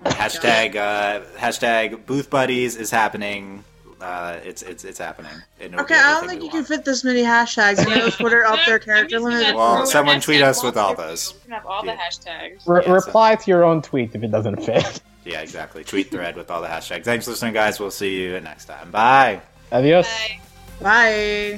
hashtag 0.06 0.76
uh, 0.76 1.22
hashtag 1.38 2.06
booth 2.06 2.30
buddies 2.30 2.76
is 2.76 2.90
happening. 2.92 3.64
Uh, 4.00 4.40
it's 4.44 4.64
it's 4.64 4.84
it's 4.84 4.98
happening. 4.98 5.32
It'll 5.60 5.80
Okay, 5.82 5.94
I 5.96 6.14
don't 6.20 6.28
think 6.28 6.40
we 6.42 6.46
you 6.48 6.52
can 6.52 6.64
fit 6.66 6.84
this 6.86 7.04
many 7.04 7.22
hashtags. 7.22 7.80
I 7.86 7.96
know 8.00 8.10
Twitter 8.10 8.44
up 8.46 8.60
their 8.66 8.80
character 8.80 9.18
using 9.18 9.30
limit. 9.30 9.56
Well, 9.56 9.86
someone 9.86 10.20
tweet 10.22 10.42
us 10.42 10.64
with 10.64 10.76
all 10.76 10.96
those. 10.96 11.34
We 11.36 11.40
can 11.42 11.52
have 11.52 11.66
all 11.68 11.86
Yeah. 11.86 11.96
the 11.96 12.02
hashtags. 12.02 12.68
Re- 12.68 12.82
Yeah, 12.82 12.88
so- 12.88 12.94
reply 12.94 13.36
to 13.36 13.52
your 13.52 13.64
own 13.64 13.82
tweet 13.84 14.16
if 14.16 14.24
it 14.24 14.32
doesn't 14.32 14.64
fit. 14.64 15.02
Yeah, 15.24 15.42
exactly. 15.42 15.84
Tweet 15.84 16.10
thread 16.10 16.36
with 16.36 16.50
all 16.50 16.64
the 16.64 16.68
hashtags. 16.68 17.04
Thanks 17.04 17.26
for 17.26 17.32
listening, 17.32 17.54
guys. 17.54 17.80
We'll 17.80 17.92
see 17.92 18.24
you 18.24 18.40
next 18.40 18.66
time. 18.66 18.90
Bye. 18.90 19.42
Adios. 19.72 20.08
Bye. 20.08 20.40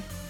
Bye. 0.02 0.23